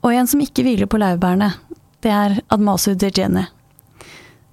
Og 0.00 0.14
en 0.14 0.28
som 0.30 0.40
ikke 0.40 0.62
hviler 0.64 0.88
på 0.88 1.00
laurbærene, 1.00 1.50
det 2.00 2.12
er 2.14 2.38
Admasu 2.48 2.94
Dejene. 2.94 3.48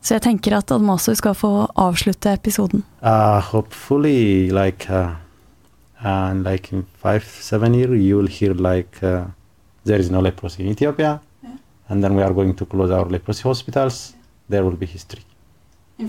Så 0.02 0.18
jeg 0.18 0.24
tenker 0.26 0.58
at 0.58 0.72
Admasu 0.72 1.14
skal 1.16 1.36
få 1.36 1.52
avslutte 1.80 2.34
episoden. 2.34 2.84
Uh, 3.02 3.40
hopefully, 3.44 4.50
like, 4.52 4.90
uh, 4.90 5.16
uh, 6.04 6.34
like 6.34 6.74
in 6.76 6.86
five, 7.02 7.24
seven 7.24 7.76
years, 7.76 8.02
you 8.02 8.18
will 8.18 8.28
hear 8.28 8.54
like 8.54 9.04
uh, 9.04 9.26
there 9.86 10.00
is 10.00 10.10
no 10.12 10.20
leprosy 10.20 10.64
in 10.64 10.72
Ethiopia, 10.72 11.20
and 11.90 12.04
then 12.04 12.16
we 12.16 12.24
are 12.24 12.34
going 12.34 12.56
to 12.56 12.66
close 12.66 12.92
our 12.92 13.08
leprosy 13.10 13.44
hospitals. 13.44 14.14
There 14.50 14.64
will 14.64 14.76
be 14.76 14.86
history, 14.86 15.24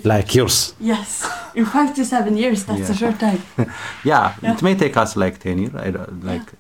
like 0.04 0.34
yours. 0.34 0.74
Yes, 0.80 1.28
in 1.54 1.64
five 1.66 1.94
to 1.94 2.04
seven 2.04 2.36
years, 2.36 2.64
that's 2.64 2.90
a 2.90 2.94
short 2.94 3.18
time. 3.18 3.40
Yeah, 4.04 4.34
Yeah. 4.42 4.52
it 4.54 4.62
may 4.62 4.74
take 4.74 4.96
us 4.96 5.16
like 5.16 5.38
ten 5.38 5.58
years, 5.58 5.74
I 5.74 5.90
don't, 5.90 6.24
like, 6.24 6.52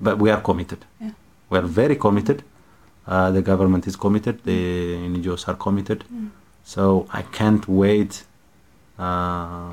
but 0.00 0.18
we 0.18 0.30
are 0.30 0.40
committed. 0.40 0.84
Yeah. 1.00 1.10
We 1.50 1.58
are 1.58 1.66
very 1.66 1.96
committed. 1.96 2.42
Uh, 3.06 3.30
the 3.32 3.42
government 3.42 3.86
is 3.86 3.96
committed. 3.96 4.44
The 4.44 4.94
NGOs 5.08 5.48
are 5.48 5.54
committed. 5.56 6.04
So 6.64 7.06
I 7.12 7.22
can't 7.22 7.66
wait. 7.68 8.24
Uh, 8.98 9.72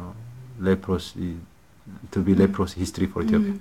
leprosy 0.60 1.36
to 2.12 2.20
be 2.22 2.34
leprosy 2.34 2.80
history 2.80 3.06
for 3.08 3.22
Ethiopia. 3.22 3.54